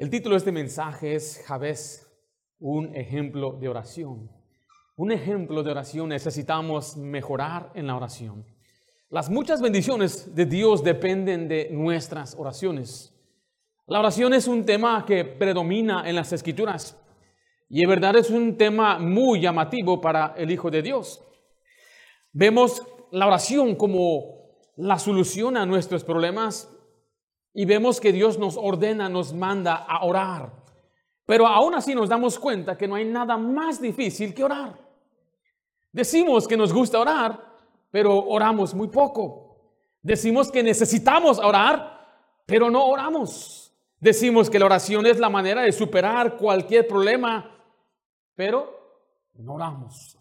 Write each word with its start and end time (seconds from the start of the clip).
El 0.00 0.08
título 0.08 0.32
de 0.32 0.38
este 0.38 0.50
mensaje 0.50 1.14
es 1.14 1.42
Jabez, 1.46 2.10
un 2.58 2.96
ejemplo 2.96 3.58
de 3.60 3.68
oración. 3.68 4.30
Un 4.96 5.12
ejemplo 5.12 5.62
de 5.62 5.72
oración 5.72 6.08
necesitamos 6.08 6.96
mejorar 6.96 7.70
en 7.74 7.86
la 7.86 7.96
oración. 7.96 8.46
Las 9.10 9.28
muchas 9.28 9.60
bendiciones 9.60 10.34
de 10.34 10.46
Dios 10.46 10.82
dependen 10.82 11.48
de 11.48 11.68
nuestras 11.70 12.34
oraciones. 12.34 13.14
La 13.86 14.00
oración 14.00 14.32
es 14.32 14.48
un 14.48 14.64
tema 14.64 15.04
que 15.04 15.26
predomina 15.26 16.08
en 16.08 16.16
las 16.16 16.32
escrituras 16.32 16.96
y 17.68 17.82
en 17.82 17.90
verdad 17.90 18.16
es 18.16 18.30
un 18.30 18.56
tema 18.56 18.98
muy 18.98 19.42
llamativo 19.42 20.00
para 20.00 20.32
el 20.38 20.50
Hijo 20.50 20.70
de 20.70 20.80
Dios. 20.80 21.22
Vemos 22.32 22.82
la 23.10 23.26
oración 23.26 23.74
como 23.74 24.48
la 24.76 24.98
solución 24.98 25.58
a 25.58 25.66
nuestros 25.66 26.04
problemas 26.04 26.74
y 27.52 27.64
vemos 27.64 28.00
que 28.00 28.12
Dios 28.12 28.38
nos 28.38 28.56
ordena, 28.56 29.08
nos 29.08 29.32
manda 29.32 29.74
a 29.74 30.04
orar. 30.04 30.52
Pero 31.26 31.46
aún 31.46 31.74
así 31.74 31.94
nos 31.94 32.08
damos 32.08 32.38
cuenta 32.38 32.76
que 32.76 32.88
no 32.88 32.94
hay 32.94 33.04
nada 33.04 33.36
más 33.36 33.80
difícil 33.80 34.34
que 34.34 34.44
orar. 34.44 34.78
Decimos 35.92 36.46
que 36.46 36.56
nos 36.56 36.72
gusta 36.72 36.98
orar, 36.98 37.40
pero 37.90 38.18
oramos 38.18 38.74
muy 38.74 38.88
poco. 38.88 39.56
Decimos 40.02 40.50
que 40.50 40.62
necesitamos 40.62 41.38
orar, 41.38 42.06
pero 42.46 42.70
no 42.70 42.86
oramos. 42.86 43.72
Decimos 43.98 44.48
que 44.48 44.58
la 44.58 44.66
oración 44.66 45.06
es 45.06 45.18
la 45.18 45.28
manera 45.28 45.62
de 45.62 45.72
superar 45.72 46.36
cualquier 46.36 46.86
problema, 46.86 47.54
pero 48.34 48.98
no 49.34 49.54
oramos. 49.54 50.18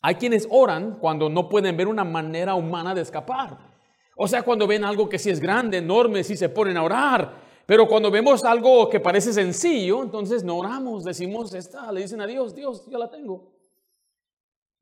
Hay 0.00 0.14
quienes 0.16 0.46
oran 0.50 0.98
cuando 0.98 1.28
no 1.28 1.48
pueden 1.48 1.76
ver 1.76 1.88
una 1.88 2.04
manera 2.04 2.54
humana 2.54 2.94
de 2.94 3.02
escapar. 3.02 3.73
O 4.16 4.28
sea, 4.28 4.42
cuando 4.42 4.66
ven 4.66 4.84
algo 4.84 5.08
que 5.08 5.18
sí 5.18 5.30
es 5.30 5.40
grande, 5.40 5.78
enorme, 5.78 6.22
sí 6.22 6.36
se 6.36 6.48
ponen 6.48 6.76
a 6.76 6.82
orar. 6.82 7.42
Pero 7.66 7.88
cuando 7.88 8.10
vemos 8.10 8.44
algo 8.44 8.88
que 8.88 9.00
parece 9.00 9.32
sencillo, 9.32 10.02
entonces 10.02 10.44
no 10.44 10.58
oramos, 10.58 11.04
decimos, 11.04 11.54
esta, 11.54 11.90
le 11.90 12.02
dicen 12.02 12.20
a 12.20 12.26
Dios, 12.26 12.54
Dios, 12.54 12.86
yo 12.90 12.98
la 12.98 13.10
tengo. 13.10 13.52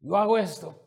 Yo 0.00 0.16
hago 0.16 0.36
esto. 0.36 0.78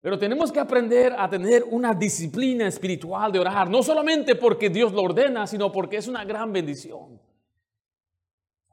Pero 0.00 0.18
tenemos 0.18 0.52
que 0.52 0.60
aprender 0.60 1.14
a 1.18 1.28
tener 1.28 1.64
una 1.70 1.92
disciplina 1.94 2.68
espiritual 2.68 3.32
de 3.32 3.40
orar, 3.40 3.68
no 3.68 3.82
solamente 3.82 4.36
porque 4.36 4.70
Dios 4.70 4.92
lo 4.92 5.02
ordena, 5.02 5.46
sino 5.46 5.72
porque 5.72 5.96
es 5.96 6.06
una 6.06 6.24
gran 6.24 6.52
bendición. 6.52 7.20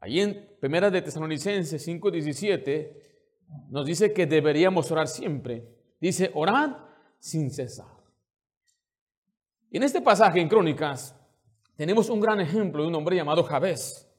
Allí 0.02 0.20
en 0.22 0.58
Primera 0.60 0.92
de 0.92 1.02
Tesalonicenses 1.02 1.88
5:17 1.88 3.02
nos 3.70 3.86
dice 3.86 4.14
que 4.14 4.28
deberíamos 4.28 4.92
orar 4.92 5.08
siempre. 5.08 5.68
Dice, 6.00 6.30
orad 6.36 6.78
sin 7.18 7.50
cesar. 7.50 7.95
En 9.76 9.84
este 9.84 10.00
pasaje 10.00 10.40
en 10.40 10.48
Crónicas 10.48 11.14
tenemos 11.76 12.10
un 12.10 12.22
gran 12.22 12.40
ejemplo 12.40 12.82
de 12.82 12.88
un 12.88 12.96
hombre 12.96 13.18
llamado 13.18 13.44
Jabez, 13.44 14.10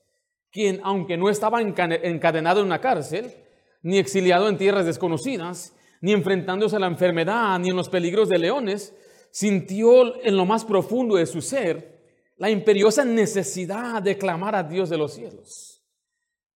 quien 0.50 0.82
aunque 0.84 1.16
no 1.16 1.30
estaba 1.30 1.62
encadenado 1.62 2.60
en 2.60 2.66
una 2.66 2.82
cárcel, 2.82 3.32
ni 3.80 3.96
exiliado 3.96 4.50
en 4.50 4.58
tierras 4.58 4.84
desconocidas, 4.84 5.74
ni 6.02 6.12
enfrentándose 6.12 6.76
a 6.76 6.78
la 6.78 6.88
enfermedad, 6.88 7.58
ni 7.58 7.70
en 7.70 7.76
los 7.76 7.88
peligros 7.88 8.28
de 8.28 8.36
leones, 8.36 8.94
sintió 9.30 10.22
en 10.22 10.36
lo 10.36 10.44
más 10.44 10.66
profundo 10.66 11.16
de 11.16 11.24
su 11.24 11.40
ser 11.40 12.04
la 12.36 12.50
imperiosa 12.50 13.06
necesidad 13.06 14.02
de 14.02 14.18
clamar 14.18 14.54
a 14.54 14.62
Dios 14.62 14.90
de 14.90 14.98
los 14.98 15.14
cielos. 15.14 15.82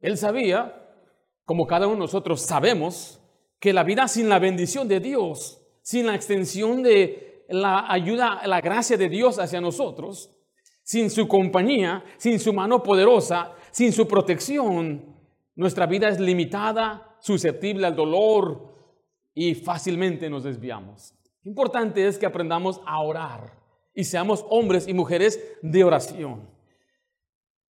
Él 0.00 0.18
sabía, 0.18 0.90
como 1.46 1.66
cada 1.66 1.86
uno 1.86 1.96
de 1.96 2.00
nosotros 2.00 2.42
sabemos, 2.42 3.18
que 3.58 3.72
la 3.72 3.82
vida 3.82 4.08
sin 4.08 4.28
la 4.28 4.38
bendición 4.38 4.88
de 4.88 5.00
Dios, 5.00 5.62
sin 5.80 6.06
la 6.06 6.14
extensión 6.14 6.82
de 6.82 7.29
la 7.50 7.90
ayuda, 7.90 8.42
la 8.46 8.60
gracia 8.60 8.96
de 8.96 9.08
Dios 9.08 9.38
hacia 9.38 9.60
nosotros, 9.60 10.30
sin 10.82 11.10
su 11.10 11.28
compañía, 11.28 12.04
sin 12.16 12.38
su 12.38 12.52
mano 12.52 12.82
poderosa, 12.82 13.52
sin 13.70 13.92
su 13.92 14.08
protección, 14.08 15.10
nuestra 15.60 15.84
vida 15.84 16.08
es 16.08 16.18
limitada, 16.18 17.16
susceptible 17.20 17.86
al 17.86 17.94
dolor 17.94 18.74
y 19.34 19.54
fácilmente 19.54 20.30
nos 20.30 20.44
desviamos. 20.44 21.14
Importante 21.44 22.06
es 22.06 22.18
que 22.18 22.24
aprendamos 22.24 22.80
a 22.86 23.02
orar 23.02 23.58
y 23.94 24.04
seamos 24.04 24.44
hombres 24.48 24.88
y 24.88 24.94
mujeres 24.94 25.38
de 25.60 25.84
oración. 25.84 26.48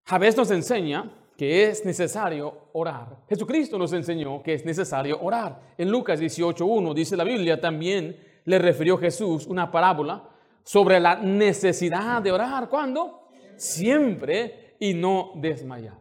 Javés 0.05 0.37
nos 0.37 0.53
enseña 0.53 1.13
que 1.37 1.69
es 1.69 1.85
necesario 1.85 2.69
orar. 2.75 3.25
Jesucristo 3.29 3.77
nos 3.77 3.93
enseñó 3.93 4.43
que 4.43 4.55
es 4.55 4.65
necesario 4.65 5.19
orar. 5.21 5.75
En 5.79 5.91
Lucas 5.91 6.21
18.1 6.21 6.95
dice 6.95 7.17
la 7.17 7.25
Biblia 7.25 7.61
también, 7.61 8.17
le 8.45 8.59
refirió 8.59 8.99
Jesús 8.99 9.47
una 9.47 9.71
parábola 9.71 10.28
sobre 10.62 11.01
la 11.01 11.17
necesidad 11.17 12.23
de 12.23 12.33
orar. 12.33 12.69
¿Cuándo? 12.69 13.28
Siempre 13.56 14.77
y 14.78 14.95
no 14.95 15.33
desmayar. 15.37 15.99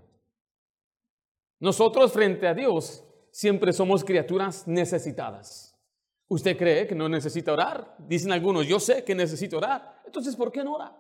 Nosotros 1.60 2.14
frente 2.14 2.48
a 2.48 2.54
Dios 2.54 3.04
siempre 3.32 3.74
somos 3.74 4.04
criaturas 4.04 4.68
necesitadas. 4.68 5.78
¿Usted 6.28 6.58
cree 6.58 6.88
que 6.88 6.96
no 6.96 7.10
necesita 7.10 7.52
orar? 7.52 7.96
Dicen 7.98 8.32
algunos, 8.32 8.68
yo 8.68 8.80
sé 8.80 9.04
que 9.04 9.16
necesito 9.16 9.58
orar. 9.58 10.02
Entonces, 10.06 10.36
¿por 10.36 10.52
qué 10.52 10.64
no 10.64 10.76
ora? 10.76 10.96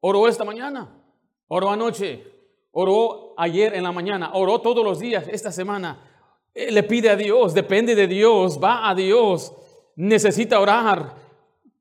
Oró 0.00 0.28
esta 0.28 0.44
mañana, 0.44 1.02
oró 1.46 1.70
anoche, 1.70 2.24
oró 2.72 3.34
ayer 3.36 3.74
en 3.74 3.84
la 3.84 3.92
mañana, 3.92 4.32
oró 4.34 4.60
todos 4.60 4.84
los 4.84 4.98
días 4.98 5.26
esta 5.28 5.52
semana. 5.52 6.04
Eh, 6.52 6.70
le 6.70 6.82
pide 6.82 7.10
a 7.10 7.16
Dios, 7.16 7.54
depende 7.54 7.94
de 7.94 8.06
Dios, 8.06 8.60
va 8.62 8.88
a 8.88 8.94
Dios 8.94 9.52
necesita 9.98 10.60
orar. 10.60 11.16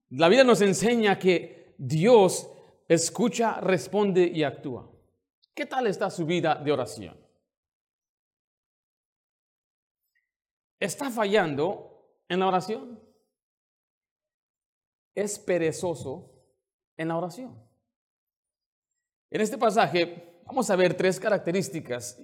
La 0.10 0.28
vida 0.28 0.44
nos 0.44 0.62
enseña 0.62 1.20
que 1.20 1.76
Dios 1.78 2.50
escucha, 2.88 3.62
responde 3.62 4.26
y 4.26 4.44
actúa. 4.44 4.90
¿Qué 5.54 5.66
tal 5.66 5.88
está 5.88 6.10
su 6.10 6.26
vida 6.26 6.56
de 6.56 6.72
oración? 6.72 7.18
¿Está 10.80 11.10
fallando 11.12 12.22
en 12.28 12.40
la 12.40 12.48
oración? 12.48 13.00
¿Es 15.14 15.38
perezoso 15.40 16.32
en 16.96 17.08
la 17.10 17.18
oración? 17.18 17.56
En 19.30 19.42
este 19.42 19.58
pasaje 19.58 20.42
vamos 20.46 20.70
a 20.70 20.76
ver 20.76 20.96
tres 20.96 21.20
características 21.20 22.20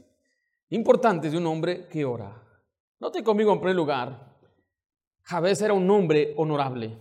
importantes 0.69 1.31
de 1.31 1.37
un 1.37 1.45
hombre 1.45 1.87
que 1.87 2.05
ora. 2.05 2.41
Note 2.99 3.23
conmigo 3.23 3.51
en 3.51 3.59
primer 3.59 3.75
lugar 3.75 4.32
Jabez 5.23 5.61
era 5.61 5.73
un 5.73 5.89
hombre 5.89 6.34
honorable. 6.38 6.97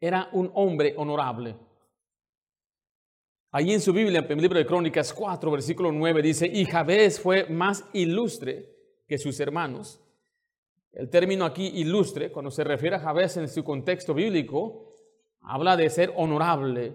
Era 0.00 0.28
un 0.32 0.50
hombre 0.54 0.94
honorable. 0.96 1.54
Allí 3.52 3.74
en 3.74 3.80
su 3.80 3.92
Biblia, 3.92 4.20
en 4.20 4.32
el 4.32 4.40
libro 4.40 4.58
de 4.58 4.66
Crónicas 4.66 5.12
4, 5.12 5.50
versículo 5.50 5.92
9, 5.92 6.22
dice, 6.22 6.46
y 6.46 6.64
Jabez 6.64 7.20
fue 7.20 7.44
más 7.48 7.84
ilustre 7.92 8.74
que 9.06 9.18
sus 9.18 9.38
hermanos. 9.40 10.00
El 10.90 11.10
término 11.10 11.44
aquí 11.44 11.66
ilustre, 11.66 12.32
cuando 12.32 12.50
se 12.50 12.64
refiere 12.64 12.96
a 12.96 13.00
Jabez 13.00 13.36
en 13.36 13.48
su 13.48 13.62
contexto 13.62 14.14
bíblico, 14.14 14.94
habla 15.42 15.76
de 15.76 15.90
ser 15.90 16.12
honorable. 16.16 16.94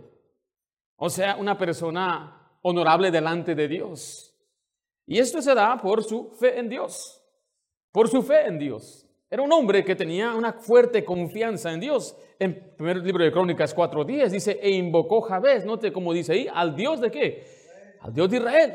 O 0.95 1.09
sea, 1.09 1.35
una 1.38 1.57
persona 1.57 2.57
honorable 2.63 3.12
delante 3.12 3.53
de 3.53 3.68
Dios. 3.68 4.35
Y 5.06 5.19
esto 5.19 5.41
se 5.41 5.53
da 5.53 5.78
por 5.78 6.03
su 6.03 6.31
fe 6.31 6.59
en 6.59 6.69
Dios. 6.69 7.24
Por 7.91 8.09
su 8.09 8.22
fe 8.24 8.47
en 8.47 8.59
Dios. 8.59 9.06
Era 9.29 9.41
un 9.41 9.51
hombre 9.51 9.83
que 9.83 9.95
tenía 9.95 10.33
una 10.33 10.53
fuerte 10.53 11.03
confianza 11.03 11.73
en 11.73 11.81
Dios. 11.81 12.15
En 12.39 12.73
primer 12.77 12.97
libro 12.97 13.25
de 13.25 13.31
Crónicas 13.31 13.75
4.10 13.75 14.29
dice, 14.29 14.59
e 14.61 14.71
invocó 14.71 15.21
Jabez, 15.21 15.65
note 15.65 15.91
cómo 15.91 16.13
dice 16.13 16.33
ahí, 16.33 16.47
al 16.53 16.75
Dios 16.75 17.01
de 17.01 17.11
qué? 17.11 17.45
Al 17.99 18.13
Dios 18.13 18.29
de 18.29 18.38
Israel. 18.38 18.73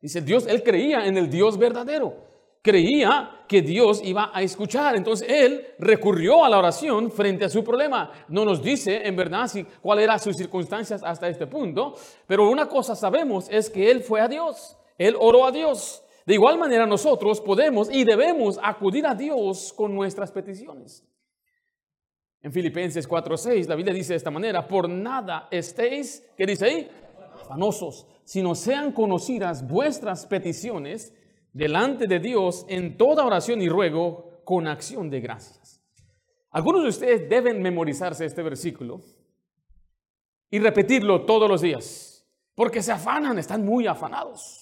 Dice 0.00 0.22
Dios, 0.22 0.46
él 0.46 0.62
creía 0.62 1.06
en 1.06 1.18
el 1.18 1.28
Dios 1.28 1.58
verdadero. 1.58 2.32
Creía 2.62 3.44
que 3.46 3.60
Dios 3.60 4.00
iba 4.02 4.30
a 4.32 4.40
escuchar. 4.40 4.96
Entonces 4.96 5.28
él 5.28 5.66
recurrió 5.78 6.42
a 6.42 6.48
la 6.48 6.58
oración 6.58 7.10
frente 7.10 7.44
a 7.44 7.50
su 7.50 7.62
problema. 7.62 8.10
No 8.28 8.46
nos 8.46 8.62
dice 8.62 9.06
en 9.06 9.14
verdad 9.14 9.46
si, 9.46 9.64
cuál 9.82 9.98
eran 9.98 10.18
sus 10.18 10.36
circunstancias 10.36 11.02
hasta 11.04 11.28
este 11.28 11.46
punto, 11.46 11.94
pero 12.26 12.48
una 12.48 12.66
cosa 12.66 12.96
sabemos 12.96 13.46
es 13.50 13.68
que 13.68 13.90
él 13.90 14.02
fue 14.02 14.20
a 14.22 14.28
Dios. 14.28 14.78
Él 14.96 15.16
oró 15.18 15.44
a 15.44 15.50
Dios. 15.50 16.02
De 16.26 16.34
igual 16.34 16.58
manera 16.58 16.86
nosotros 16.86 17.40
podemos 17.40 17.92
y 17.92 18.04
debemos 18.04 18.58
acudir 18.62 19.06
a 19.06 19.14
Dios 19.14 19.72
con 19.72 19.94
nuestras 19.94 20.30
peticiones. 20.30 21.04
En 22.40 22.52
Filipenses 22.52 23.08
4:6 23.08 23.68
la 23.68 23.74
Biblia 23.74 23.94
dice 23.94 24.12
de 24.12 24.18
esta 24.18 24.30
manera, 24.30 24.66
por 24.66 24.88
nada 24.88 25.48
estéis, 25.50 26.24
¿qué 26.36 26.46
dice 26.46 26.66
ahí? 26.66 26.90
Afanosos, 27.34 28.06
sino 28.24 28.54
sean 28.54 28.92
conocidas 28.92 29.66
vuestras 29.66 30.26
peticiones 30.26 31.14
delante 31.52 32.06
de 32.06 32.18
Dios 32.18 32.64
en 32.68 32.96
toda 32.96 33.24
oración 33.24 33.60
y 33.60 33.68
ruego 33.68 34.42
con 34.44 34.66
acción 34.66 35.10
de 35.10 35.20
gracias. 35.20 35.82
Algunos 36.50 36.82
de 36.82 36.88
ustedes 36.88 37.28
deben 37.28 37.62
memorizarse 37.62 38.24
este 38.24 38.42
versículo 38.42 39.00
y 40.50 40.58
repetirlo 40.58 41.24
todos 41.24 41.48
los 41.48 41.62
días, 41.62 42.28
porque 42.54 42.82
se 42.82 42.92
afanan, 42.92 43.38
están 43.38 43.64
muy 43.64 43.86
afanados. 43.86 44.61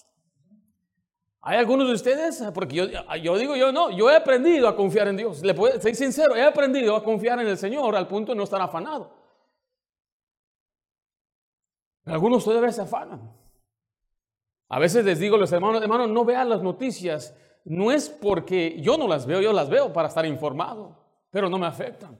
¿Hay 1.43 1.57
algunos 1.57 1.89
de 1.89 1.95
ustedes? 1.95 2.43
Porque 2.53 2.75
yo, 3.23 3.39
digo, 3.39 3.57
yo 3.57 3.73
no, 3.73 3.91
yo 3.91 4.11
he 4.11 4.17
aprendido 4.17 4.69
a 4.69 4.77
confiar 4.77 5.09
en 5.09 5.17
Dios. 5.17 5.43
Le 5.43 5.55
puedo, 5.55 5.81
ser 5.81 5.95
sincero, 5.95 6.37
he 6.37 6.43
aprendido 6.43 6.95
a 6.95 7.03
confiar 7.03 7.41
en 7.41 7.47
el 7.47 7.57
Señor 7.57 7.97
al 7.97 8.07
punto 8.07 8.33
de 8.33 8.37
no 8.37 8.45
estar 8.45 8.61
afanado. 8.61 9.19
algunos 12.05 12.45
todavía 12.45 12.73
se 12.73 12.83
afanan. 12.83 13.33
A 14.69 14.79
veces 14.79 15.05
les 15.05 15.19
digo 15.19 15.37
a 15.37 15.39
los 15.39 15.51
hermanos, 15.51 15.83
hermanos, 15.83 16.11
no 16.11 16.25
vean 16.25 16.49
las 16.49 16.63
noticias. 16.63 17.35
No 17.65 17.91
es 17.91 18.09
porque 18.09 18.81
yo 18.81 18.99
no 18.99 19.09
las 19.09 19.27
veo, 19.27 19.41
yo 19.41 19.53
las 19.53 19.69
veo 19.69 19.93
para 19.93 20.09
estar 20.09 20.27
informado, 20.27 20.97
pero 21.31 21.49
no 21.49 21.59
me 21.59 21.67
afectan. 21.67 22.19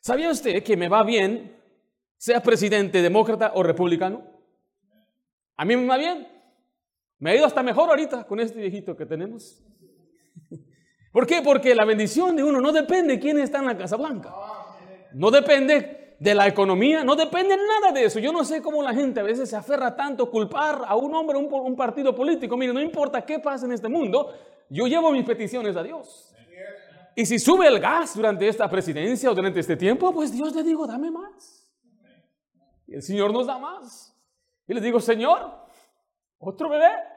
¿Sabía 0.00 0.30
usted 0.30 0.62
que 0.64 0.76
me 0.76 0.88
va 0.88 1.04
bien, 1.04 1.56
sea 2.16 2.42
presidente 2.42 3.02
demócrata 3.02 3.52
o 3.54 3.62
republicano? 3.62 4.24
A 5.56 5.64
mí 5.64 5.76
me 5.76 5.86
va 5.86 5.96
bien. 5.96 6.31
Me 7.22 7.30
ha 7.30 7.36
ido 7.36 7.46
hasta 7.46 7.62
mejor 7.62 7.88
ahorita 7.88 8.24
con 8.24 8.40
este 8.40 8.58
viejito 8.58 8.96
que 8.96 9.06
tenemos. 9.06 9.62
¿Por 11.12 11.24
qué? 11.24 11.40
Porque 11.40 11.72
la 11.72 11.84
bendición 11.84 12.34
de 12.34 12.42
uno 12.42 12.60
no 12.60 12.72
depende 12.72 13.14
de 13.14 13.20
quién 13.20 13.38
está 13.38 13.60
en 13.60 13.66
la 13.66 13.78
Casa 13.78 13.96
Blanca. 13.96 14.34
No 15.12 15.30
depende 15.30 16.16
de 16.18 16.34
la 16.34 16.48
economía, 16.48 17.04
no 17.04 17.14
depende 17.14 17.56
nada 17.56 17.92
de 17.92 18.06
eso. 18.06 18.18
Yo 18.18 18.32
no 18.32 18.44
sé 18.44 18.60
cómo 18.60 18.82
la 18.82 18.92
gente 18.92 19.20
a 19.20 19.22
veces 19.22 19.48
se 19.48 19.54
aferra 19.54 19.94
tanto 19.94 20.24
a 20.24 20.30
culpar 20.32 20.82
a 20.84 20.96
un 20.96 21.14
hombre, 21.14 21.38
un, 21.38 21.46
un 21.48 21.76
partido 21.76 22.12
político. 22.12 22.56
Mire, 22.56 22.72
no 22.72 22.80
importa 22.80 23.24
qué 23.24 23.38
pasa 23.38 23.66
en 23.66 23.72
este 23.72 23.88
mundo, 23.88 24.34
yo 24.68 24.88
llevo 24.88 25.12
mis 25.12 25.24
peticiones 25.24 25.76
a 25.76 25.82
Dios. 25.84 26.34
Y 27.14 27.24
si 27.24 27.38
sube 27.38 27.68
el 27.68 27.78
gas 27.78 28.16
durante 28.16 28.48
esta 28.48 28.68
presidencia 28.68 29.30
o 29.30 29.34
durante 29.36 29.60
este 29.60 29.76
tiempo, 29.76 30.12
pues 30.12 30.32
Dios 30.32 30.52
le 30.56 30.64
digo, 30.64 30.88
dame 30.88 31.08
más. 31.08 31.72
Y 32.88 32.94
el 32.96 33.02
Señor 33.02 33.32
nos 33.32 33.46
da 33.46 33.60
más. 33.60 34.12
Y 34.66 34.74
le 34.74 34.80
digo, 34.80 34.98
Señor, 34.98 35.62
otro 36.44 36.68
bebé. 36.68 37.11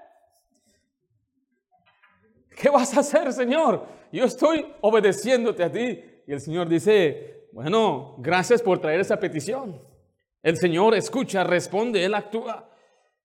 ¿Qué 2.56 2.70
vas 2.70 2.96
a 2.96 3.02
hacer, 3.02 3.32
Señor? 3.34 3.86
Yo 4.12 4.26
estoy 4.26 4.66
obedeciéndote 4.82 5.64
a 5.64 5.72
ti. 5.72 6.00
Y 6.26 6.32
el 6.32 6.40
Señor 6.40 6.70
dice, 6.70 7.48
bueno, 7.52 8.16
gracias 8.20 8.62
por 8.62 8.80
traer 8.80 9.02
esa 9.02 9.20
petición. 9.20 9.82
El 10.42 10.58
Señor 10.58 10.96
escucha, 10.96 11.44
responde, 11.44 12.04
Él 12.04 12.14
actúa. 12.14 12.70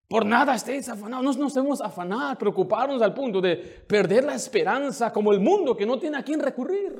Por 0.08 0.26
nada 0.26 0.56
estéis 0.56 0.88
afanados, 0.88 1.36
no 1.36 1.44
nos 1.44 1.54
debemos 1.54 1.80
afanar, 1.80 2.36
preocuparnos 2.36 3.00
al 3.00 3.14
punto 3.14 3.40
de 3.40 3.56
perder 3.56 4.24
la 4.24 4.34
esperanza 4.34 5.12
como 5.12 5.32
el 5.32 5.38
mundo 5.38 5.76
que 5.76 5.86
no 5.86 5.98
tiene 6.00 6.18
a 6.18 6.24
quién 6.24 6.40
recurrir. 6.40 6.96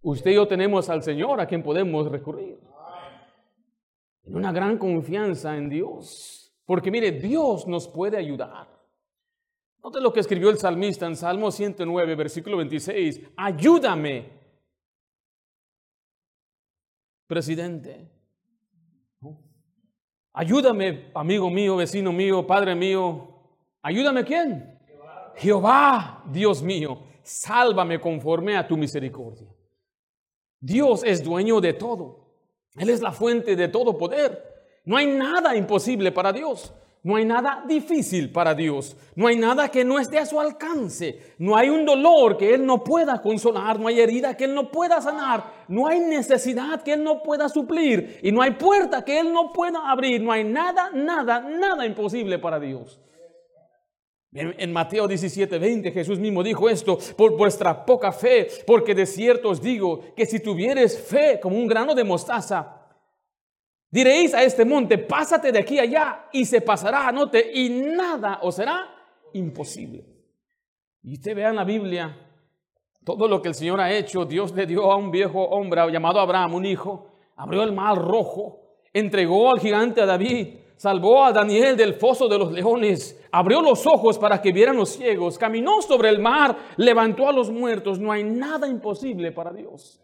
Usted 0.00 0.32
y 0.32 0.34
yo 0.34 0.48
tenemos 0.48 0.88
al 0.88 1.04
Señor 1.04 1.40
a 1.40 1.46
quien 1.46 1.62
podemos 1.62 2.10
recurrir. 2.10 2.58
En 4.24 4.34
una 4.34 4.50
gran 4.50 4.76
confianza 4.76 5.56
en 5.56 5.68
Dios. 5.68 6.52
Porque 6.66 6.90
mire, 6.90 7.12
Dios 7.12 7.68
nos 7.68 7.86
puede 7.86 8.16
ayudar. 8.16 8.71
Note 9.82 10.00
lo 10.00 10.12
que 10.12 10.20
escribió 10.20 10.48
el 10.50 10.58
salmista 10.58 11.06
en 11.06 11.16
Salmo 11.16 11.50
109, 11.50 12.14
versículo 12.14 12.56
26. 12.58 13.20
Ayúdame, 13.36 14.30
presidente. 17.26 18.08
Ayúdame, 20.34 21.10
amigo 21.14 21.50
mío, 21.50 21.76
vecino 21.76 22.12
mío, 22.12 22.46
padre 22.46 22.74
mío. 22.76 23.28
Ayúdame 23.82 24.24
quién? 24.24 24.78
Jehová. 24.86 25.32
Jehová, 25.36 26.24
Dios 26.30 26.62
mío, 26.62 27.02
sálvame 27.22 28.00
conforme 28.00 28.56
a 28.56 28.66
tu 28.66 28.76
misericordia. 28.76 29.48
Dios 30.60 31.02
es 31.04 31.24
dueño 31.24 31.60
de 31.60 31.72
todo. 31.72 32.36
Él 32.76 32.88
es 32.88 33.02
la 33.02 33.10
fuente 33.10 33.56
de 33.56 33.66
todo 33.68 33.98
poder. 33.98 34.80
No 34.84 34.96
hay 34.96 35.06
nada 35.06 35.56
imposible 35.56 36.12
para 36.12 36.32
Dios. 36.32 36.72
No 37.04 37.16
hay 37.16 37.24
nada 37.24 37.64
difícil 37.66 38.30
para 38.30 38.54
Dios. 38.54 38.96
No 39.16 39.26
hay 39.26 39.36
nada 39.36 39.68
que 39.68 39.84
no 39.84 39.98
esté 39.98 40.18
a 40.18 40.26
su 40.26 40.38
alcance. 40.38 41.34
No 41.36 41.56
hay 41.56 41.68
un 41.68 41.84
dolor 41.84 42.36
que 42.36 42.54
Él 42.54 42.64
no 42.64 42.84
pueda 42.84 43.20
consolar. 43.20 43.80
No 43.80 43.88
hay 43.88 44.00
herida 44.00 44.36
que 44.36 44.44
Él 44.44 44.54
no 44.54 44.70
pueda 44.70 45.00
sanar. 45.00 45.64
No 45.66 45.88
hay 45.88 45.98
necesidad 45.98 46.82
que 46.82 46.92
Él 46.92 47.02
no 47.02 47.22
pueda 47.24 47.48
suplir. 47.48 48.20
Y 48.22 48.30
no 48.30 48.40
hay 48.40 48.52
puerta 48.52 49.04
que 49.04 49.18
Él 49.18 49.32
no 49.32 49.52
pueda 49.52 49.90
abrir. 49.90 50.22
No 50.22 50.30
hay 50.30 50.44
nada, 50.44 50.90
nada, 50.94 51.40
nada 51.40 51.84
imposible 51.84 52.38
para 52.38 52.60
Dios. 52.60 53.00
En, 54.34 54.72
Mateo 54.72 55.06
17, 55.06 55.58
20 55.58 55.90
Jesús 55.90 56.18
mismo 56.18 56.42
dijo 56.42 56.70
esto, 56.70 56.98
por 57.18 57.36
vuestra 57.36 57.84
poca 57.84 58.12
fe, 58.12 58.48
porque 58.66 58.94
de 58.94 59.04
cierto 59.04 59.50
os 59.50 59.60
digo 59.60 60.00
que 60.16 60.24
si 60.24 60.40
tuvieres 60.40 60.98
fe 60.98 61.38
como 61.38 61.56
un 61.56 61.66
grano 61.66 61.94
de 61.94 62.02
mostaza, 62.02 62.81
Diréis 63.92 64.32
a 64.32 64.42
este 64.42 64.64
monte, 64.64 64.96
pásate 64.96 65.52
de 65.52 65.58
aquí 65.58 65.78
allá 65.78 66.30
y 66.32 66.46
se 66.46 66.62
pasará, 66.62 67.08
anote, 67.08 67.52
y 67.52 67.68
nada 67.68 68.38
os 68.40 68.54
será 68.54 68.88
imposible. 69.34 70.06
Y 71.02 71.12
usted 71.12 71.36
vea 71.36 71.50
en 71.50 71.56
la 71.56 71.64
Biblia 71.64 72.16
todo 73.04 73.28
lo 73.28 73.42
que 73.42 73.48
el 73.48 73.54
Señor 73.54 73.82
ha 73.82 73.92
hecho. 73.92 74.24
Dios 74.24 74.54
le 74.54 74.64
dio 74.64 74.90
a 74.90 74.96
un 74.96 75.10
viejo 75.10 75.42
hombre 75.42 75.92
llamado 75.92 76.20
Abraham 76.20 76.54
un 76.54 76.64
hijo, 76.64 77.18
abrió 77.36 77.62
el 77.64 77.72
mar 77.72 77.98
rojo, 77.98 78.78
entregó 78.94 79.50
al 79.50 79.60
gigante 79.60 80.00
a 80.00 80.06
David, 80.06 80.56
salvó 80.76 81.26
a 81.26 81.32
Daniel 81.32 81.76
del 81.76 81.92
foso 81.92 82.28
de 82.28 82.38
los 82.38 82.50
leones, 82.50 83.22
abrió 83.30 83.60
los 83.60 83.86
ojos 83.86 84.18
para 84.18 84.40
que 84.40 84.52
vieran 84.52 84.78
los 84.78 84.88
ciegos, 84.88 85.36
caminó 85.36 85.82
sobre 85.82 86.08
el 86.08 86.18
mar, 86.18 86.56
levantó 86.78 87.28
a 87.28 87.32
los 87.32 87.50
muertos. 87.50 87.98
No 87.98 88.10
hay 88.10 88.24
nada 88.24 88.66
imposible 88.66 89.32
para 89.32 89.52
Dios. 89.52 90.01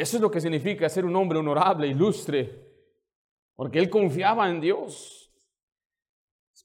Eso 0.00 0.16
es 0.16 0.22
lo 0.22 0.30
que 0.30 0.40
significa 0.40 0.88
ser 0.88 1.04
un 1.04 1.16
hombre 1.16 1.38
honorable, 1.38 1.86
ilustre, 1.86 2.66
porque 3.54 3.78
él 3.78 3.90
confiaba 3.90 4.48
en 4.48 4.60
Dios. 4.60 5.32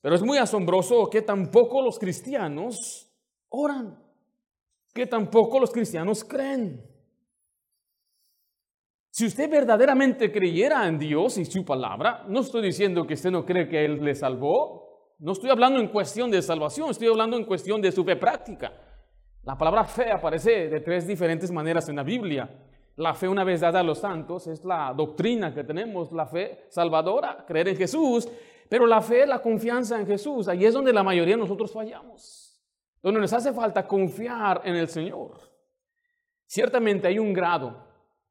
Pero 0.01 0.15
es 0.15 0.21
muy 0.21 0.38
asombroso 0.38 1.09
que 1.09 1.21
tampoco 1.21 1.81
los 1.81 1.97
cristianos 1.97 3.09
oran, 3.50 3.97
que 4.94 5.06
tampoco 5.06 5.59
los 5.59 5.71
cristianos 5.71 6.24
creen. 6.24 6.85
Si 9.09 9.25
usted 9.25 9.50
verdaderamente 9.50 10.31
creyera 10.31 10.88
en 10.88 11.00
Dios 11.00 11.38
y 11.38 11.45
su 11.45 11.63
palabra, 11.63 12.25
no 12.27 12.41
estoy 12.41 12.63
diciendo 12.63 13.07
que 13.07 13.13
usted 13.13 13.31
no 13.31 13.45
cree 13.45 13.69
que 13.69 13.85
Él 13.85 14.03
le 14.03 14.13
salvó, 14.13 15.13
no 15.19 15.31
estoy 15.31 15.51
hablando 15.51 15.80
en 15.80 15.88
cuestión 15.88 16.30
de 16.30 16.41
salvación, 16.41 16.89
estoy 16.89 17.07
hablando 17.07 17.38
en 17.38 17.45
cuestión 17.45 17.81
de 17.81 17.91
su 17.91 18.03
fe 18.03 18.15
práctica. 18.15 18.74
La 19.44 19.57
palabra 19.57 19.85
fe 19.85 20.12
aparece 20.12 20.68
de 20.68 20.80
tres 20.81 21.07
diferentes 21.07 21.51
maneras 21.51 21.88
en 21.88 21.95
la 21.95 22.03
Biblia. 22.03 22.50
La 22.95 23.16
fe 23.16 23.28
una 23.28 23.44
vez 23.44 23.62
dada 23.62 23.80
a 23.80 23.84
los 23.84 24.00
santos 24.00 24.45
es 24.48 24.63
la 24.63 24.94
doctrina 24.95 25.54
que 25.54 25.63
tenemos, 25.63 26.12
la 26.12 26.28
fe 26.28 26.66
salvadora, 26.69 27.44
creer 27.48 27.69
en 27.69 27.78
Jesús, 27.78 28.30
pero 28.69 28.86
la 28.86 29.01
fe 29.01 29.25
la 29.25 29.42
confianza 29.42 30.00
en 30.00 30.06
Jesús. 30.06 30.48
Ahí 30.48 30.66
es 30.66 30.74
donde 30.74 30.94
la 30.94 31.01
mayoría 31.01 31.34
de 31.34 31.42
nosotros 31.42 31.72
fallamos, 31.72 32.62
donde 33.01 33.19
nos 33.19 33.34
hace 33.34 33.51
falta 33.51 33.88
confiar 33.88 34.62
en 34.63 34.75
el 34.75 34.88
Señor. 34.88 35.40
Ciertamente 36.45 37.07
hay 37.07 37.18
un 37.18 37.34
grado 37.34 37.84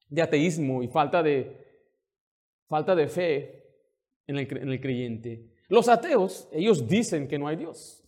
de 0.09 0.23
ateísmo 0.23 0.83
y 0.83 0.89
falta 0.89 1.25
de, 1.25 1.61
falta 2.69 2.95
de 2.95 3.09
fe 3.09 3.65
en 4.29 4.39
el, 4.39 4.57
en 4.59 4.69
el 4.69 4.81
creyente. 4.81 5.55
Los 5.69 5.89
ateos, 5.89 6.49
ellos 6.53 6.87
dicen 6.87 7.27
que 7.27 7.39
no 7.39 7.49
hay 7.49 7.57
Dios. 7.57 7.99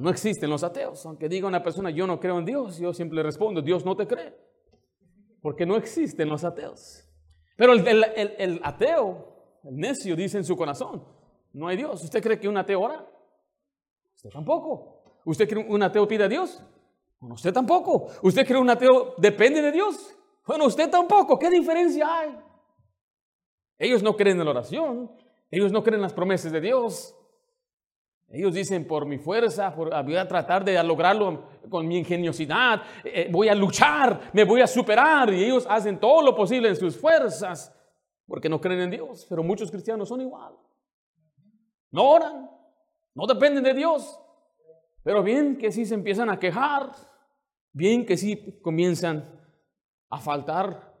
No 0.00 0.10
existen 0.10 0.50
los 0.50 0.62
ateos. 0.62 1.06
Aunque 1.06 1.28
diga 1.28 1.48
una 1.48 1.62
persona, 1.62 1.90
yo 1.90 2.06
no 2.06 2.20
creo 2.20 2.38
en 2.38 2.44
Dios, 2.44 2.78
yo 2.78 2.92
siempre 2.92 3.22
respondo, 3.22 3.62
Dios 3.62 3.86
no 3.86 3.96
te 3.96 4.06
cree 4.06 4.49
porque 5.42 5.66
no 5.66 5.76
existen 5.76 6.28
los 6.28 6.44
ateos. 6.44 7.06
Pero 7.56 7.74
el, 7.74 8.60
ateo, 8.62 9.60
el 9.64 9.76
necio, 9.76 10.16
dice 10.16 10.38
en 10.38 10.44
su 10.44 10.56
corazón, 10.56 11.04
no 11.52 11.68
hay 11.68 11.76
Dios. 11.76 12.02
¿Usted 12.02 12.22
cree 12.22 12.38
que 12.38 12.48
un 12.48 12.56
ateo 12.56 12.80
ora? 12.80 13.06
Usted 14.16 14.30
tampoco. 14.30 15.20
¿Usted 15.24 15.48
cree 15.48 15.66
que 15.66 15.72
un 15.72 15.82
ateo 15.82 16.06
pide 16.08 16.24
a 16.24 16.28
Dios? 16.28 16.62
Bueno, 17.18 17.34
usted 17.34 17.52
tampoco. 17.52 18.06
¿Usted 18.22 18.46
cree 18.46 18.56
que 18.56 18.62
un 18.62 18.70
ateo 18.70 19.14
depende 19.18 19.60
de 19.60 19.72
Dios? 19.72 20.16
Bueno, 20.46 20.66
usted 20.66 20.90
tampoco. 20.90 21.38
¿Qué 21.38 21.50
diferencia 21.50 22.06
hay? 22.18 22.38
Ellos 23.78 24.02
no 24.02 24.16
creen 24.16 24.38
en 24.38 24.44
la 24.44 24.50
oración. 24.50 25.10
Ellos 25.50 25.72
no 25.72 25.82
creen 25.82 25.96
en 25.96 26.02
las 26.02 26.14
promesas 26.14 26.52
de 26.52 26.60
Dios. 26.60 27.14
Ellos 28.28 28.54
dicen, 28.54 28.86
por 28.86 29.06
mi 29.06 29.18
fuerza, 29.18 29.70
voy 29.70 30.16
a 30.16 30.28
tratar 30.28 30.64
de 30.64 30.80
lograrlo 30.84 31.49
con 31.68 31.86
mi 31.86 31.98
ingeniosidad, 31.98 32.82
eh, 33.04 33.28
voy 33.30 33.48
a 33.48 33.54
luchar, 33.54 34.30
me 34.32 34.44
voy 34.44 34.60
a 34.60 34.66
superar. 34.66 35.32
Y 35.32 35.44
ellos 35.44 35.66
hacen 35.68 35.98
todo 35.98 36.22
lo 36.22 36.34
posible 36.34 36.68
en 36.68 36.76
sus 36.76 36.96
fuerzas 36.96 37.74
porque 38.26 38.48
no 38.48 38.60
creen 38.60 38.80
en 38.80 38.90
Dios. 38.90 39.26
Pero 39.28 39.42
muchos 39.42 39.70
cristianos 39.70 40.08
son 40.08 40.20
igual. 40.20 40.54
No 41.90 42.08
oran, 42.08 42.50
no 43.14 43.26
dependen 43.26 43.64
de 43.64 43.74
Dios. 43.74 44.18
Pero 45.02 45.22
bien 45.22 45.56
que 45.58 45.72
sí 45.72 45.84
se 45.86 45.94
empiezan 45.94 46.30
a 46.30 46.38
quejar, 46.38 46.92
bien 47.72 48.04
que 48.04 48.16
sí 48.16 48.60
comienzan 48.62 49.40
a 50.08 50.18
faltar, 50.18 50.94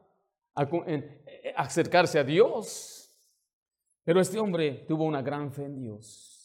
a 0.54 0.68
eh, 0.86 1.54
acercarse 1.56 2.18
a 2.18 2.24
Dios. 2.24 3.00
Pero 4.04 4.20
este 4.20 4.38
hombre 4.38 4.84
tuvo 4.88 5.04
una 5.04 5.22
gran 5.22 5.52
fe 5.52 5.64
en 5.64 5.78
Dios. 5.78 6.39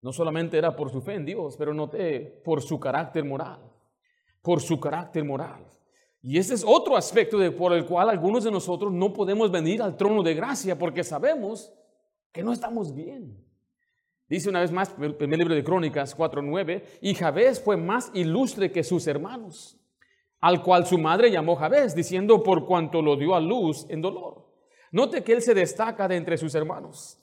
No 0.00 0.12
solamente 0.12 0.56
era 0.56 0.76
por 0.76 0.90
su 0.90 1.00
fe 1.00 1.14
en 1.14 1.24
Dios, 1.24 1.56
pero 1.56 1.74
noté 1.74 2.20
por 2.44 2.62
su 2.62 2.78
carácter 2.78 3.24
moral, 3.24 3.60
por 4.42 4.60
su 4.60 4.78
carácter 4.78 5.24
moral. 5.24 5.66
Y 6.22 6.38
ese 6.38 6.54
es 6.54 6.64
otro 6.66 6.96
aspecto 6.96 7.38
de, 7.38 7.50
por 7.50 7.72
el 7.72 7.84
cual 7.84 8.10
algunos 8.10 8.44
de 8.44 8.50
nosotros 8.50 8.92
no 8.92 9.12
podemos 9.12 9.50
venir 9.50 9.82
al 9.82 9.96
trono 9.96 10.22
de 10.22 10.34
gracia 10.34 10.78
porque 10.78 11.04
sabemos 11.04 11.72
que 12.32 12.42
no 12.42 12.52
estamos 12.52 12.94
bien. 12.94 13.44
Dice 14.28 14.50
una 14.50 14.60
vez 14.60 14.70
más, 14.70 14.94
el 15.00 15.14
primer 15.14 15.38
libro 15.38 15.54
de 15.54 15.64
Crónicas 15.64 16.16
4.9, 16.16 16.82
y 17.00 17.14
Jabez 17.14 17.60
fue 17.62 17.76
más 17.76 18.10
ilustre 18.12 18.70
que 18.70 18.84
sus 18.84 19.06
hermanos, 19.06 19.80
al 20.40 20.62
cual 20.62 20.86
su 20.86 20.98
madre 20.98 21.30
llamó 21.30 21.56
Jabez, 21.56 21.94
diciendo 21.94 22.42
por 22.42 22.66
cuanto 22.66 23.00
lo 23.00 23.16
dio 23.16 23.34
a 23.34 23.40
luz 23.40 23.86
en 23.88 24.02
dolor. 24.02 24.46
Note 24.92 25.22
que 25.22 25.32
él 25.32 25.42
se 25.42 25.54
destaca 25.54 26.08
de 26.08 26.16
entre 26.16 26.36
sus 26.36 26.54
hermanos. 26.54 27.18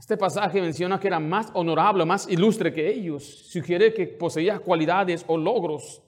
Este 0.00 0.16
pasaje 0.16 0.62
menciona 0.62 0.98
que 0.98 1.08
era 1.08 1.20
más 1.20 1.50
honorable, 1.52 2.06
más 2.06 2.26
ilustre 2.26 2.72
que 2.72 2.88
ellos. 2.88 3.22
Sugiere 3.22 3.92
que 3.92 4.06
poseía 4.06 4.58
cualidades 4.58 5.26
o 5.28 5.36
logros. 5.36 6.02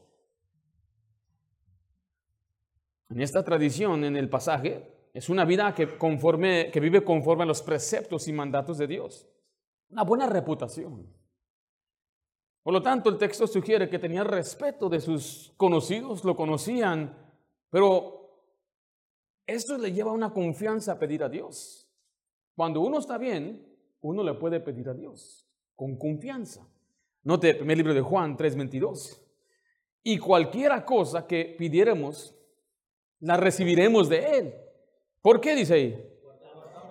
En 3.10 3.20
esta 3.20 3.44
tradición, 3.44 4.02
en 4.04 4.16
el 4.16 4.30
pasaje, 4.30 5.10
es 5.12 5.28
una 5.28 5.44
vida 5.44 5.74
que, 5.74 5.98
conforme, 5.98 6.70
que 6.72 6.80
vive 6.80 7.04
conforme 7.04 7.42
a 7.42 7.46
los 7.46 7.60
preceptos 7.60 8.26
y 8.28 8.32
mandatos 8.32 8.78
de 8.78 8.86
Dios. 8.86 9.28
Una 9.90 10.04
buena 10.04 10.26
reputación. 10.26 11.06
Por 12.62 12.72
lo 12.72 12.80
tanto, 12.80 13.10
el 13.10 13.18
texto 13.18 13.46
sugiere 13.46 13.90
que 13.90 13.98
tenía 13.98 14.24
respeto 14.24 14.88
de 14.88 15.00
sus 15.02 15.52
conocidos, 15.58 16.24
lo 16.24 16.34
conocían, 16.34 17.14
pero 17.68 18.40
esto 19.46 19.76
le 19.76 19.92
lleva 19.92 20.12
una 20.12 20.32
confianza 20.32 20.92
a 20.92 20.98
pedir 20.98 21.22
a 21.22 21.28
Dios. 21.28 21.90
Cuando 22.56 22.80
uno 22.80 22.98
está 22.98 23.18
bien, 23.18 23.71
uno 24.02 24.22
le 24.22 24.34
puede 24.34 24.60
pedir 24.60 24.88
a 24.88 24.94
Dios 24.94 25.48
con 25.74 25.96
confianza. 25.96 26.66
Note 27.22 27.50
el 27.50 27.56
primer 27.58 27.78
libro 27.78 27.94
de 27.94 28.00
Juan 28.00 28.36
3:22. 28.36 29.20
Y 30.02 30.18
cualquiera 30.18 30.84
cosa 30.84 31.26
que 31.26 31.54
pidiéramos, 31.56 32.34
la 33.20 33.36
recibiremos 33.36 34.08
de 34.08 34.38
Él. 34.38 34.54
¿Por 35.22 35.40
qué 35.40 35.54
dice 35.54 35.74
ahí? 35.74 36.08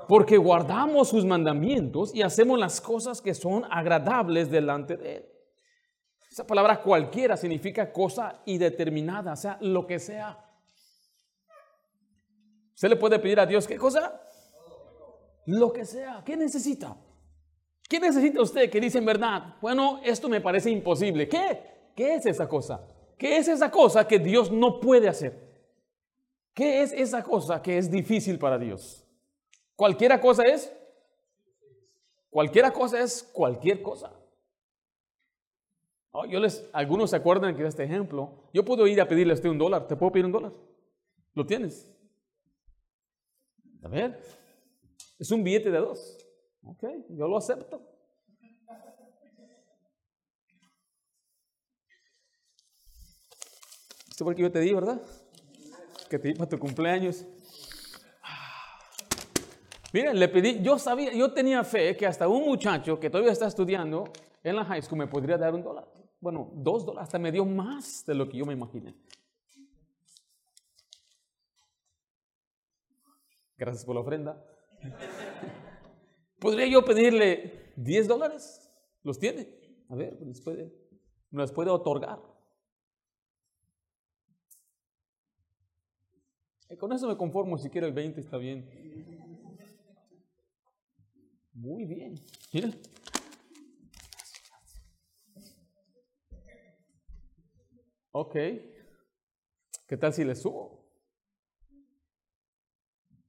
Porque 0.07 0.37
guardamos 0.37 1.09
sus 1.09 1.25
mandamientos 1.25 2.15
y 2.15 2.21
hacemos 2.21 2.57
las 2.57 2.79
cosas 2.79 3.21
que 3.21 3.33
son 3.33 3.65
agradables 3.69 4.49
delante 4.49 4.95
de 4.95 5.17
Él. 5.17 5.25
Esa 6.31 6.47
palabra 6.47 6.81
cualquiera 6.81 7.35
significa 7.35 7.91
cosa 7.91 8.41
indeterminada, 8.45 9.33
o 9.33 9.35
sea, 9.35 9.57
lo 9.59 9.85
que 9.85 9.99
sea. 9.99 10.37
Usted 12.73 12.89
le 12.89 12.95
puede 12.95 13.19
pedir 13.19 13.41
a 13.41 13.45
Dios 13.45 13.67
qué 13.67 13.75
cosa? 13.75 14.21
Lo 15.45 15.71
que 15.73 15.85
sea. 15.85 16.23
¿Qué 16.25 16.37
necesita? 16.37 16.97
¿Qué 17.89 17.99
necesita 17.99 18.41
usted 18.41 18.69
que 18.69 18.79
dice 18.79 18.99
en 18.99 19.05
verdad? 19.05 19.55
Bueno, 19.61 19.99
esto 20.03 20.29
me 20.29 20.41
parece 20.41 20.69
imposible. 20.69 21.27
¿Qué? 21.27 21.91
¿Qué 21.95 22.15
es 22.15 22.25
esa 22.25 22.47
cosa? 22.47 22.87
¿Qué 23.17 23.37
es 23.37 23.47
esa 23.47 23.69
cosa 23.69 24.07
que 24.07 24.17
Dios 24.17 24.51
no 24.51 24.79
puede 24.79 25.07
hacer? 25.07 25.51
¿Qué 26.53 26.81
es 26.81 26.91
esa 26.91 27.23
cosa 27.23 27.61
que 27.61 27.77
es 27.77 27.91
difícil 27.91 28.39
para 28.39 28.57
Dios? 28.57 29.05
¿Cualquiera 29.75 30.19
cosa 30.19 30.43
es? 30.43 30.73
Cualquiera 32.29 32.71
cosa 32.71 33.01
es 33.01 33.23
cualquier 33.33 33.81
cosa. 33.81 34.13
Oh, 36.11 36.25
yo 36.25 36.39
les, 36.39 36.69
algunos 36.73 37.09
se 37.09 37.15
acuerdan 37.15 37.55
que 37.55 37.65
este 37.65 37.83
ejemplo. 37.83 38.49
Yo 38.53 38.65
puedo 38.65 38.85
ir 38.87 38.99
a 39.01 39.07
pedirle 39.07 39.33
a 39.33 39.35
usted 39.35 39.49
un 39.49 39.57
dólar. 39.57 39.87
¿Te 39.87 39.95
puedo 39.95 40.11
pedir 40.11 40.25
un 40.25 40.31
dólar? 40.31 40.53
¿Lo 41.33 41.45
tienes? 41.45 41.93
A 43.83 43.87
ver. 43.87 44.40
Es 45.21 45.29
un 45.29 45.43
billete 45.43 45.69
de 45.69 45.77
dos. 45.77 46.17
Ok, 46.63 46.83
yo 47.09 47.27
lo 47.27 47.37
acepto. 47.37 47.79
Esto 54.09 54.25
porque 54.25 54.41
yo 54.41 54.51
te 54.51 54.59
di, 54.61 54.73
¿verdad? 54.73 54.99
que 56.09 56.17
te 56.17 56.29
di 56.29 56.33
para 56.33 56.49
tu 56.49 56.57
cumpleaños. 56.57 57.23
Miren, 59.93 60.17
le 60.17 60.27
pedí, 60.27 60.63
yo 60.63 60.79
sabía, 60.79 61.13
yo 61.13 61.31
tenía 61.31 61.63
fe 61.63 61.95
que 61.95 62.07
hasta 62.07 62.27
un 62.27 62.43
muchacho 62.43 62.99
que 62.99 63.11
todavía 63.11 63.31
está 63.31 63.45
estudiando 63.45 64.05
en 64.43 64.55
la 64.55 64.65
high 64.65 64.81
school 64.81 64.97
me 64.97 65.07
podría 65.07 65.37
dar 65.37 65.53
un 65.53 65.61
dólar. 65.61 65.87
Bueno, 66.19 66.49
dos 66.55 66.83
dólares, 66.83 67.03
hasta 67.03 67.19
me 67.19 67.31
dio 67.31 67.45
más 67.45 68.03
de 68.07 68.15
lo 68.15 68.27
que 68.27 68.39
yo 68.39 68.45
me 68.47 68.53
imaginé. 68.53 68.95
Gracias 73.55 73.85
por 73.85 73.93
la 73.93 74.01
ofrenda. 74.01 74.43
¿Podría 76.39 76.67
yo 76.67 76.83
pedirle 76.83 77.73
10 77.75 78.07
dólares? 78.07 78.69
¿Los 79.03 79.19
tiene? 79.19 79.47
A 79.89 79.95
ver, 79.95 80.19
¿me 80.21 80.33
puede, 80.33 80.73
me 81.29 81.41
los 81.41 81.51
puede 81.51 81.69
otorgar? 81.69 82.19
Eh, 86.69 86.77
con 86.77 86.93
eso 86.93 87.07
me 87.07 87.17
conformo, 87.17 87.57
si 87.57 87.69
quiero 87.69 87.87
el 87.87 87.93
20 87.93 88.21
está 88.21 88.37
bien. 88.37 88.65
Muy 91.53 91.85
bien. 91.85 92.15
Mira. 92.53 92.69
Ok. 98.13 98.33
¿Qué 99.87 99.97
tal 99.97 100.13
si 100.13 100.23
le 100.23 100.35
subo? 100.35 100.85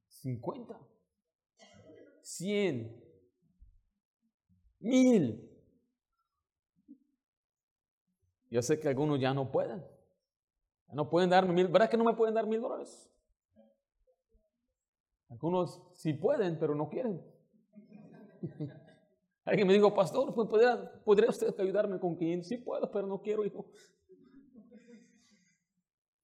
50. 0.08 0.91
100. 2.36 3.02
Mil. 4.80 5.48
Yo 8.50 8.62
sé 8.62 8.80
que 8.80 8.88
algunos 8.88 9.20
ya 9.20 9.32
no 9.32 9.50
pueden. 9.50 9.84
No 10.92 11.08
pueden 11.08 11.30
darme 11.30 11.54
mil. 11.54 11.68
¿Verdad 11.68 11.88
que 11.88 11.96
no 11.96 12.04
me 12.04 12.14
pueden 12.14 12.34
dar 12.34 12.46
mil 12.46 12.60
dólares? 12.60 13.08
Algunos 15.30 15.80
sí 15.94 16.12
pueden, 16.12 16.58
pero 16.58 16.74
no 16.74 16.88
quieren. 16.88 17.22
Alguien 19.44 19.66
me 19.66 19.74
dijo, 19.74 19.94
pastor, 19.94 20.34
pues, 20.34 20.48
¿podría, 21.04 21.30
usted 21.30 21.58
ayudarme 21.58 21.98
con 21.98 22.16
500? 22.16 22.46
Sí 22.46 22.58
puedo, 22.58 22.90
pero 22.90 23.06
no 23.06 23.20
quiero, 23.20 23.44
hijo. 23.44 23.66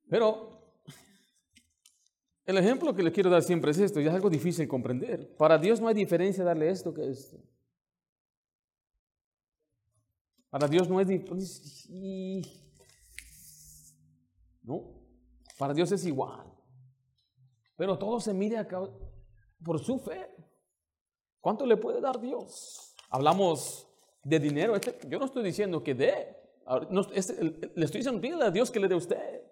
Pero 0.08 0.57
el 2.48 2.56
ejemplo 2.56 2.94
que 2.94 3.02
le 3.02 3.12
quiero 3.12 3.28
dar 3.28 3.42
siempre 3.42 3.72
es 3.72 3.78
esto, 3.78 4.00
y 4.00 4.06
es 4.06 4.14
algo 4.14 4.30
difícil 4.30 4.64
de 4.64 4.68
comprender. 4.68 5.36
Para 5.36 5.58
Dios 5.58 5.82
no 5.82 5.88
hay 5.88 5.94
diferencia 5.94 6.42
darle 6.42 6.70
esto 6.70 6.94
que 6.94 7.06
esto. 7.06 7.36
Para 10.48 10.66
Dios 10.66 10.88
no 10.88 10.98
es 10.98 11.06
diferencia. 11.06 12.50
No, 14.62 14.82
para 15.58 15.74
Dios 15.74 15.92
es 15.92 16.06
igual. 16.06 16.50
Pero 17.76 17.98
todo 17.98 18.18
se 18.18 18.32
mide 18.32 18.66
por 19.62 19.78
su 19.78 19.98
fe. 19.98 20.34
¿Cuánto 21.42 21.66
le 21.66 21.76
puede 21.76 22.00
dar 22.00 22.18
Dios? 22.18 22.96
Hablamos 23.10 23.86
de 24.24 24.40
dinero. 24.40 24.74
Este, 24.74 24.98
yo 25.06 25.18
no 25.18 25.26
estoy 25.26 25.44
diciendo 25.44 25.84
que 25.84 25.94
dé. 25.94 26.34
Este, 27.12 27.44
le 27.44 27.84
estoy 27.84 27.98
diciendo, 27.98 28.22
pídele 28.22 28.44
a 28.44 28.50
Dios 28.50 28.70
que 28.70 28.80
le 28.80 28.88
dé 28.88 28.94
a 28.94 28.98
usted. 28.98 29.47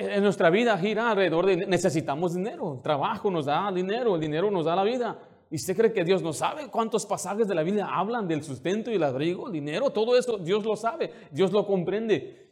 En 0.00 0.22
nuestra 0.22 0.48
vida 0.48 0.78
gira 0.78 1.10
alrededor 1.10 1.44
de 1.44 1.58
necesitamos 1.66 2.34
dinero. 2.34 2.72
El 2.76 2.80
trabajo 2.80 3.30
nos 3.30 3.44
da 3.44 3.70
dinero, 3.70 4.14
el 4.14 4.20
dinero 4.22 4.50
nos 4.50 4.64
da 4.64 4.74
la 4.74 4.82
vida. 4.82 5.18
¿Y 5.50 5.56
usted 5.56 5.76
cree 5.76 5.92
que 5.92 6.04
Dios 6.04 6.22
no 6.22 6.32
sabe 6.32 6.70
cuántos 6.70 7.04
pasajes 7.04 7.46
de 7.46 7.54
la 7.54 7.62
Biblia 7.62 7.86
hablan 7.86 8.26
del 8.26 8.42
sustento 8.42 8.90
y 8.90 8.94
el 8.94 9.02
abrigo, 9.02 9.48
el 9.48 9.52
dinero? 9.52 9.90
Todo 9.90 10.16
eso 10.16 10.38
Dios 10.38 10.64
lo 10.64 10.74
sabe, 10.74 11.12
Dios 11.30 11.52
lo 11.52 11.66
comprende. 11.66 12.48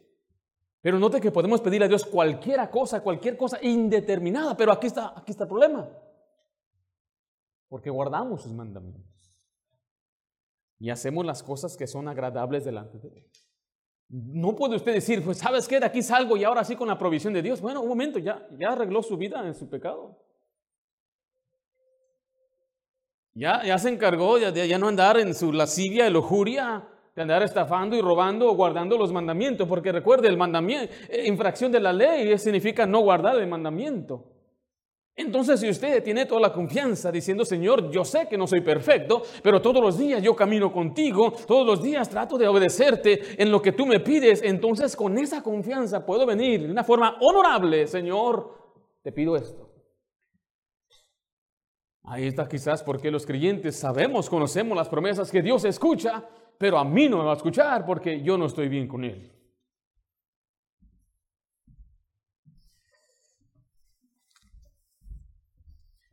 Pero 0.79 0.99
note 0.99 1.19
que 1.19 1.31
podemos 1.31 1.59
pedir 1.59 1.81
a 1.81 1.87
Dios 1.87 2.05
cualquier 2.05 2.69
cosa, 2.69 3.01
cualquier 3.01 3.35
cosa 3.35 3.57
indeterminada, 3.63 4.55
pero 4.55 4.71
aquí 4.71 4.85
está, 4.85 5.17
aquí 5.17 5.31
está 5.31 5.45
el 5.45 5.49
problema. 5.49 5.89
Porque 7.67 7.89
guardamos 7.89 8.43
sus 8.43 8.53
mandamientos. 8.53 9.43
Y 10.77 10.91
hacemos 10.91 11.25
las 11.25 11.41
cosas 11.41 11.75
que 11.75 11.87
son 11.87 12.07
agradables 12.07 12.63
delante 12.63 12.99
de 12.99 13.07
Él. 13.07 13.25
No 14.09 14.55
puede 14.55 14.75
usted 14.75 14.93
decir, 14.93 15.23
pues 15.23 15.37
sabes 15.37 15.67
qué, 15.67 15.79
de 15.79 15.85
aquí 15.85 16.01
salgo 16.01 16.35
y 16.35 16.43
ahora 16.43 16.63
sí 16.63 16.75
con 16.75 16.87
la 16.87 16.97
provisión 16.97 17.31
de 17.31 17.43
Dios. 17.43 17.61
Bueno, 17.61 17.81
un 17.81 17.89
momento, 17.89 18.17
ya, 18.17 18.47
ya 18.57 18.69
arregló 18.69 19.03
su 19.03 19.15
vida 19.17 19.45
en 19.45 19.53
su 19.53 19.69
pecado. 19.69 20.17
Ya, 23.35 23.63
ya 23.63 23.77
se 23.77 23.89
encargó 23.89 24.39
ya, 24.39 24.49
ya 24.49 24.77
no 24.79 24.87
andar 24.87 25.19
en 25.19 25.35
su 25.35 25.53
lascivia 25.53 26.07
y 26.07 26.11
lujuria 26.11 26.87
de 27.15 27.21
andar 27.21 27.43
estafando 27.43 27.95
y 27.95 28.01
robando 28.01 28.49
o 28.49 28.55
guardando 28.55 28.97
los 28.97 29.11
mandamientos, 29.11 29.67
porque 29.67 29.91
recuerde, 29.91 30.27
el 30.27 30.37
mandamiento, 30.37 30.91
eh, 31.07 31.27
infracción 31.27 31.71
de 31.71 31.79
la 31.79 31.93
ley 31.93 32.37
significa 32.37 32.85
no 32.85 33.01
guardar 33.01 33.37
el 33.37 33.47
mandamiento. 33.47 34.38
Entonces, 35.21 35.59
si 35.59 35.67
usted 35.67 36.01
tiene 36.01 36.25
toda 36.25 36.39
la 36.39 36.53
confianza 36.53 37.11
diciendo, 37.11 37.43
Señor, 37.43 37.91
yo 37.91 38.05
sé 38.05 38.29
que 38.29 38.37
no 38.37 38.47
soy 38.47 38.61
perfecto, 38.61 39.21
pero 39.43 39.61
todos 39.61 39.83
los 39.83 39.97
días 39.97 40.23
yo 40.23 40.33
camino 40.33 40.71
contigo, 40.71 41.33
todos 41.45 41.67
los 41.67 41.83
días 41.83 42.07
trato 42.07 42.37
de 42.37 42.47
obedecerte 42.47 43.35
en 43.37 43.51
lo 43.51 43.61
que 43.61 43.73
tú 43.73 43.85
me 43.85 43.99
pides, 43.99 44.41
entonces 44.41 44.95
con 44.95 45.17
esa 45.17 45.43
confianza 45.43 46.05
puedo 46.05 46.25
venir 46.25 46.61
de 46.61 46.71
una 46.71 46.85
forma 46.85 47.17
honorable, 47.19 47.85
Señor, 47.85 48.79
te 49.01 49.11
pido 49.11 49.35
esto. 49.35 49.69
Ahí 52.03 52.25
está 52.25 52.47
quizás 52.47 52.81
porque 52.81 53.11
los 53.11 53.25
creyentes 53.25 53.75
sabemos, 53.75 54.29
conocemos 54.29 54.77
las 54.77 54.87
promesas 54.87 55.29
que 55.29 55.41
Dios 55.41 55.65
escucha, 55.65 56.29
pero 56.57 56.77
a 56.77 56.85
mí 56.85 57.09
no 57.09 57.17
me 57.17 57.25
va 57.25 57.33
a 57.33 57.35
escuchar 57.35 57.85
porque 57.85 58.21
yo 58.23 58.37
no 58.37 58.45
estoy 58.45 58.69
bien 58.69 58.87
con 58.87 59.03
él. 59.03 59.29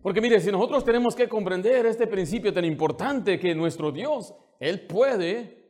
Porque 0.07 0.21
mire, 0.21 0.39
si 0.39 0.53
nosotros 0.53 0.85
tenemos 0.85 1.17
que 1.17 1.29
comprender 1.29 1.85
este 1.85 2.07
principio 2.07 2.53
tan 2.53 2.65
importante 2.65 3.41
que 3.41 3.57
nuestro 3.57 3.91
Dios, 3.91 4.33
Él 4.61 4.87
puede, 4.87 5.69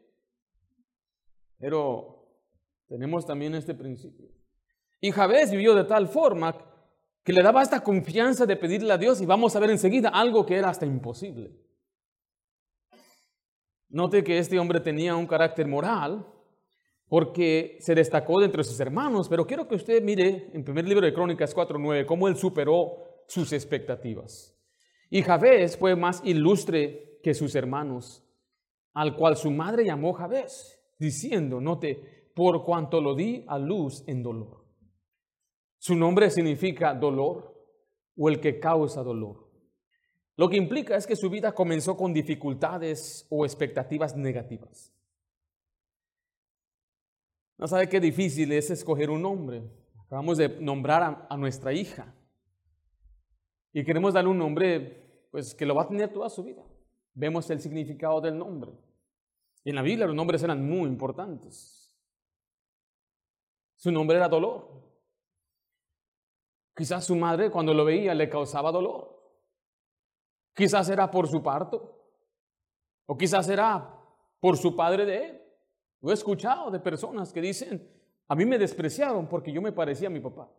pero 1.58 2.28
tenemos 2.86 3.24
también 3.24 3.54
este 3.54 3.72
principio. 3.72 4.28
Y 5.00 5.10
Jabez 5.10 5.50
vivió 5.52 5.74
de 5.74 5.84
tal 5.84 6.08
forma 6.08 6.54
que 7.24 7.32
le 7.32 7.42
daba 7.42 7.62
esta 7.62 7.80
confianza 7.82 8.44
de 8.44 8.56
pedirle 8.56 8.92
a 8.92 8.98
Dios 8.98 9.22
y 9.22 9.24
vamos 9.24 9.56
a 9.56 9.58
ver 9.58 9.70
enseguida 9.70 10.10
algo 10.10 10.44
que 10.44 10.56
era 10.56 10.68
hasta 10.68 10.84
imposible. 10.84 11.56
Note 13.88 14.22
que 14.22 14.36
este 14.36 14.58
hombre 14.58 14.80
tenía 14.80 15.16
un 15.16 15.26
carácter 15.26 15.66
moral 15.66 16.26
porque 17.08 17.78
se 17.80 17.94
destacó 17.94 18.40
de 18.40 18.44
entre 18.44 18.64
sus 18.64 18.78
hermanos, 18.80 19.30
pero 19.30 19.46
quiero 19.46 19.66
que 19.66 19.76
usted 19.76 20.02
mire 20.02 20.50
en 20.52 20.62
primer 20.62 20.86
libro 20.86 21.06
de 21.06 21.14
Crónicas 21.14 21.56
4.9 21.56 22.04
cómo 22.04 22.28
él 22.28 22.36
superó 22.36 23.05
sus 23.26 23.52
expectativas. 23.52 24.56
Y 25.10 25.22
Javés 25.22 25.76
fue 25.76 25.96
más 25.96 26.20
ilustre 26.24 27.20
que 27.22 27.34
sus 27.34 27.54
hermanos, 27.54 28.24
al 28.92 29.16
cual 29.16 29.36
su 29.36 29.50
madre 29.50 29.84
llamó 29.84 30.12
Javés, 30.12 30.80
diciendo, 30.98 31.60
note, 31.60 32.30
por 32.34 32.64
cuanto 32.64 33.00
lo 33.00 33.14
di 33.14 33.44
a 33.48 33.58
luz 33.58 34.04
en 34.06 34.22
dolor. 34.22 34.64
Su 35.78 35.94
nombre 35.94 36.30
significa 36.30 36.94
dolor 36.94 37.54
o 38.16 38.28
el 38.28 38.40
que 38.40 38.58
causa 38.58 39.02
dolor. 39.02 39.46
Lo 40.36 40.48
que 40.48 40.56
implica 40.56 40.96
es 40.96 41.06
que 41.06 41.16
su 41.16 41.30
vida 41.30 41.52
comenzó 41.52 41.96
con 41.96 42.12
dificultades 42.12 43.26
o 43.30 43.44
expectativas 43.44 44.16
negativas. 44.16 44.92
No 47.58 47.66
sabe 47.66 47.88
qué 47.88 48.00
difícil 48.00 48.52
es 48.52 48.70
escoger 48.70 49.08
un 49.08 49.22
nombre. 49.22 49.62
Acabamos 50.04 50.36
de 50.36 50.48
nombrar 50.60 51.26
a, 51.28 51.36
nuestra 51.36 51.72
hija. 51.72 52.14
Y 53.76 53.84
queremos 53.84 54.14
darle 54.14 54.30
un 54.30 54.38
nombre 54.38 55.28
pues, 55.30 55.54
que 55.54 55.66
lo 55.66 55.74
va 55.74 55.82
a 55.82 55.88
tener 55.88 56.10
toda 56.10 56.30
su 56.30 56.42
vida. 56.42 56.64
Vemos 57.12 57.50
el 57.50 57.60
significado 57.60 58.22
del 58.22 58.38
nombre. 58.38 58.72
En 59.64 59.74
la 59.74 59.82
Biblia 59.82 60.06
los 60.06 60.16
nombres 60.16 60.42
eran 60.42 60.66
muy 60.66 60.88
importantes. 60.88 61.94
Su 63.76 63.92
nombre 63.92 64.16
era 64.16 64.30
dolor. 64.30 64.82
Quizás 66.74 67.04
su 67.04 67.16
madre 67.16 67.50
cuando 67.50 67.74
lo 67.74 67.84
veía 67.84 68.14
le 68.14 68.30
causaba 68.30 68.72
dolor. 68.72 69.14
Quizás 70.54 70.88
era 70.88 71.10
por 71.10 71.28
su 71.28 71.42
parto. 71.42 72.02
O 73.04 73.18
quizás 73.18 73.46
era 73.50 73.94
por 74.40 74.56
su 74.56 74.74
padre 74.74 75.04
de 75.04 75.16
él. 75.26 75.42
Lo 76.00 76.12
he 76.12 76.14
escuchado 76.14 76.70
de 76.70 76.80
personas 76.80 77.30
que 77.30 77.42
dicen, 77.42 77.86
a 78.26 78.34
mí 78.34 78.46
me 78.46 78.56
despreciaron 78.56 79.28
porque 79.28 79.52
yo 79.52 79.60
me 79.60 79.72
parecía 79.72 80.08
a 80.08 80.12
mi 80.12 80.20
papá. 80.20 80.50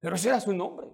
Pero 0.00 0.16
ese 0.16 0.30
era 0.30 0.40
su 0.40 0.52
nombre. 0.52 0.88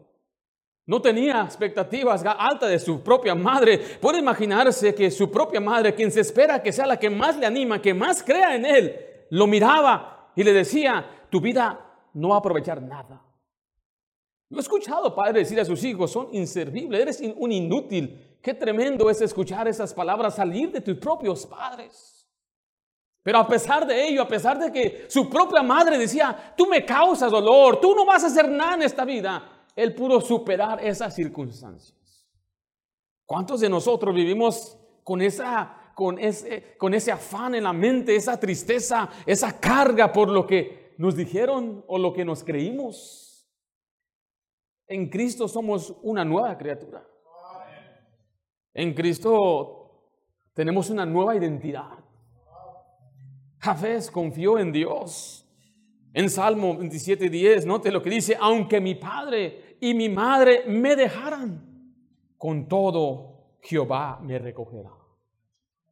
No 0.87 1.01
tenía 1.01 1.43
expectativas 1.43 2.23
altas 2.27 2.69
de 2.69 2.79
su 2.79 3.03
propia 3.03 3.35
madre. 3.35 3.79
Puede 3.79 4.19
imaginarse 4.19 4.95
que 4.95 5.11
su 5.11 5.31
propia 5.31 5.61
madre, 5.61 5.95
quien 5.95 6.11
se 6.11 6.21
espera 6.21 6.63
que 6.63 6.73
sea 6.73 6.87
la 6.87 6.99
que 6.99 7.09
más 7.09 7.37
le 7.39 7.47
anima, 7.47 7.81
que 7.81 7.95
más 7.95 8.23
crea 8.23 8.55
en 8.55 8.67
él, 8.67 8.95
lo 9.31 9.47
miraba 9.47 10.33
y 10.37 10.43
le 10.43 10.53
decía, 10.53 11.27
tu 11.31 11.41
vida 11.41 11.81
no 12.13 12.29
va 12.29 12.37
a 12.37 12.39
aprovechar 12.39 12.83
nada. 12.83 13.23
Lo 14.51 14.59
he 14.59 14.61
escuchado 14.61 15.15
padre 15.15 15.41
decir 15.41 15.59
a 15.59 15.65
sus 15.65 15.83
hijos, 15.85 16.13
son 16.13 16.29
inservibles, 16.33 17.01
eres 17.01 17.23
un 17.37 17.51
inútil. 17.51 18.39
Qué 18.43 18.53
tremendo 18.53 19.09
es 19.09 19.23
escuchar 19.23 19.67
esas 19.67 19.95
palabras 19.95 20.37
salir 20.37 20.71
de 20.71 20.83
tus 20.83 20.97
propios 20.99 21.47
padres. 21.47 22.29
Pero 23.23 23.39
a 23.39 23.49
pesar 23.49 23.87
de 23.87 24.07
ello, 24.07 24.21
a 24.21 24.29
pesar 24.29 24.59
de 24.59 24.71
que 24.71 25.07
su 25.09 25.31
propia 25.31 25.63
madre 25.63 25.97
decía, 25.97 26.55
tú 26.55 26.67
me 26.67 26.85
causas 26.85 27.33
dolor, 27.33 27.81
tú 27.81 27.95
no 27.95 28.05
vas 28.05 28.23
a 28.23 28.27
hacer 28.27 28.51
nada 28.51 28.75
en 28.75 28.83
esta 28.83 29.07
vida, 29.07 29.54
él 29.75 29.95
pudo 29.95 30.21
superar 30.21 30.85
esas 30.85 31.15
circunstancias. 31.15 32.27
¿Cuántos 33.27 33.61
de 33.61 33.69
nosotros 33.69 34.15
vivimos 34.15 34.79
con, 35.03 35.23
esa, 35.23 35.93
con, 35.95 36.19
ese, 36.19 36.77
con 36.79 36.95
ese 36.95 37.11
afán 37.11 37.55
en 37.55 37.65
la 37.65 37.73
mente, 37.73 38.15
esa 38.15 38.39
tristeza, 38.39 39.09
esa 39.27 39.59
carga 39.59 40.13
por 40.13 40.29
lo 40.29 40.47
que 40.47 40.95
nos 40.99 41.17
dijeron 41.17 41.85
o 41.89 41.99
lo 41.99 42.13
que 42.13 42.25
nos 42.25 42.45
creímos? 42.45 43.49
En 44.87 45.09
Cristo 45.09 45.49
somos 45.49 45.97
una 46.03 46.25
nueva 46.25 46.57
criatura. 46.59 47.07
En 48.75 48.93
Cristo 48.93 50.11
tenemos 50.53 50.91
una 50.91 51.07
nueva 51.07 51.37
identidad. 51.37 51.99
Jafés 53.59 54.11
confió 54.11 54.59
en 54.59 54.73
Dios. 54.73 55.41
En 56.13 56.29
Salmo 56.29 56.79
27:10, 56.79 57.65
note 57.65 57.91
lo 57.91 58.03
que 58.03 58.11
dice, 58.11 58.37
aunque 58.39 58.81
mi 58.81 58.95
padre 58.95 59.64
y 59.85 59.93
mi 59.93 60.09
madre 60.09 60.65
me 60.67 60.97
dejaran, 60.97 61.63
con 62.39 62.69
todo 62.69 63.59
Jehová 63.61 64.19
me 64.23 64.39
recogerá. 64.39 64.93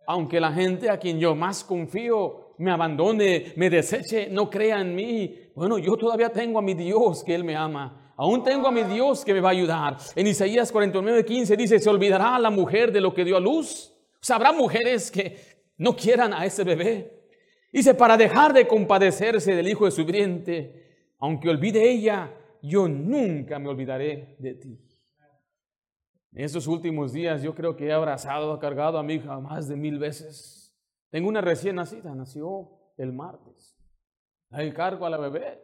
Aunque 0.06 0.40
la 0.40 0.50
gente 0.50 0.88
a 0.88 0.98
quien 0.98 1.18
yo 1.18 1.34
más 1.34 1.62
confío 1.62 2.54
me 2.56 2.70
abandone, 2.70 3.52
me 3.56 3.68
deseche, 3.68 4.28
no 4.30 4.48
crea 4.48 4.80
en 4.80 4.94
mí, 4.94 5.36
bueno, 5.54 5.76
yo 5.76 5.94
todavía 5.98 6.30
tengo 6.30 6.58
a 6.58 6.62
mi 6.62 6.72
Dios 6.72 7.22
que 7.22 7.34
Él 7.34 7.44
me 7.44 7.54
ama. 7.54 8.14
Aún 8.16 8.42
tengo 8.42 8.68
a 8.68 8.72
mi 8.72 8.82
Dios 8.82 9.26
que 9.26 9.34
me 9.34 9.40
va 9.40 9.50
a 9.50 9.52
ayudar. 9.52 9.98
En 10.16 10.26
Isaías 10.26 10.72
49:15 10.72 11.54
dice, 11.54 11.78
¿se 11.78 11.90
olvidará 11.90 12.38
la 12.38 12.50
mujer 12.50 12.92
de 12.92 13.00
lo 13.02 13.12
que 13.12 13.26
dio 13.26 13.36
a 13.36 13.40
luz? 13.40 13.94
Habrá 14.30 14.52
mujeres 14.52 15.10
que 15.10 15.36
no 15.76 15.94
quieran 15.94 16.32
a 16.32 16.46
ese 16.46 16.64
bebé. 16.64 17.26
Dice, 17.70 17.92
para 17.92 18.16
dejar 18.16 18.54
de 18.54 18.66
compadecerse 18.66 19.54
del 19.54 19.68
hijo 19.68 19.84
de 19.84 19.90
su 19.90 20.06
vientre, 20.06 21.12
aunque 21.18 21.50
olvide 21.50 21.90
ella, 21.90 22.38
yo 22.62 22.88
nunca 22.88 23.58
me 23.58 23.68
olvidaré 23.68 24.36
de 24.38 24.54
ti. 24.54 24.78
En 26.32 26.44
estos 26.44 26.66
últimos 26.66 27.12
días 27.12 27.42
yo 27.42 27.54
creo 27.54 27.76
que 27.76 27.86
he 27.86 27.92
abrazado, 27.92 28.58
cargado 28.58 28.98
a 28.98 29.02
mi 29.02 29.14
hija 29.14 29.38
más 29.40 29.68
de 29.68 29.76
mil 29.76 29.98
veces. 29.98 30.74
Tengo 31.10 31.28
una 31.28 31.42
recién 31.42 31.76
nacida, 31.76 32.14
nació 32.14 32.70
el 32.96 33.12
martes. 33.12 33.76
Ahí 34.50 34.72
cargo 34.72 35.04
a 35.04 35.10
la 35.10 35.18
bebé 35.18 35.60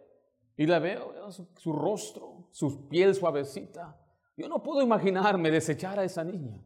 y 0.56 0.66
la 0.66 0.78
veo, 0.78 1.30
su, 1.30 1.48
su, 1.56 1.72
rostro, 1.72 2.48
su 2.50 2.88
piel 2.88 3.14
suavecita. 3.14 3.96
Yo 4.36 4.48
no 4.48 4.62
puedo 4.62 4.82
imaginarme 4.82 5.50
desechar 5.50 5.98
a 5.98 6.04
esa 6.04 6.24
niña. 6.24 6.62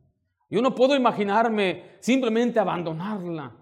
Yo 0.50 0.60
no 0.60 0.74
puedo 0.74 0.96
imaginarme 0.96 1.96
simplemente 2.00 2.58
abandonarla. 2.58 3.56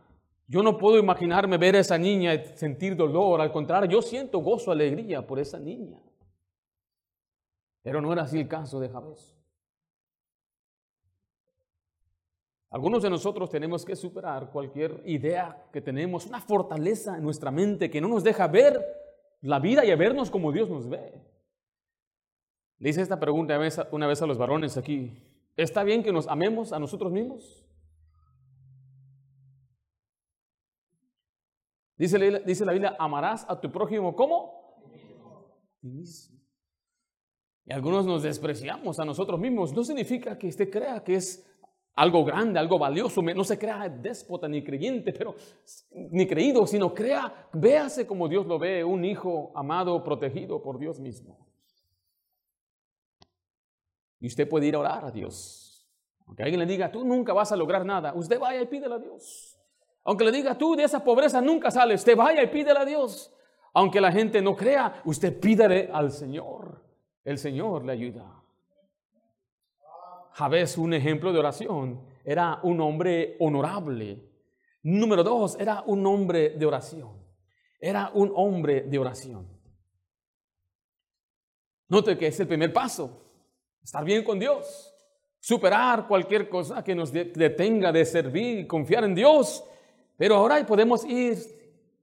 Yo 0.46 0.62
no 0.62 0.76
puedo 0.78 0.98
imaginarme 0.98 1.58
ver 1.58 1.76
a 1.76 1.80
esa 1.80 1.98
niña 1.98 2.34
y 2.34 2.44
sentir 2.56 2.96
dolor. 2.96 3.40
Al 3.40 3.52
contrario, 3.52 3.90
yo 3.90 4.02
siento 4.02 4.38
gozo, 4.38 4.72
alegría 4.72 5.26
por 5.26 5.38
esa 5.38 5.58
niña. 5.58 6.02
Pero 7.82 8.00
no 8.00 8.12
era 8.12 8.22
así 8.22 8.40
el 8.40 8.48
caso 8.48 8.78
de 8.80 8.88
Jabez. 8.88 9.36
Algunos 12.70 13.02
de 13.02 13.10
nosotros 13.10 13.50
tenemos 13.50 13.84
que 13.84 13.96
superar 13.96 14.50
cualquier 14.50 15.02
idea 15.04 15.66
que 15.72 15.80
tenemos, 15.80 16.26
una 16.26 16.40
fortaleza 16.40 17.16
en 17.16 17.24
nuestra 17.24 17.50
mente 17.50 17.90
que 17.90 18.00
no 18.00 18.06
nos 18.06 18.22
deja 18.22 18.46
ver 18.46 18.80
la 19.40 19.58
vida 19.58 19.84
y 19.84 19.90
a 19.90 19.96
vernos 19.96 20.30
como 20.30 20.52
Dios 20.52 20.70
nos 20.70 20.88
ve. 20.88 21.20
Le 22.78 22.90
hice 22.90 23.02
esta 23.02 23.18
pregunta 23.18 23.58
una 23.90 24.06
vez 24.06 24.22
a 24.22 24.26
los 24.26 24.38
varones 24.38 24.76
aquí. 24.76 25.20
¿Está 25.56 25.82
bien 25.82 26.02
que 26.02 26.12
nos 26.12 26.28
amemos 26.28 26.72
a 26.72 26.78
nosotros 26.78 27.10
mismos? 27.10 27.66
Dice, 31.96 32.18
la 32.64 32.72
Biblia, 32.72 32.96
amarás 32.98 33.44
a 33.48 33.60
tu 33.60 33.70
prójimo 33.70 34.14
como 34.14 34.80
Algunos 37.70 38.04
nos 38.04 38.22
despreciamos 38.22 38.98
a 38.98 39.04
nosotros 39.04 39.38
mismos. 39.38 39.72
No 39.72 39.84
significa 39.84 40.36
que 40.36 40.48
usted 40.48 40.70
crea 40.70 41.04
que 41.04 41.14
es 41.14 41.46
algo 41.94 42.24
grande, 42.24 42.58
algo 42.58 42.78
valioso. 42.78 43.22
No 43.22 43.44
se 43.44 43.58
crea 43.58 43.88
déspota 43.88 44.48
ni 44.48 44.64
creyente, 44.64 45.12
pero 45.12 45.34
ni 45.92 46.26
creído, 46.26 46.66
sino 46.66 46.92
crea, 46.92 47.48
véase 47.52 48.06
como 48.06 48.28
Dios 48.28 48.46
lo 48.46 48.58
ve, 48.58 48.82
un 48.82 49.04
hijo 49.04 49.52
amado, 49.54 50.02
protegido 50.02 50.62
por 50.62 50.78
Dios 50.78 50.98
mismo. 50.98 51.46
Y 54.18 54.26
usted 54.26 54.48
puede 54.48 54.66
ir 54.66 54.74
a 54.74 54.80
orar 54.80 55.04
a 55.04 55.10
Dios. 55.10 55.88
Aunque 56.26 56.42
alguien 56.42 56.60
le 56.60 56.66
diga, 56.66 56.90
tú 56.90 57.04
nunca 57.04 57.32
vas 57.32 57.52
a 57.52 57.56
lograr 57.56 57.84
nada, 57.84 58.12
usted 58.14 58.38
vaya 58.38 58.60
y 58.62 58.66
pídele 58.66 58.94
a 58.94 58.98
Dios. 58.98 59.58
Aunque 60.04 60.24
le 60.24 60.32
diga 60.32 60.56
tú 60.56 60.76
de 60.76 60.84
esa 60.84 61.02
pobreza 61.02 61.40
nunca 61.40 61.70
sale, 61.70 61.94
usted 61.94 62.16
vaya 62.16 62.42
y 62.42 62.46
pídele 62.48 62.80
a 62.80 62.84
Dios. 62.84 63.32
Aunque 63.74 64.00
la 64.00 64.10
gente 64.10 64.42
no 64.42 64.56
crea, 64.56 65.02
usted 65.04 65.38
pídele 65.38 65.88
al 65.92 66.10
Señor. 66.10 66.89
El 67.24 67.38
Señor 67.38 67.84
le 67.84 67.92
ayuda. 67.92 68.42
Javés, 70.32 70.78
un 70.78 70.94
ejemplo 70.94 71.32
de 71.32 71.38
oración, 71.38 72.06
era 72.24 72.60
un 72.62 72.80
hombre 72.80 73.36
honorable. 73.40 74.30
Número 74.82 75.22
dos, 75.22 75.56
era 75.58 75.82
un 75.86 76.06
hombre 76.06 76.50
de 76.50 76.66
oración. 76.66 77.12
Era 77.78 78.10
un 78.14 78.32
hombre 78.34 78.82
de 78.82 78.98
oración. 78.98 79.48
Note 81.88 82.16
que 82.16 82.28
es 82.28 82.40
el 82.40 82.46
primer 82.46 82.72
paso. 82.72 83.24
Estar 83.82 84.04
bien 84.04 84.22
con 84.22 84.38
Dios. 84.38 84.94
Superar 85.40 86.06
cualquier 86.06 86.48
cosa 86.48 86.84
que 86.84 86.94
nos 86.94 87.12
detenga 87.12 87.90
de 87.92 88.04
servir 88.04 88.60
y 88.60 88.66
confiar 88.66 89.04
en 89.04 89.14
Dios 89.14 89.64
pero 90.20 90.34
ahora 90.34 90.66
podemos 90.66 91.02
ir 91.06 91.38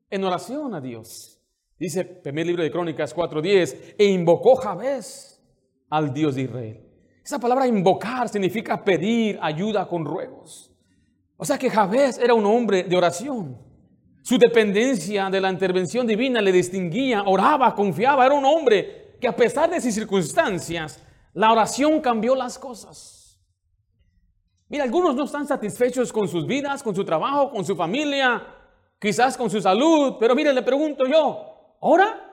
en 0.10 0.24
oración 0.24 0.74
a 0.74 0.82
Dios. 0.82 1.37
Dice 1.80 2.04
primer 2.06 2.48
libro 2.48 2.64
de 2.64 2.72
Crónicas 2.72 3.16
4:10, 3.16 3.96
e 3.98 4.06
invocó 4.06 4.56
Jabez 4.56 5.42
al 5.90 6.14
Dios 6.14 6.36
de 6.36 6.42
Israel. 6.44 6.84
Esa 7.24 7.40
palabra 7.40 7.68
invocar 7.68 8.30
significa 8.30 8.84
pedir 8.84 9.38
ayuda 9.42 9.88
con 9.88 10.06
ruegos. 10.06 10.72
O 11.36 11.46
sea 11.46 11.58
que 11.58 11.70
Jabez 11.70 12.18
era 12.18 12.34
un 12.34 12.46
hombre 12.46 12.84
de 12.84 12.98
oración. 12.98 13.58
Su 14.24 14.38
dependencia 14.38 15.30
de 15.30 15.40
la 15.40 15.52
intervención 15.52 16.08
divina 16.08 16.42
le 16.42 16.52
distinguía, 16.52 17.24
oraba, 17.24 17.76
confiaba, 17.76 18.26
era 18.26 18.34
un 18.34 18.46
hombre 18.46 19.16
que 19.22 19.28
a 19.28 19.36
pesar 19.36 19.70
de 19.70 19.80
sus 19.80 19.94
circunstancias, 19.94 21.04
la 21.34 21.52
oración 21.52 22.02
cambió 22.02 22.36
las 22.36 22.58
cosas. 22.58 23.40
Mira, 24.70 24.84
algunos 24.84 25.16
no 25.16 25.26
están 25.26 25.48
satisfechos 25.48 26.12
con 26.12 26.28
sus 26.28 26.46
vidas, 26.46 26.84
con 26.84 26.96
su 26.96 27.06
trabajo, 27.06 27.52
con 27.52 27.64
su 27.64 27.76
familia, 27.76 28.46
quizás 29.00 29.38
con 29.38 29.50
su 29.50 29.62
salud, 29.62 30.16
pero 30.20 30.36
mire, 30.36 30.54
le 30.54 30.62
pregunto 30.62 31.06
yo, 31.06 31.57
¿ahora? 31.82 32.24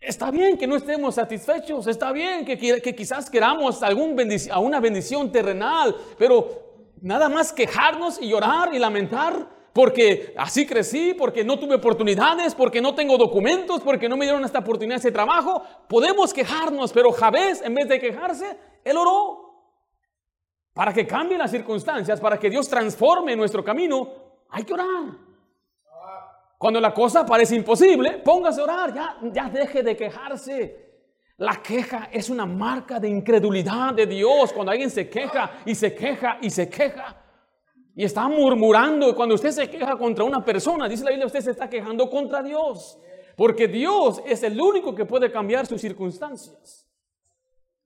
Está 0.00 0.30
bien 0.30 0.56
que 0.56 0.66
no 0.66 0.76
estemos 0.76 1.16
satisfechos, 1.16 1.86
está 1.86 2.10
bien 2.12 2.44
que, 2.44 2.56
quizás 2.96 3.28
queramos 3.28 3.82
algún 3.82 4.16
a 4.50 4.58
una 4.58 4.80
bendición 4.80 5.30
terrenal, 5.30 5.94
pero 6.18 6.86
nada 7.02 7.28
más 7.28 7.52
quejarnos 7.52 8.20
y 8.20 8.28
llorar 8.28 8.74
y 8.74 8.78
lamentar 8.78 9.60
porque 9.72 10.34
así 10.36 10.66
crecí, 10.66 11.14
porque 11.14 11.44
no 11.44 11.58
tuve 11.58 11.76
oportunidades, 11.76 12.54
porque 12.54 12.80
no 12.80 12.94
tengo 12.94 13.16
documentos, 13.16 13.80
porque 13.82 14.08
no 14.08 14.16
me 14.16 14.24
dieron 14.24 14.44
esta 14.44 14.60
oportunidad 14.60 15.00
de 15.00 15.12
trabajo. 15.12 15.62
Podemos 15.88 16.32
quejarnos, 16.32 16.92
pero 16.92 17.12
Javés, 17.12 17.62
en 17.62 17.74
vez 17.74 17.88
de 17.88 18.00
quejarse, 18.00 18.58
él 18.82 18.96
oró 18.96 19.50
para 20.72 20.92
que 20.92 21.06
cambien 21.06 21.38
las 21.38 21.50
circunstancias, 21.50 22.20
para 22.20 22.38
que 22.38 22.50
Dios 22.50 22.68
transforme 22.68 23.36
nuestro 23.36 23.62
camino. 23.62 24.08
Hay 24.48 24.64
que 24.64 24.74
orar. 24.74 25.29
Cuando 26.60 26.78
la 26.78 26.92
cosa 26.92 27.24
parece 27.24 27.56
imposible, 27.56 28.18
póngase 28.18 28.60
a 28.60 28.64
orar, 28.64 28.92
ya, 28.92 29.16
ya 29.32 29.48
deje 29.48 29.82
de 29.82 29.96
quejarse. 29.96 30.90
La 31.38 31.62
queja 31.62 32.10
es 32.12 32.28
una 32.28 32.44
marca 32.44 33.00
de 33.00 33.08
incredulidad 33.08 33.94
de 33.94 34.04
Dios. 34.04 34.52
Cuando 34.52 34.70
alguien 34.70 34.90
se 34.90 35.08
queja 35.08 35.62
y 35.64 35.74
se 35.74 35.94
queja 35.94 36.36
y 36.42 36.50
se 36.50 36.68
queja 36.68 37.16
y 37.96 38.04
está 38.04 38.28
murmurando, 38.28 39.16
cuando 39.16 39.36
usted 39.36 39.52
se 39.52 39.70
queja 39.70 39.96
contra 39.96 40.22
una 40.22 40.44
persona, 40.44 40.86
dice 40.86 41.02
la 41.02 41.12
Biblia, 41.12 41.28
usted 41.28 41.40
se 41.40 41.52
está 41.52 41.70
quejando 41.70 42.10
contra 42.10 42.42
Dios. 42.42 43.00
Porque 43.38 43.66
Dios 43.66 44.22
es 44.26 44.42
el 44.42 44.60
único 44.60 44.94
que 44.94 45.06
puede 45.06 45.32
cambiar 45.32 45.64
sus 45.64 45.80
circunstancias. 45.80 46.86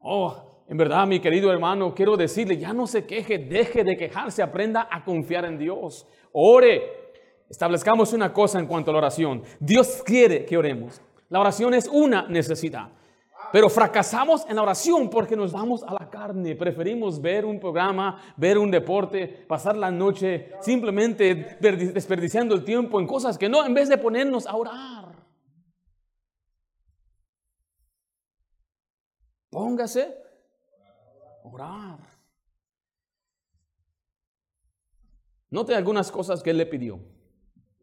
Oh, 0.00 0.64
en 0.66 0.76
verdad, 0.76 1.06
mi 1.06 1.20
querido 1.20 1.52
hermano, 1.52 1.94
quiero 1.94 2.16
decirle, 2.16 2.56
ya 2.56 2.72
no 2.72 2.88
se 2.88 3.06
queje, 3.06 3.38
deje 3.38 3.84
de 3.84 3.96
quejarse, 3.96 4.42
aprenda 4.42 4.88
a 4.90 5.04
confiar 5.04 5.44
en 5.44 5.58
Dios. 5.58 6.08
Ore, 6.32 7.03
establezcamos 7.48 8.12
una 8.12 8.32
cosa 8.32 8.58
en 8.58 8.66
cuanto 8.66 8.90
a 8.90 8.94
la 8.94 8.98
oración. 8.98 9.42
Dios 9.60 10.02
quiere 10.04 10.44
que 10.44 10.56
oremos. 10.56 11.00
La 11.28 11.40
oración 11.40 11.74
es 11.74 11.88
una 11.88 12.26
necesidad. 12.28 12.90
Pero 13.52 13.70
fracasamos 13.70 14.44
en 14.48 14.56
la 14.56 14.62
oración 14.62 15.08
porque 15.08 15.36
nos 15.36 15.52
damos 15.52 15.82
a 15.84 15.92
la 15.92 16.10
carne. 16.10 16.56
Preferimos 16.56 17.20
ver 17.20 17.44
un 17.44 17.60
programa, 17.60 18.20
ver 18.36 18.58
un 18.58 18.70
deporte, 18.70 19.28
pasar 19.28 19.76
la 19.76 19.90
noche 19.90 20.52
simplemente 20.60 21.56
desperdiciando 21.60 22.54
el 22.54 22.64
tiempo 22.64 22.98
en 22.98 23.06
cosas 23.06 23.38
que 23.38 23.48
no, 23.48 23.64
en 23.64 23.74
vez 23.74 23.88
de 23.88 23.98
ponernos 23.98 24.46
a 24.46 24.56
orar. 24.56 25.14
Póngase 29.50 30.16
a 31.44 31.48
orar. 31.48 31.98
Note 35.50 35.76
algunas 35.76 36.10
cosas 36.10 36.42
que 36.42 36.50
él 36.50 36.58
le 36.58 36.66
pidió. 36.66 37.13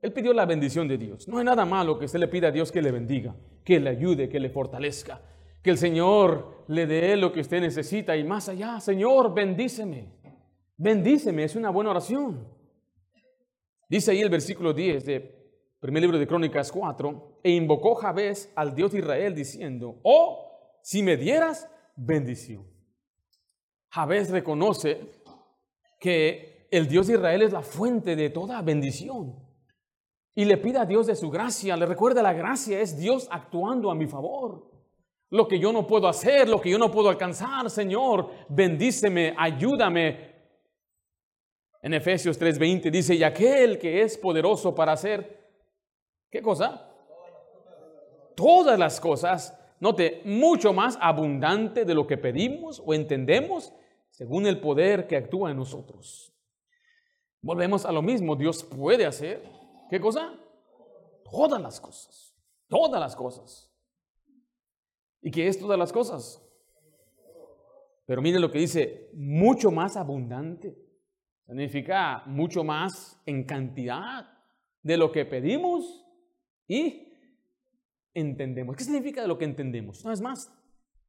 Él 0.01 0.13
pidió 0.13 0.33
la 0.33 0.45
bendición 0.45 0.87
de 0.87 0.97
Dios. 0.97 1.27
No 1.27 1.37
hay 1.37 1.45
nada 1.45 1.63
malo 1.63 1.99
que 1.99 2.05
usted 2.05 2.19
le 2.19 2.27
pida 2.27 2.47
a 2.47 2.51
Dios 2.51 2.71
que 2.71 2.81
le 2.81 2.91
bendiga, 2.91 3.35
que 3.63 3.79
le 3.79 3.91
ayude, 3.91 4.27
que 4.27 4.39
le 4.39 4.49
fortalezca, 4.49 5.21
que 5.61 5.69
el 5.69 5.77
Señor 5.77 6.65
le 6.67 6.87
dé 6.87 7.15
lo 7.15 7.31
que 7.31 7.41
usted 7.41 7.61
necesita 7.61 8.17
y 8.17 8.23
más 8.23 8.49
allá, 8.49 8.79
Señor, 8.79 9.33
bendíceme. 9.33 10.09
Bendíceme, 10.75 11.43
es 11.43 11.55
una 11.55 11.69
buena 11.69 11.91
oración. 11.91 12.47
Dice 13.87 14.11
ahí 14.11 14.21
el 14.21 14.29
versículo 14.29 14.73
10 14.73 15.05
de 15.05 15.41
primer 15.79 16.01
libro 16.01 16.17
de 16.17 16.27
Crónicas 16.27 16.71
4, 16.71 17.39
e 17.43 17.51
invocó 17.51 17.95
Jabez 17.95 18.51
al 18.55 18.73
Dios 18.73 18.91
de 18.91 18.99
Israel 18.99 19.35
diciendo, 19.35 19.99
oh, 20.03 20.79
si 20.81 21.03
me 21.03 21.17
dieras 21.17 21.67
bendición. 21.95 22.65
Jabez 23.89 24.29
reconoce 24.29 25.01
que 25.99 26.67
el 26.71 26.87
Dios 26.87 27.07
de 27.07 27.13
Israel 27.13 27.41
es 27.41 27.51
la 27.51 27.61
fuente 27.61 28.15
de 28.15 28.29
toda 28.29 28.61
bendición 28.61 29.50
y 30.33 30.45
le 30.45 30.57
pide 30.57 30.79
a 30.79 30.85
Dios 30.85 31.07
de 31.07 31.15
su 31.15 31.29
gracia. 31.29 31.75
Le 31.75 31.85
recuerda 31.85 32.21
la 32.21 32.33
gracia 32.33 32.79
es 32.79 32.97
Dios 32.97 33.27
actuando 33.31 33.91
a 33.91 33.95
mi 33.95 34.07
favor. 34.07 34.69
Lo 35.29 35.47
que 35.47 35.59
yo 35.59 35.71
no 35.71 35.87
puedo 35.87 36.07
hacer, 36.07 36.49
lo 36.49 36.59
que 36.59 36.69
yo 36.69 36.77
no 36.77 36.91
puedo 36.91 37.09
alcanzar, 37.09 37.69
Señor, 37.69 38.29
bendíceme, 38.49 39.33
ayúdame. 39.37 40.31
En 41.81 41.93
Efesios 41.93 42.39
3:20 42.39 42.91
dice, 42.91 43.15
y 43.15 43.23
aquel 43.23 43.79
que 43.79 44.01
es 44.01 44.17
poderoso 44.17 44.75
para 44.75 44.91
hacer, 44.91 45.49
¿qué 46.29 46.41
cosa? 46.41 46.89
Todas 48.35 48.77
las 48.77 48.99
cosas, 48.99 49.57
note, 49.79 50.21
mucho 50.25 50.73
más 50.73 50.97
abundante 51.01 51.85
de 51.85 51.95
lo 51.95 52.05
que 52.05 52.17
pedimos 52.17 52.81
o 52.85 52.93
entendemos, 52.93 53.73
según 54.09 54.45
el 54.45 54.59
poder 54.59 55.07
que 55.07 55.15
actúa 55.15 55.51
en 55.51 55.57
nosotros. 55.57 56.33
Volvemos 57.41 57.85
a 57.85 57.91
lo 57.91 58.01
mismo, 58.01 58.35
Dios 58.35 58.63
puede 58.63 59.05
hacer 59.05 59.60
¿Qué 59.91 59.99
cosa? 59.99 60.33
Todas 61.29 61.61
las 61.61 61.81
cosas. 61.81 62.33
Todas 62.69 62.97
las 62.97 63.13
cosas. 63.13 63.69
¿Y 65.21 65.29
qué 65.29 65.49
es 65.49 65.59
todas 65.59 65.77
las 65.77 65.91
cosas? 65.91 66.41
Pero 68.05 68.21
mire 68.21 68.39
lo 68.39 68.49
que 68.49 68.59
dice, 68.59 69.09
mucho 69.13 69.69
más 69.69 69.97
abundante. 69.97 70.77
Significa 71.45 72.23
mucho 72.25 72.63
más 72.63 73.21
en 73.25 73.43
cantidad 73.43 74.31
de 74.81 74.95
lo 74.95 75.11
que 75.11 75.25
pedimos 75.25 76.05
y 76.69 77.09
entendemos. 78.13 78.77
¿Qué 78.77 78.85
significa 78.85 79.21
de 79.21 79.27
lo 79.27 79.37
que 79.37 79.43
entendemos? 79.43 80.05
No 80.05 80.13
es 80.13 80.21
más. 80.21 80.57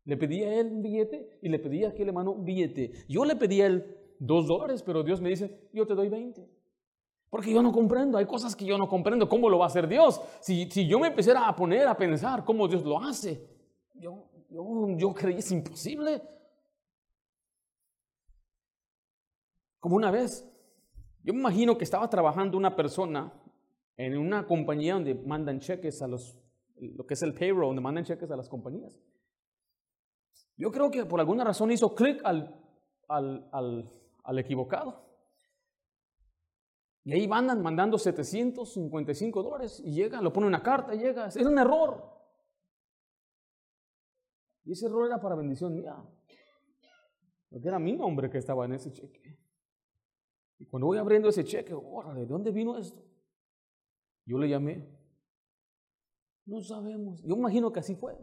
Le 0.04 0.16
pedí 0.16 0.42
a 0.42 0.58
él 0.58 0.66
un 0.66 0.82
billete 0.82 1.38
y 1.40 1.48
le 1.50 1.60
pedí 1.60 1.84
a 1.84 1.90
aquel 1.90 2.08
hermano 2.08 2.32
un 2.32 2.44
billete. 2.44 3.04
Yo 3.08 3.24
le 3.24 3.36
pedí 3.36 3.60
a 3.60 3.66
él 3.66 3.96
dos 4.18 4.48
dólares, 4.48 4.82
pero 4.82 5.04
Dios 5.04 5.20
me 5.20 5.28
dice, 5.28 5.68
yo 5.72 5.86
te 5.86 5.94
doy 5.94 6.08
veinte. 6.08 6.50
Porque 7.32 7.50
yo 7.50 7.62
no 7.62 7.72
comprendo, 7.72 8.18
hay 8.18 8.26
cosas 8.26 8.54
que 8.54 8.66
yo 8.66 8.76
no 8.76 8.86
comprendo. 8.86 9.26
¿Cómo 9.26 9.48
lo 9.48 9.58
va 9.58 9.64
a 9.64 9.68
hacer 9.68 9.88
Dios? 9.88 10.20
Si, 10.42 10.70
si 10.70 10.86
yo 10.86 11.00
me 11.00 11.08
empezara 11.08 11.48
a 11.48 11.56
poner 11.56 11.88
a 11.88 11.96
pensar 11.96 12.44
cómo 12.44 12.68
Dios 12.68 12.84
lo 12.84 13.00
hace, 13.00 13.48
yo, 13.94 14.28
yo, 14.50 14.86
yo 14.98 15.14
creí 15.14 15.38
es 15.38 15.50
imposible. 15.50 16.20
Como 19.80 19.96
una 19.96 20.10
vez, 20.10 20.46
yo 21.22 21.32
me 21.32 21.40
imagino 21.40 21.78
que 21.78 21.84
estaba 21.84 22.10
trabajando 22.10 22.58
una 22.58 22.76
persona 22.76 23.32
en 23.96 24.18
una 24.18 24.46
compañía 24.46 24.92
donde 24.92 25.14
mandan 25.14 25.58
cheques 25.58 26.02
a 26.02 26.08
los, 26.08 26.38
lo 26.76 27.06
que 27.06 27.14
es 27.14 27.22
el 27.22 27.32
payroll, 27.32 27.68
donde 27.68 27.80
mandan 27.80 28.04
cheques 28.04 28.30
a 28.30 28.36
las 28.36 28.50
compañías. 28.50 28.94
Yo 30.58 30.70
creo 30.70 30.90
que 30.90 31.06
por 31.06 31.18
alguna 31.18 31.44
razón 31.44 31.72
hizo 31.72 31.94
clic 31.94 32.20
al, 32.24 32.62
al, 33.08 33.48
al, 33.52 33.90
al 34.22 34.38
equivocado. 34.38 35.11
Y 37.04 37.12
ahí 37.12 37.26
van 37.26 37.60
mandando 37.60 37.98
755 37.98 39.42
dólares 39.42 39.82
y 39.84 39.92
llega, 39.92 40.20
lo 40.20 40.32
pone 40.32 40.46
una 40.46 40.62
carta, 40.62 40.94
llega. 40.94 41.26
Es 41.26 41.36
un 41.36 41.58
error. 41.58 42.12
Y 44.64 44.72
ese 44.72 44.86
error 44.86 45.06
era 45.06 45.20
para 45.20 45.34
bendición 45.34 45.74
mía. 45.74 45.96
Porque 47.50 47.68
era 47.68 47.78
mi 47.78 47.92
nombre 47.92 48.30
que 48.30 48.38
estaba 48.38 48.64
en 48.64 48.74
ese 48.74 48.92
cheque. 48.92 49.36
Y 50.58 50.66
cuando 50.66 50.86
voy 50.86 50.98
abriendo 50.98 51.28
ese 51.28 51.44
cheque, 51.44 51.74
órale, 51.74 52.20
¿de 52.20 52.26
dónde 52.26 52.52
vino 52.52 52.78
esto? 52.78 53.02
Yo 54.24 54.38
le 54.38 54.48
llamé. 54.48 54.88
No 56.46 56.60
sabemos. 56.60 57.20
Yo 57.22 57.34
imagino 57.34 57.72
que 57.72 57.80
así 57.80 57.96
fue. 57.96 58.16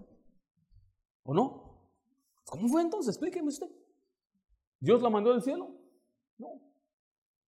¿O 1.23 1.33
no? 1.33 1.91
¿Cómo 2.45 2.69
fue 2.69 2.81
entonces? 2.81 3.15
Explíqueme 3.15 3.49
usted. 3.49 3.69
¿Dios 4.79 5.01
la 5.01 5.09
mandó 5.09 5.31
del 5.31 5.41
cielo? 5.41 5.75
No. 6.37 6.68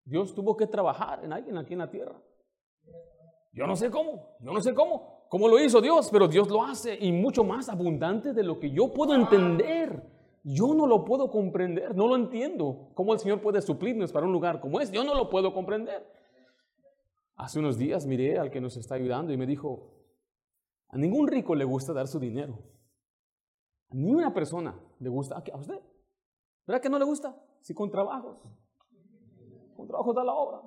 Dios 0.03 0.33
tuvo 0.33 0.55
que 0.57 0.67
trabajar 0.67 1.23
en 1.23 1.33
alguien 1.33 1.57
aquí 1.57 1.73
en 1.73 1.79
la 1.79 1.89
tierra. 1.89 2.21
Yo 3.53 3.67
no 3.67 3.75
sé 3.75 3.91
cómo, 3.91 4.37
yo 4.39 4.53
no 4.53 4.61
sé 4.61 4.73
cómo, 4.73 5.25
cómo 5.29 5.47
lo 5.47 5.59
hizo 5.59 5.81
Dios, 5.81 6.09
pero 6.11 6.27
Dios 6.27 6.49
lo 6.49 6.63
hace 6.63 6.97
y 6.99 7.11
mucho 7.11 7.43
más 7.43 7.67
abundante 7.69 8.33
de 8.33 8.43
lo 8.43 8.59
que 8.59 8.71
yo 8.71 8.93
puedo 8.93 9.13
entender. 9.13 10.01
Yo 10.43 10.73
no 10.73 10.87
lo 10.87 11.05
puedo 11.05 11.29
comprender, 11.29 11.95
no 11.95 12.07
lo 12.07 12.15
entiendo. 12.15 12.91
¿Cómo 12.95 13.13
el 13.13 13.19
Señor 13.19 13.41
puede 13.41 13.61
suplirnos 13.61 14.11
para 14.11 14.25
un 14.25 14.31
lugar 14.31 14.59
como 14.59 14.79
este? 14.79 14.95
Yo 14.95 15.03
no 15.03 15.13
lo 15.13 15.29
puedo 15.29 15.53
comprender. 15.53 16.07
Hace 17.35 17.59
unos 17.59 17.77
días 17.77 18.07
miré 18.07 18.39
al 18.39 18.49
que 18.49 18.61
nos 18.61 18.77
está 18.77 18.95
ayudando 18.95 19.33
y 19.33 19.37
me 19.37 19.45
dijo, 19.45 20.01
a 20.89 20.97
ningún 20.97 21.27
rico 21.27 21.53
le 21.55 21.65
gusta 21.65 21.93
dar 21.93 22.07
su 22.07 22.19
dinero. 22.19 22.57
A 23.89 23.95
ni 23.95 24.13
una 24.13 24.33
persona 24.33 24.79
le 24.99 25.09
gusta. 25.09 25.43
¿A 25.53 25.57
usted? 25.57 25.79
¿Verdad 26.65 26.81
que 26.81 26.89
no 26.89 26.97
le 26.97 27.05
gusta? 27.05 27.35
Si 27.59 27.73
con 27.73 27.91
trabajos 27.91 28.37
trabajo 29.87 30.13
de 30.13 30.23
la 30.23 30.33
obra. 30.33 30.61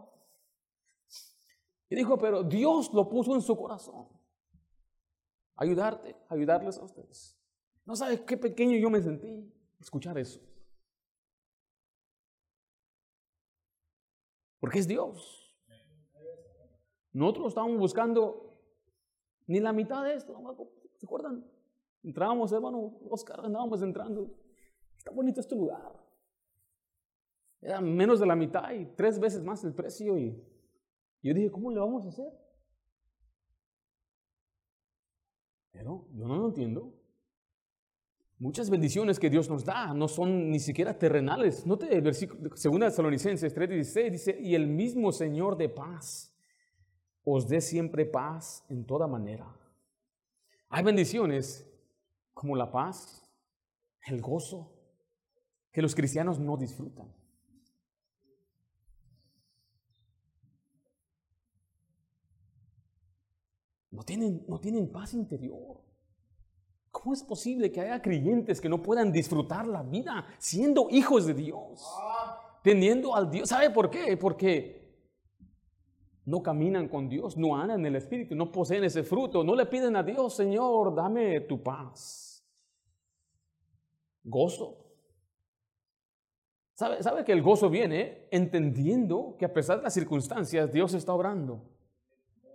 Y 1.88 1.96
dijo, 1.96 2.18
pero 2.18 2.42
Dios 2.42 2.92
lo 2.92 3.09
puso 3.09 3.35
en 3.35 3.42
su 3.42 3.57
corazón. 3.57 4.09
Ayudarte, 5.57 6.16
ayudarles 6.29 6.79
a 6.79 6.85
ustedes. 6.85 7.38
No 7.85 7.94
sabes 7.94 8.22
qué 8.22 8.37
pequeño 8.37 8.77
yo 8.79 8.90
me 8.90 9.00
sentí 9.00 9.53
escuchar 9.81 10.18
eso. 10.18 10.40
Porque 14.59 14.79
es 14.79 14.88
Dios. 14.88 15.55
Nosotros 17.12 17.48
estábamos 17.48 17.79
buscando 17.79 18.59
ni 19.46 19.61
la 19.61 19.72
mitad 19.72 20.03
de 20.03 20.14
esto. 20.14 20.35
¿Se 20.96 21.07
acuerdan? 21.07 21.46
Entrábamos, 22.03 22.50
hermano, 22.53 22.98
Oscar, 23.09 23.44
andábamos 23.44 23.83
entrando. 23.83 24.35
Está 24.96 25.11
bonito 25.11 25.40
este 25.40 25.55
lugar. 25.55 26.03
Era 27.64 27.81
menos 27.81 28.20
de 28.20 28.27
la 28.27 28.37
mitad 28.37 28.70
y 28.72 28.85
tres 28.94 29.18
veces 29.18 29.42
más 29.42 29.64
el 29.64 29.72
precio. 29.72 30.18
Y 30.18 30.38
yo 31.22 31.33
dije, 31.33 31.50
¿cómo 31.50 31.70
le 31.70 31.81
vamos 31.81 32.05
a 32.05 32.11
hacer? 32.11 32.31
Pero 35.72 36.07
yo 36.12 36.29
no 36.29 36.37
lo 36.37 36.48
entiendo. 36.48 36.92
Muchas 38.38 38.68
bendiciones 38.68 39.18
que 39.18 39.31
Dios 39.31 39.48
nos 39.48 39.64
da 39.64 39.94
no 39.94 40.09
son 40.09 40.50
ni 40.50 40.61
siquiera 40.61 40.98
terrenales. 40.98 41.66
Note 41.66 41.87
el 41.96 42.03
versículo, 42.03 42.50
2 42.50 42.61
Tesalonicenses 42.61 43.57
3:16 43.57 44.11
dice, 44.11 44.38
y 44.38 44.55
el 44.55 44.66
mismo 44.66 45.11
Señor 45.11 45.57
de 45.57 45.70
paz 45.70 46.37
os 47.24 47.48
dé 47.48 47.62
siempre 47.62 48.05
paz 48.05 48.62
en 48.68 48.85
toda 48.85 49.07
manera. 49.07 49.46
Hay 50.68 50.85
bendiciones 50.85 51.66
como 52.35 52.57
la 52.57 52.70
paz, 52.70 53.27
el 54.07 54.20
gozo, 54.20 54.70
que 55.72 55.81
los 55.81 55.94
cristianos 55.94 56.38
no 56.38 56.59
disfrutan. 56.59 57.23
No 63.94 64.02
tienen, 64.02 64.44
no 64.48 64.59
tienen 64.59 64.90
paz 64.90 65.14
interior. 65.14 65.80
¿Cómo 66.90 67.14
es 67.14 67.22
posible 67.22 67.70
que 67.70 67.80
haya 67.80 68.02
creyentes 68.02 68.61
que 68.61 68.68
no 68.68 68.83
puedan 68.83 69.12
disfrutar 69.12 69.66
la 69.66 69.83
vida 69.83 70.26
siendo 70.38 70.88
hijos 70.90 71.26
de 71.26 71.35
Dios? 71.35 71.80
Teniendo 72.62 73.14
al 73.14 73.30
Dios. 73.30 73.48
¿Sabe 73.48 73.70
por 73.70 73.90
qué? 73.90 74.16
Porque 74.16 74.85
no 76.24 76.42
caminan 76.42 76.88
con 76.88 77.09
Dios, 77.09 77.37
no 77.37 77.57
andan 77.57 77.80
en 77.80 77.87
el 77.87 77.96
Espíritu, 77.96 78.35
no 78.35 78.50
poseen 78.50 78.83
ese 78.83 79.04
fruto, 79.04 79.44
no 79.44 79.54
le 79.54 79.66
piden 79.66 79.94
a 79.94 80.02
Dios, 80.02 80.35
Señor, 80.35 80.94
dame 80.94 81.42
tu 81.42 81.62
paz. 81.62 82.44
Gozo. 84.24 84.78
¿Sabe, 86.74 87.00
sabe 87.02 87.24
que 87.24 87.33
el 87.33 87.42
gozo 87.42 87.70
viene 87.70 88.26
entendiendo 88.33 89.37
que 89.38 89.44
a 89.44 89.52
pesar 89.52 89.76
de 89.76 89.85
las 89.85 89.94
circunstancias, 89.94 90.72
Dios 90.72 90.94
está 90.94 91.12
obrando. 91.12 91.74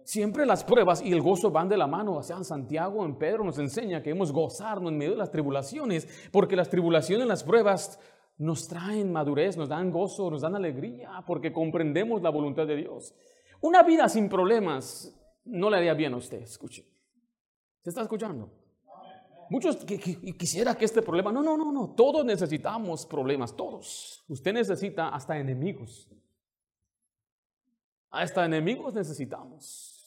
Siempre 0.10 0.48
las 0.48 0.63
pruebas 0.63 1.04
y 1.04 1.12
el 1.12 1.22
gozo 1.22 1.52
van 1.52 1.69
de 1.69 1.78
la 1.78 1.86
mano. 1.86 2.24
San 2.24 2.43
Santiago 2.43 3.06
en 3.06 3.19
Pedro 3.19 3.43
nos 3.43 3.60
enseña 3.60 4.02
que 4.02 4.10
hemos 4.10 4.32
gozarnos 4.32 4.91
en 4.91 4.98
medio 4.98 5.12
de 5.12 5.19
las 5.19 5.30
tribulaciones, 5.30 6.08
porque 6.32 6.56
las 6.56 6.67
tribulaciones, 6.67 7.28
las 7.28 7.43
pruebas 7.43 8.00
nos 8.39 8.67
traen 8.67 9.13
madurez, 9.13 9.56
nos 9.56 9.69
dan 9.69 9.91
gozo, 9.91 10.32
nos 10.32 10.41
dan 10.41 10.56
alegría, 10.56 11.24
porque 11.28 11.54
comprendemos 11.54 12.24
la 12.24 12.32
voluntad 12.32 12.65
de 12.65 12.78
Dios. 12.78 13.13
Una 13.62 13.84
vida 13.84 14.10
sin 14.10 14.30
problemas 14.30 15.15
no 15.45 15.69
le 15.69 15.78
haría 15.78 15.93
bien 15.93 16.15
a 16.15 16.17
usted, 16.17 16.41
escuche. 16.41 16.84
¿Se 17.84 17.91
está 17.91 18.02
escuchando? 18.02 18.52
Muchos 19.52 19.86
quisiera 19.86 20.74
que 20.74 20.86
este 20.86 21.04
problema, 21.04 21.32
no, 21.32 21.43
no, 21.43 21.56
no, 21.56 21.72
no, 21.72 21.93
todos 21.93 22.26
necesitamos 22.26 23.06
problemas, 23.06 23.56
todos. 23.56 24.26
Usted 24.28 24.54
necesita 24.54 25.10
hasta 25.10 25.38
enemigos. 25.38 26.10
Hasta 28.10 28.43
enemigos 28.43 28.95
necesitamos. 28.95 29.98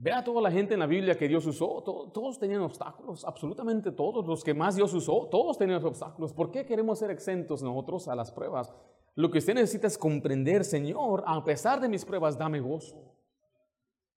Vea 0.00 0.22
toda 0.22 0.40
la 0.40 0.52
gente 0.52 0.74
en 0.74 0.80
la 0.80 0.86
Biblia 0.86 1.16
que 1.16 1.26
Dios 1.26 1.44
usó, 1.44 1.82
todos 1.82 2.38
tenían 2.38 2.60
obstáculos, 2.60 3.24
absolutamente 3.24 3.90
todos, 3.90 4.24
los 4.24 4.44
que 4.44 4.54
más 4.54 4.76
Dios 4.76 4.94
usó, 4.94 5.26
todos 5.28 5.58
tenían 5.58 5.84
obstáculos. 5.84 6.32
¿Por 6.32 6.52
qué 6.52 6.64
queremos 6.64 7.00
ser 7.00 7.10
exentos 7.10 7.64
nosotros 7.64 8.06
a 8.06 8.14
las 8.14 8.30
pruebas? 8.30 8.72
Lo 9.16 9.28
que 9.28 9.38
usted 9.38 9.54
necesita 9.54 9.88
es 9.88 9.98
comprender, 9.98 10.64
Señor, 10.64 11.24
a 11.26 11.42
pesar 11.42 11.80
de 11.80 11.88
mis 11.88 12.04
pruebas, 12.04 12.38
dame 12.38 12.60
gozo. 12.60 13.12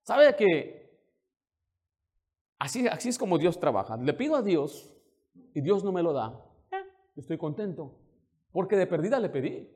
¿Sabe 0.04 0.36
que 0.36 1.00
así, 2.60 2.88
así 2.88 3.10
es 3.10 3.18
como 3.18 3.40
Dios 3.40 3.60
trabaja? 3.60 3.98
Le 3.98 4.14
pido 4.14 4.36
a 4.36 4.44
Dios 4.44 4.96
y 5.56 5.62
Dios 5.62 5.84
no 5.84 5.92
me 5.92 6.04
lo 6.04 6.14
da. 6.14 6.46
Eh, 6.72 6.86
estoy 7.16 7.40
contento, 7.40 7.98
porque 8.52 8.76
de 8.76 8.86
perdida 8.86 9.20
le 9.20 9.30
pedí. 9.30 9.68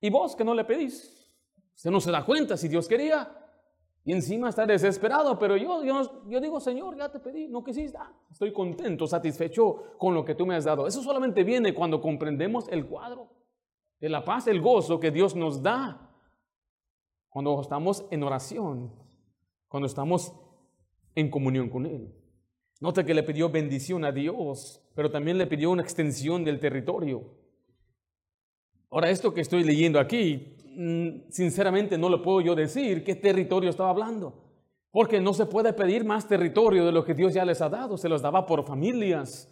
Y 0.00 0.08
vos 0.08 0.36
que 0.36 0.44
no 0.44 0.54
le 0.54 0.64
pedís, 0.64 1.34
usted 1.74 1.90
no 1.90 2.00
se 2.00 2.12
da 2.12 2.24
cuenta 2.24 2.56
si 2.56 2.68
Dios 2.68 2.86
quería. 2.86 3.40
Y 4.06 4.12
encima 4.12 4.50
está 4.50 4.66
desesperado, 4.66 5.38
pero 5.38 5.56
yo, 5.56 5.82
yo, 5.82 6.28
yo 6.28 6.40
digo, 6.40 6.60
Señor, 6.60 6.96
ya 6.96 7.10
te 7.10 7.20
pedí, 7.20 7.48
no 7.48 7.64
quisiste, 7.64 7.98
estoy 8.30 8.52
contento, 8.52 9.06
satisfecho 9.06 9.96
con 9.96 10.14
lo 10.14 10.24
que 10.24 10.34
tú 10.34 10.44
me 10.44 10.54
has 10.54 10.64
dado. 10.64 10.86
Eso 10.86 11.02
solamente 11.02 11.42
viene 11.42 11.72
cuando 11.72 12.02
comprendemos 12.02 12.68
el 12.68 12.86
cuadro 12.86 13.30
de 14.00 14.10
la 14.10 14.22
paz, 14.22 14.46
el 14.46 14.60
gozo 14.60 15.00
que 15.00 15.10
Dios 15.10 15.34
nos 15.34 15.62
da 15.62 16.10
cuando 17.30 17.58
estamos 17.58 18.06
en 18.10 18.22
oración, 18.22 18.92
cuando 19.68 19.86
estamos 19.86 20.34
en 21.14 21.30
comunión 21.30 21.70
con 21.70 21.86
Él. 21.86 22.14
Nota 22.80 23.04
que 23.04 23.14
le 23.14 23.22
pidió 23.22 23.48
bendición 23.48 24.04
a 24.04 24.12
Dios, 24.12 24.82
pero 24.94 25.10
también 25.10 25.38
le 25.38 25.46
pidió 25.46 25.70
una 25.70 25.82
extensión 25.82 26.44
del 26.44 26.60
territorio. 26.60 27.24
Ahora, 28.90 29.08
esto 29.08 29.32
que 29.32 29.40
estoy 29.40 29.64
leyendo 29.64 29.98
aquí, 29.98 30.53
sinceramente 31.28 31.98
no 31.98 32.08
lo 32.08 32.22
puedo 32.22 32.40
yo 32.40 32.54
decir 32.54 33.04
qué 33.04 33.14
territorio 33.14 33.70
estaba 33.70 33.90
hablando, 33.90 34.34
porque 34.90 35.20
no 35.20 35.32
se 35.34 35.46
puede 35.46 35.72
pedir 35.72 36.04
más 36.04 36.28
territorio 36.28 36.84
de 36.84 36.92
lo 36.92 37.04
que 37.04 37.14
Dios 37.14 37.34
ya 37.34 37.44
les 37.44 37.60
ha 37.60 37.68
dado, 37.68 37.96
se 37.96 38.08
los 38.08 38.22
daba 38.22 38.46
por 38.46 38.64
familias, 38.64 39.50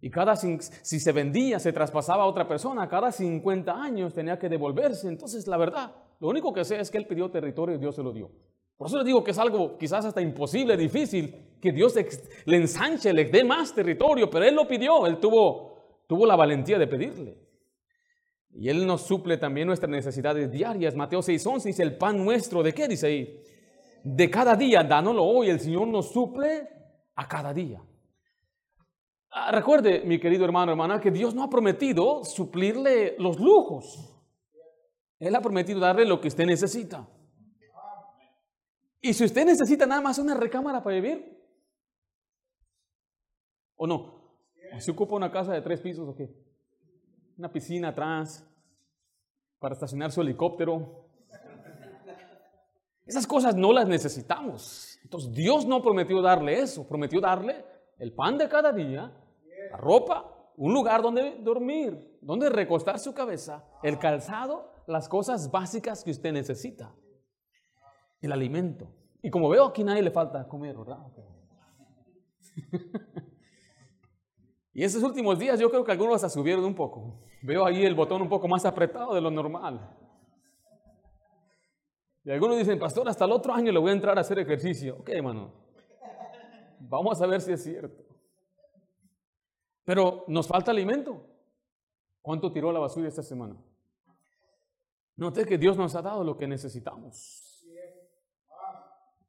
y 0.00 0.10
cada, 0.10 0.36
si 0.36 0.60
se 1.00 1.12
vendía, 1.12 1.58
se 1.58 1.72
traspasaba 1.72 2.22
a 2.22 2.26
otra 2.26 2.46
persona, 2.46 2.88
cada 2.88 3.10
50 3.10 3.72
años 3.72 4.14
tenía 4.14 4.38
que 4.38 4.48
devolverse. 4.48 5.08
Entonces, 5.08 5.46
la 5.48 5.56
verdad, 5.56 5.92
lo 6.20 6.28
único 6.28 6.52
que 6.52 6.64
sé 6.64 6.78
es 6.78 6.90
que 6.90 6.98
él 6.98 7.06
pidió 7.06 7.30
territorio 7.30 7.74
y 7.74 7.78
Dios 7.78 7.96
se 7.96 8.02
lo 8.02 8.12
dio. 8.12 8.30
Por 8.76 8.86
eso 8.86 8.98
le 8.98 9.04
digo 9.04 9.24
que 9.24 9.32
es 9.32 9.38
algo 9.38 9.76
quizás 9.76 10.04
hasta 10.04 10.20
imposible, 10.20 10.76
difícil, 10.76 11.56
que 11.60 11.72
Dios 11.72 11.96
le 12.44 12.56
ensanche, 12.56 13.12
le 13.12 13.24
dé 13.24 13.42
más 13.42 13.74
territorio, 13.74 14.30
pero 14.30 14.44
él 14.44 14.54
lo 14.54 14.68
pidió, 14.68 15.04
él 15.08 15.18
tuvo, 15.18 16.04
tuvo 16.06 16.24
la 16.26 16.36
valentía 16.36 16.78
de 16.78 16.86
pedirle. 16.86 17.47
Y 18.60 18.68
él 18.68 18.84
nos 18.88 19.02
suple 19.02 19.36
también 19.36 19.68
nuestras 19.68 19.88
necesidades 19.88 20.50
diarias. 20.50 20.96
Mateo 20.96 21.20
6:11 21.20 21.62
dice, 21.62 21.82
el 21.84 21.96
pan 21.96 22.24
nuestro, 22.24 22.60
¿de 22.60 22.74
qué 22.74 22.88
dice 22.88 23.06
ahí? 23.06 23.40
De 24.02 24.28
cada 24.28 24.56
día, 24.56 24.82
dánoslo 24.82 25.22
hoy, 25.22 25.48
el 25.48 25.60
Señor 25.60 25.86
nos 25.86 26.10
suple 26.10 26.68
a 27.14 27.28
cada 27.28 27.54
día. 27.54 27.80
Ah, 29.30 29.52
recuerde, 29.52 30.02
mi 30.04 30.18
querido 30.18 30.44
hermano, 30.44 30.72
hermana, 30.72 31.00
que 31.00 31.12
Dios 31.12 31.36
no 31.36 31.44
ha 31.44 31.48
prometido 31.48 32.24
suplirle 32.24 33.14
los 33.20 33.38
lujos. 33.38 34.12
Él 35.20 35.36
ha 35.36 35.40
prometido 35.40 35.78
darle 35.78 36.04
lo 36.04 36.20
que 36.20 36.26
usted 36.26 36.44
necesita. 36.44 37.08
Y 39.00 39.14
si 39.14 39.24
usted 39.24 39.46
necesita 39.46 39.86
nada 39.86 40.00
más 40.00 40.18
una 40.18 40.34
recámara 40.34 40.82
para 40.82 40.96
vivir, 40.96 41.40
¿o 43.76 43.86
no? 43.86 44.34
¿Se 44.80 44.90
ocupa 44.90 45.14
una 45.14 45.30
casa 45.30 45.52
de 45.52 45.62
tres 45.62 45.80
pisos 45.80 46.08
o 46.08 46.14
qué? 46.16 46.28
Una 47.36 47.52
piscina 47.52 47.90
atrás, 47.90 48.47
para 49.58 49.74
estacionar 49.74 50.12
su 50.12 50.20
helicóptero. 50.20 51.06
Esas 53.06 53.26
cosas 53.26 53.54
no 53.54 53.72
las 53.72 53.88
necesitamos. 53.88 54.98
Entonces 55.02 55.32
Dios 55.32 55.66
no 55.66 55.82
prometió 55.82 56.20
darle 56.20 56.60
eso, 56.60 56.86
prometió 56.86 57.20
darle 57.20 57.64
el 57.98 58.12
pan 58.12 58.36
de 58.36 58.48
cada 58.48 58.72
día, 58.72 59.12
la 59.70 59.76
ropa, 59.76 60.52
un 60.56 60.72
lugar 60.72 61.02
donde 61.02 61.36
dormir, 61.40 62.18
donde 62.20 62.50
recostar 62.50 62.98
su 62.98 63.14
cabeza, 63.14 63.64
el 63.82 63.98
calzado, 63.98 64.72
las 64.86 65.08
cosas 65.08 65.50
básicas 65.50 66.04
que 66.04 66.10
usted 66.10 66.32
necesita, 66.32 66.94
el 68.20 68.32
alimento. 68.32 68.92
Y 69.22 69.30
como 69.30 69.48
veo 69.48 69.66
aquí 69.66 69.84
nadie 69.84 70.02
le 70.02 70.10
falta 70.10 70.46
comer, 70.46 70.76
¿verdad? 70.76 70.98
y 74.78 74.84
esos 74.84 75.02
últimos 75.02 75.40
días 75.40 75.58
yo 75.58 75.68
creo 75.70 75.82
que 75.82 75.90
algunos 75.90 76.20
se 76.20 76.30
subieron 76.30 76.64
un 76.64 76.72
poco. 76.76 77.18
Veo 77.42 77.66
ahí 77.66 77.84
el 77.84 77.96
botón 77.96 78.22
un 78.22 78.28
poco 78.28 78.46
más 78.46 78.64
apretado 78.64 79.12
de 79.12 79.20
lo 79.20 79.28
normal. 79.28 79.92
Y 82.22 82.30
algunos 82.30 82.58
dicen, 82.58 82.78
pastor, 82.78 83.08
hasta 83.08 83.24
el 83.24 83.32
otro 83.32 83.52
año 83.52 83.72
le 83.72 83.80
voy 83.80 83.90
a 83.90 83.94
entrar 83.94 84.16
a 84.16 84.20
hacer 84.20 84.38
ejercicio. 84.38 84.98
Ok, 85.00 85.08
hermano. 85.08 85.52
Vamos 86.78 87.20
a 87.20 87.26
ver 87.26 87.40
si 87.40 87.54
es 87.54 87.64
cierto. 87.64 88.04
Pero 89.84 90.24
nos 90.28 90.46
falta 90.46 90.70
alimento. 90.70 91.26
¿Cuánto 92.22 92.52
tiró 92.52 92.70
la 92.70 92.78
basura 92.78 93.08
esta 93.08 93.24
semana? 93.24 93.56
Note 95.16 95.44
que 95.44 95.58
Dios 95.58 95.76
nos 95.76 95.96
ha 95.96 96.02
dado 96.02 96.22
lo 96.22 96.36
que 96.36 96.46
necesitamos. 96.46 97.66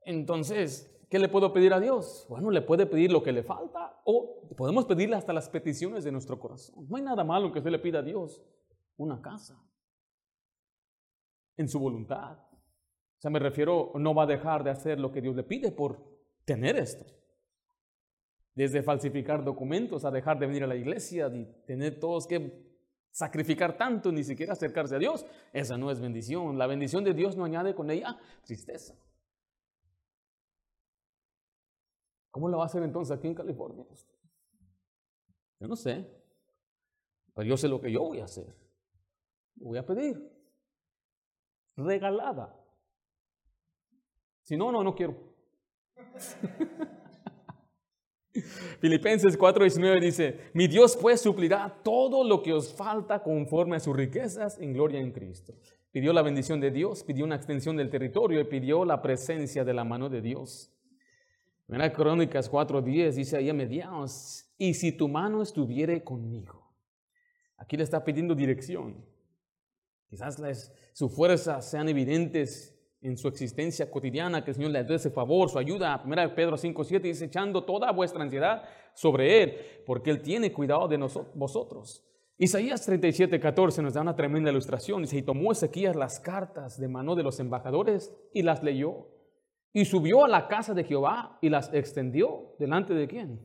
Entonces, 0.01 0.95
¿qué 1.10 1.19
le 1.19 1.28
puedo 1.28 1.52
pedir 1.52 1.74
a 1.74 1.80
Dios? 1.80 2.26
Bueno, 2.30 2.52
le 2.52 2.62
puede 2.62 2.86
pedir 2.86 3.12
lo 3.12 3.24
que 3.24 3.32
le 3.32 3.43
falta 3.43 4.02
o 4.06 4.41
podemos 4.56 4.86
pedirle 4.86 5.15
hasta 5.15 5.34
las 5.34 5.50
peticiones 5.50 6.04
de 6.04 6.12
nuestro 6.12 6.39
corazón. 6.39 6.88
No 6.88 6.98
hay 6.98 7.04
nada 7.04 7.24
malo 7.24 7.52
que 7.52 7.60
usted 7.60 7.72
le 7.72 7.80
pida 7.80 8.00
a 8.00 8.04
Dios 8.04 8.41
una 8.98 9.22
casa 9.22 9.60
en 11.58 11.67
su 11.67 11.80
voluntad. 11.80 12.38
O 13.19 13.22
sea, 13.22 13.32
me 13.32 13.39
refiero, 13.39 13.91
no 13.95 14.13
va 14.13 14.24
a 14.24 14.28
dejar 14.28 14.63
de 14.63 14.69
hacer 14.69 15.00
lo 15.00 15.12
que 15.12 15.22
Dios 15.22 15.36
le 15.36 15.43
pide 15.43 15.72
por 15.72 16.02
tener 16.45 16.78
esto. 16.78 17.06
Desde 18.56 18.82
falsificar 18.82 19.43
documentos 19.43 20.06
a 20.06 20.12
dejar 20.12 20.39
de 20.39 20.48
venir 20.48 20.63
a 20.63 20.67
la 20.67 20.76
iglesia, 20.76 21.28
y 21.28 21.45
tener 21.65 22.00
todos 22.00 22.28
que 22.28 22.69
sacrificar 23.12 23.78
tanto, 23.78 24.12
ni 24.12 24.24
siquiera 24.24 24.54
acercarse 24.54 24.95
a 24.95 25.00
Dios. 25.00 25.26
Esa 25.52 25.78
no 25.78 25.91
es 25.91 26.00
bendición. 26.00 26.58
La 26.58 26.67
bendición 26.67 27.04
de 27.04 27.13
Dios 27.13 27.36
no 27.36 27.43
añade 27.43 27.76
con 27.76 27.91
ella 27.91 28.17
tristeza. 28.45 28.95
¿Cómo 32.39 32.47
lo 32.47 32.60
va 32.60 32.63
a 32.63 32.67
hacer 32.67 32.82
entonces 32.84 33.17
aquí 33.17 33.28
en 33.28 33.36
California? 33.36 33.86
Yo 35.60 35.67
no 35.67 35.75
sé, 35.75 36.10
pero 37.36 37.45
yo 37.45 37.58
sé 37.58 37.67
lo 37.67 37.82
que 37.82 37.91
yo 37.91 37.99
voy 37.99 38.21
a 38.21 38.23
hacer. 38.23 38.56
Voy 39.56 39.78
a 39.78 39.86
pedir. 39.86 40.25
Regalada. 41.75 42.58
Si 44.43 44.56
no, 44.56 44.71
no, 44.71 44.86
no 44.86 44.95
quiero. 44.95 45.17
Filipenses 48.80 49.38
4:19 49.38 49.99
dice, 49.99 50.39
mi 50.54 50.67
Dios 50.67 50.95
pues 50.95 51.19
suplirá 51.19 51.82
todo 51.84 52.23
lo 52.23 52.41
que 52.41 52.54
os 52.54 52.73
falta 52.73 53.21
conforme 53.21 53.75
a 53.75 53.82
sus 53.82 53.93
riquezas 53.93 54.58
en 54.60 54.71
gloria 54.71 55.02
en 55.02 55.12
Cristo. 55.12 55.56
Pidió 55.91 56.13
la 56.13 56.21
bendición 56.21 56.62
de 56.62 56.71
Dios, 56.71 57.04
pidió 57.04 57.25
una 57.25 57.36
extensión 57.36 57.75
del 57.75 57.89
territorio 57.89 58.39
y 58.39 58.45
pidió 58.45 58.86
la 58.86 59.02
presencia 59.02 59.65
de 59.65 59.73
la 59.73 59.84
mano 59.84 60.08
de 60.08 60.21
Dios. 60.21 60.71
Mira 61.69 61.93
Crónicas 61.93 62.51
4:10 62.51 63.12
dice 63.15 63.38
ahí 63.38 63.47
a 63.47 63.53
mediados, 63.53 64.51
y 64.58 64.73
si 64.73 64.91
tu 64.91 65.08
mano 65.08 65.43
estuviere 65.43 66.03
conmigo. 66.03 66.67
Aquí 67.58 67.77
le 67.77 67.84
está 67.84 68.03
pidiendo 68.03 68.34
dirección. 68.34 69.05
Quizás 70.10 70.39
las, 70.39 70.73
sus 70.93 71.13
fuerzas 71.13 71.69
sean 71.69 71.88
evidentes 71.88 72.75
en 73.01 73.15
su 73.17 73.27
existencia 73.27 73.89
cotidiana, 73.91 74.43
que 74.43 74.49
el 74.49 74.55
Señor 74.55 74.71
le 74.71 74.84
dé 74.84 74.95
ese 74.95 75.12
favor, 75.12 75.47
su 75.47 75.60
ayuda. 75.60 76.01
Primera 76.01 76.34
Pedro 76.34 76.58
5.7 76.58 77.01
dice, 77.01 77.25
echando 77.25 77.63
toda 77.63 77.91
vuestra 77.91 78.23
ansiedad 78.23 78.63
sobre 78.95 79.43
Él, 79.43 79.58
porque 79.86 80.10
Él 80.10 80.23
tiene 80.23 80.51
cuidado 80.51 80.88
de 80.88 80.97
vosotros. 81.36 82.03
Isaías 82.39 82.89
37.14 82.89 83.84
nos 83.84 83.93
da 83.93 84.01
una 84.01 84.15
tremenda 84.15 84.49
ilustración. 84.49 85.03
Dice, 85.03 85.17
y 85.17 85.21
tomó 85.21 85.51
Ezequías 85.51 85.95
las 85.95 86.19
cartas 86.19 86.79
de 86.79 86.88
mano 86.88 87.15
de 87.15 87.21
los 87.21 87.39
embajadores 87.39 88.12
y 88.34 88.41
las 88.41 88.63
leyó. 88.63 89.18
Y 89.71 89.86
subió 89.86 90.25
a 90.25 90.27
la 90.27 90.47
casa 90.47 90.73
de 90.73 90.84
Jehová 90.84 91.38
y 91.41 91.49
las 91.49 91.71
extendió 91.73 92.55
delante 92.58 92.93
de 92.93 93.08
quién? 93.08 93.39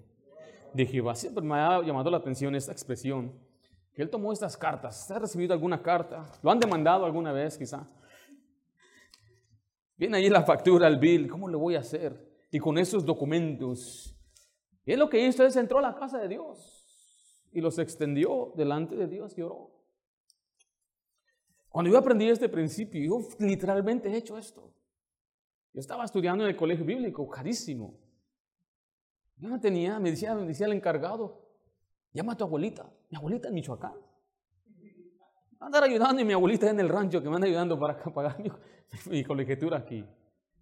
De 0.73 0.87
Jehová. 0.87 1.15
Siempre 1.15 1.45
me 1.45 1.55
ha 1.55 1.83
llamado 1.83 2.11
la 2.11 2.17
atención 2.17 2.55
esta 2.55 2.73
expresión. 2.73 3.33
Que 3.93 4.03
él 4.03 4.11
tomó 4.11 4.33
estas 4.33 4.57
cartas. 4.57 5.11
¿Ha 5.11 5.19
recibido 5.19 5.53
alguna 5.53 5.81
carta? 5.83 6.27
¿Lo 6.43 6.51
han 6.51 6.59
demandado 6.59 7.05
alguna 7.05 7.33
vez 7.33 7.57
quizá? 7.57 7.87
Viene 9.97 10.17
ahí 10.17 10.29
la 10.29 10.43
factura, 10.43 10.89
el 10.89 10.99
bill, 10.99 11.29
¿cómo 11.29 11.49
le 11.49 11.57
voy 11.57 11.77
a 11.77 11.81
hacer? 11.81 12.47
Y 12.51 12.59
con 12.59 12.79
esos 12.79 13.05
documentos. 13.05 14.17
Y 14.85 14.93
él 14.93 14.99
lo 14.99 15.09
que 15.09 15.25
hizo 15.25 15.45
es 15.47 15.57
entró 15.57 15.79
a 15.79 15.83
la 15.83 15.95
casa 15.95 16.19
de 16.19 16.29
Dios 16.29 17.49
y 17.53 17.61
los 17.61 17.79
extendió 17.79 18.53
delante 18.57 18.97
de 18.97 19.07
Dios 19.07 19.39
y 19.39 19.43
oró. 19.43 19.71
Cuando 21.69 21.91
yo 21.91 21.99
aprendí 21.99 22.29
este 22.29 22.49
principio, 22.49 23.01
yo 23.01 23.29
literalmente 23.39 24.09
he 24.09 24.17
hecho 24.17 24.37
esto. 24.37 24.73
Yo 25.75 25.81
estaba 25.81 26.05
estudiando 26.05 26.45
en 26.45 26.51
el 26.51 26.57
colegio 26.57 26.85
bíblico, 26.85 27.29
carísimo. 27.29 27.99
Yo 29.37 29.49
no 29.49 29.59
tenía, 29.59 29.99
me 29.99 30.13
decía, 30.13 30.33
me 30.35 30.47
decía 30.47 30.67
el 30.67 30.73
encargado, 30.73 31.51
llama 32.13 32.35
a 32.35 32.37
tu 32.37 32.45
abuelita, 32.45 32.89
mi 33.11 33.17
abuelita 33.17 33.49
en 33.49 33.55
Michoacán. 33.55 33.95
Andar 35.59 35.83
ayudando 35.83 36.23
y 36.23 36.25
mi 36.25 36.33
abuelita 36.33 36.71
en 36.71 36.79
el 36.79 36.89
rancho 36.89 37.21
que 37.21 37.29
me 37.29 37.35
anda 37.35 37.49
ayudando 37.49 37.79
para 37.79 38.01
pagar 38.15 38.39
mi, 38.41 38.51
mi 39.11 39.25
colegiatura 39.25 39.79
aquí. 39.79 40.07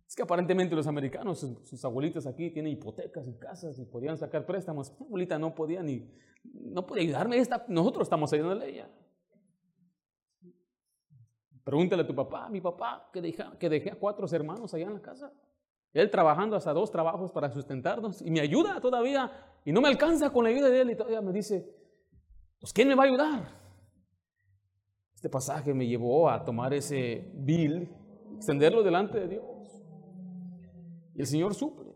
Es 0.08 0.16
que 0.16 0.22
aparentemente 0.22 0.74
los 0.74 0.86
americanos, 0.86 1.40
sus, 1.40 1.84
abuelitas 1.84 2.26
aquí 2.26 2.50
tienen 2.50 2.72
hipotecas 2.72 3.28
y 3.28 3.34
casas 3.34 3.78
y 3.78 3.84
podían 3.84 4.16
sacar 4.16 4.46
préstamos. 4.46 4.98
Mi 4.98 5.06
abuelita 5.06 5.38
no 5.38 5.54
podía 5.54 5.82
ni, 5.82 6.10
no 6.42 6.86
podía 6.86 7.02
ayudarme. 7.02 7.42
Nosotros 7.68 8.06
estamos 8.06 8.32
ayudando 8.32 8.64
a 8.64 8.68
ella. 8.68 8.90
Pregúntale 11.64 12.02
a 12.02 12.06
tu 12.06 12.14
papá, 12.14 12.48
mi 12.48 12.60
papá, 12.60 13.08
que, 13.12 13.20
deja, 13.20 13.56
que 13.58 13.68
dejé 13.68 13.90
a 13.90 13.96
cuatro 13.96 14.26
hermanos 14.32 14.74
allá 14.74 14.86
en 14.86 14.94
la 14.94 15.02
casa. 15.02 15.32
Él 15.92 16.10
trabajando 16.10 16.56
hasta 16.56 16.72
dos 16.72 16.90
trabajos 16.90 17.30
para 17.30 17.50
sustentarnos 17.50 18.22
y 18.22 18.30
me 18.30 18.40
ayuda 18.40 18.80
todavía 18.80 19.30
y 19.64 19.72
no 19.72 19.80
me 19.80 19.88
alcanza 19.88 20.30
con 20.30 20.44
la 20.44 20.50
ayuda 20.50 20.70
de 20.70 20.80
él 20.80 20.90
y 20.90 20.96
todavía 20.96 21.20
me 21.20 21.32
dice, 21.32 21.68
pues 22.60 22.72
¿quién 22.72 22.88
me 22.88 22.94
va 22.94 23.04
a 23.04 23.06
ayudar? 23.06 23.62
Este 25.14 25.28
pasaje 25.28 25.72
me 25.72 25.86
llevó 25.86 26.28
a 26.28 26.44
tomar 26.44 26.74
ese 26.74 27.30
bill, 27.34 27.88
extenderlo 28.34 28.82
delante 28.82 29.20
de 29.20 29.28
Dios. 29.28 29.44
Y 31.14 31.20
el 31.20 31.26
Señor 31.26 31.54
suple. 31.54 31.92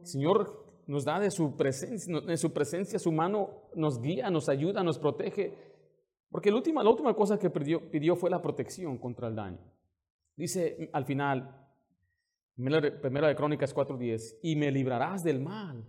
El 0.00 0.06
Señor 0.06 0.66
nos 0.86 1.04
da 1.04 1.20
de 1.20 1.30
su 1.30 1.56
presencia, 1.56 2.20
de 2.20 2.36
su 2.36 2.52
presencia, 2.52 2.98
su 2.98 3.12
mano 3.12 3.70
nos 3.74 4.00
guía, 4.00 4.30
nos 4.30 4.48
ayuda, 4.48 4.82
nos 4.82 4.98
protege. 4.98 5.54
Porque 6.30 6.50
la 6.50 6.56
última, 6.56 6.82
la 6.82 6.90
última 6.90 7.14
cosa 7.14 7.38
que 7.38 7.50
pidió, 7.50 8.16
fue 8.16 8.30
la 8.30 8.42
protección 8.42 8.98
contra 8.98 9.28
el 9.28 9.34
daño. 9.34 9.60
Dice 10.36 10.90
al 10.92 11.04
final, 11.04 11.66
primera 12.54 13.28
de 13.28 13.34
Crónicas 13.34 13.74
4:10, 13.74 14.38
y 14.42 14.56
me 14.56 14.70
librarás 14.70 15.22
del 15.24 15.40
mal 15.40 15.84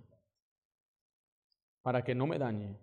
para 1.82 2.04
que 2.04 2.16
no 2.16 2.28
me 2.28 2.38
dañe 2.38 2.78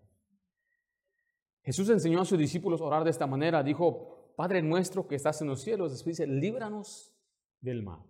Jesús 1.67 1.91
enseñó 1.91 2.21
a 2.21 2.25
sus 2.25 2.39
discípulos 2.39 2.81
a 2.81 2.85
orar 2.85 3.03
de 3.03 3.11
esta 3.11 3.27
manera. 3.27 3.61
Dijo, 3.61 4.33
Padre 4.37 4.63
nuestro 4.63 5.09
que 5.09 5.17
estás 5.17 5.43
en 5.43 5.49
los 5.49 5.63
cielos, 5.63 5.91
después 5.91 6.17
dice, 6.17 6.31
líbranos 6.31 7.13
del 7.61 7.83
mal. 7.83 8.05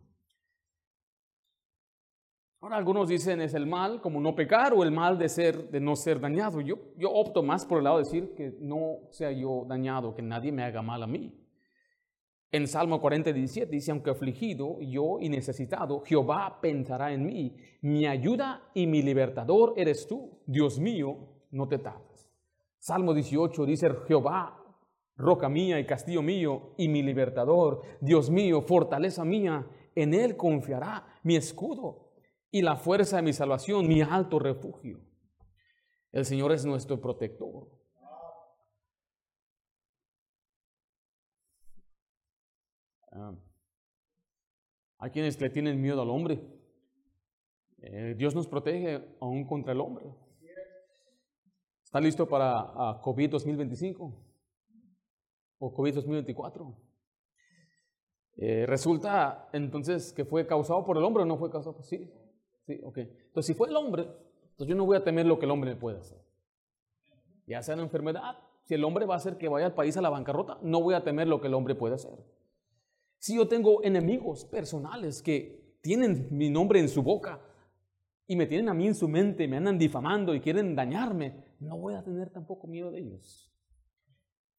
Ahora 2.67 2.79
algunos 2.79 3.09
dicen 3.09 3.41
es 3.41 3.55
el 3.55 3.65
mal 3.65 4.01
como 4.01 4.21
no 4.21 4.35
pecar 4.35 4.75
o 4.75 4.83
el 4.83 4.91
mal 4.91 5.17
de 5.19 5.29
ser 5.29 5.71
de 5.71 5.79
no 5.79 5.95
ser 5.95 6.19
dañado. 6.19 6.61
Yo, 6.61 6.79
yo 6.99 7.13
opto 7.13 7.41
más 7.41 7.65
por 7.65 7.79
el 7.79 7.85
lado 7.85 7.99
de 7.99 8.03
decir 8.03 8.35
que 8.35 8.57
no 8.59 9.03
sea 9.13 9.31
yo 9.31 9.65
dañado, 9.69 10.17
que 10.17 10.23
nadie 10.23 10.51
me 10.51 10.65
haga 10.65 10.83
mal 10.83 11.01
a 11.05 11.07
mí. 11.07 11.33
En 12.51 12.67
Salmo 12.67 13.01
40, 13.01 13.33
17 13.33 13.71
dice, 13.71 13.93
aunque 13.93 14.11
afligido 14.11 14.81
yo 14.81 15.19
y 15.21 15.29
necesitado, 15.29 16.01
Jehová 16.01 16.59
pensará 16.61 17.13
en 17.13 17.25
mí. 17.25 17.57
Mi 17.83 18.05
ayuda 18.09 18.69
y 18.75 18.89
mi 18.89 19.01
libertador 19.01 19.75
eres 19.77 20.09
tú. 20.09 20.43
Dios 20.45 20.81
mío, 20.81 21.19
no 21.53 21.69
te 21.69 21.79
tardes. 21.79 22.29
Salmo 22.81 23.15
18 23.15 23.65
dice, 23.65 23.91
Jehová, 24.09 24.61
roca 25.15 25.49
mía 25.49 25.79
y 25.79 25.87
castillo 25.87 26.21
mío 26.21 26.75
y 26.77 26.89
mi 26.89 27.05
libertador, 27.05 27.83
Dios 28.01 28.29
mío, 28.29 28.61
fortaleza 28.61 29.25
mía, 29.25 29.65
en 29.95 30.15
Él 30.15 30.37
confiará 30.37 31.07
mi 31.23 31.37
escudo 31.37 32.06
y 32.57 32.63
la 32.63 32.77
fuerza 32.77 33.17
de 33.17 33.23
mi 33.23 33.35
salvación, 33.35 33.87
mi 33.87 34.01
alto 34.01 34.39
refugio. 34.39 34.99
El 36.11 36.25
Señor 36.25 36.53
es 36.53 36.65
nuestro 36.65 36.99
protector. 36.99 37.69
Ah, 43.13 43.35
hay 44.97 45.11
quienes 45.11 45.39
le 45.39 45.51
tienen 45.51 45.83
miedo 45.83 46.01
al 46.01 46.09
hombre. 46.09 46.43
Eh, 47.83 48.15
Dios 48.17 48.35
nos 48.35 48.49
protege 48.49 49.07
aún 49.21 49.47
contra 49.47 49.75
el 49.75 49.81
hombre. 49.83 50.07
¿Está 51.85 52.01
listo 52.01 52.27
para 52.27 53.01
COVID 53.03 53.33
2025? 53.33 54.25
¿O 55.59 55.75
COVID 55.75 55.95
2024? 55.97 56.75
Eh, 58.39 58.65
resulta 58.67 59.51
entonces 59.53 60.15
que 60.15 60.25
fue 60.25 60.47
causado 60.47 60.83
por 60.87 60.97
el 60.97 61.05
hombre 61.05 61.23
o 61.23 61.27
no 61.27 61.37
fue 61.37 61.51
causado 61.51 61.77
por 61.77 61.85
sí. 61.85 62.11
Sí, 62.67 62.81
ok. 62.83 62.99
Entonces, 62.99 63.47
si 63.47 63.55
fue 63.55 63.69
el 63.69 63.77
hombre, 63.77 64.03
entonces 64.03 64.69
yo 64.69 64.75
no 64.75 64.85
voy 64.85 64.97
a 64.97 65.05
temer 65.05 65.27
lo 65.27 65.39
que 65.39 65.45
el 65.45 65.53
hombre 65.53 65.75
me 65.75 65.81
puede 65.81 65.99
hacer. 65.99 66.19
Ya 67.47 67.63
sea 67.63 67.75
una 67.75 67.85
enfermedad, 67.85 68.39
si 68.65 68.75
el 68.75 68.85
hombre 68.85 69.07
va 69.07 69.15
a 69.15 69.19
hacer 69.19 69.39
que 69.39 69.49
vaya 69.49 69.67
al 69.67 69.75
país 69.75 69.97
a 69.97 70.03
la 70.03 70.11
bancarrota, 70.11 70.59
no 70.63 70.83
voy 70.83 70.95
a 70.95 71.05
temer 71.05 71.29
lo 71.29 71.41
que 71.41 71.47
el 71.47 71.55
hombre 71.55 71.77
puede 71.77 71.95
hacer. 71.95 72.19
Si 73.19 73.37
yo 73.37 73.47
tengo 73.47 73.85
enemigos 73.85 74.45
personales 74.45 75.23
que 75.23 75.79
tienen 75.81 76.29
mi 76.31 76.51
nombre 76.51 76.81
en 76.81 76.89
su 76.89 77.03
boca, 77.03 77.41
y 78.27 78.35
me 78.35 78.47
tienen 78.47 78.69
a 78.69 78.75
mí 78.75 78.89
en 78.89 78.95
su 78.95 79.09
mente, 79.09 79.47
me 79.47 79.57
andan 79.57 79.79
difamando 79.79 80.35
y 80.35 80.41
quieren 80.41 80.75
dañarme, 80.75 81.45
no 81.61 81.79
voy 81.79 81.95
a 81.95 82.03
tener 82.03 82.31
tampoco 82.31 82.67
miedo 82.67 82.91
de 82.91 83.01
ellos. 83.01 83.53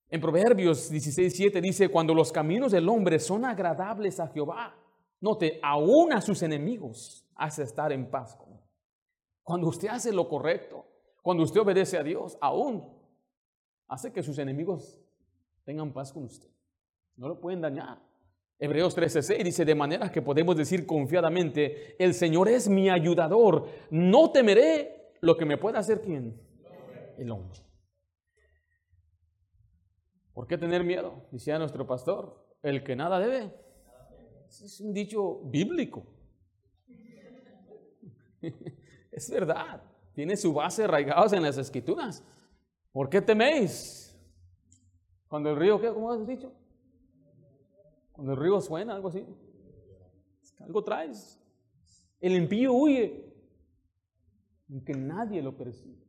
En 0.10 0.22
Proverbios 0.22 0.90
16:7 0.90 1.60
dice, 1.60 1.90
cuando 1.90 2.14
los 2.14 2.32
caminos 2.32 2.72
del 2.72 2.88
hombre 2.88 3.20
son 3.20 3.44
agradables 3.44 4.22
a 4.22 4.28
Jehová, 4.28 4.74
note, 5.20 5.60
aún 5.62 6.14
a 6.14 6.22
sus 6.22 6.42
enemigos 6.44 7.27
hace 7.38 7.64
estar 7.64 7.92
en 7.92 8.10
paz 8.10 8.36
con. 8.36 8.60
Cuando 9.44 9.68
usted 9.68 9.88
hace 9.88 10.12
lo 10.12 10.28
correcto, 10.28 10.86
cuando 11.22 11.44
usted 11.44 11.62
obedece 11.62 11.98
a 11.98 12.04
Dios, 12.04 12.38
aún 12.42 12.98
hace 13.88 14.12
que 14.12 14.24
sus 14.24 14.38
enemigos 14.40 15.00
tengan 15.64 15.94
paz 15.94 16.12
con 16.12 16.26
usted. 16.26 16.50
No 17.16 17.28
lo 17.30 17.40
pueden 17.40 17.62
dañar. 17.62 18.02
Hebreos 18.60 18.98
13:6 18.98 19.44
dice, 19.44 19.66
de 19.66 19.76
manera 19.76 20.12
que 20.12 20.22
podemos 20.22 20.56
decir 20.58 20.86
confiadamente, 20.86 21.96
el 22.04 22.14
Señor 22.14 22.50
es 22.50 22.68
mi 22.68 22.90
ayudador, 22.90 23.68
no 23.92 24.32
temeré 24.32 25.14
lo 25.22 25.38
que 25.38 25.46
me 25.46 25.58
pueda 25.58 25.80
hacer 25.80 26.02
quién? 26.02 26.42
El 27.18 27.32
hombre. 27.32 27.60
¿Por 30.34 30.48
qué 30.48 30.58
tener 30.58 30.84
miedo? 30.84 31.28
Decía 31.32 31.58
nuestro 31.58 31.88
pastor, 31.88 32.46
el 32.62 32.84
que 32.84 32.96
nada 32.96 33.20
debe. 33.20 33.54
Es 34.48 34.80
un 34.82 34.94
dicho 34.94 35.42
bíblico. 35.46 36.17
es 39.12 39.30
verdad, 39.30 39.82
tiene 40.14 40.36
su 40.36 40.54
base 40.54 40.84
arraigados 40.84 41.34
en 41.34 41.44
las 41.44 41.58
escrituras. 41.58 42.24
¿Por 42.92 43.10
qué 43.10 43.22
teméis? 43.22 44.16
Cuando 45.28 45.50
el 45.50 45.58
río, 45.58 45.80
¿qué? 45.80 45.94
¿Cómo 45.94 46.12
has 46.12 46.26
dicho? 46.26 46.52
Cuando 48.14 48.34
el 48.34 48.40
río 48.40 48.60
suena, 48.62 48.96
algo 48.96 49.10
así. 49.10 49.26
Algo 50.60 50.84
traes. 50.84 51.40
El 52.20 52.36
impío 52.36 52.74
huye. 52.74 53.24
aunque 54.70 54.94
nadie 54.94 55.42
lo 55.42 55.56
percibe. 55.56 56.08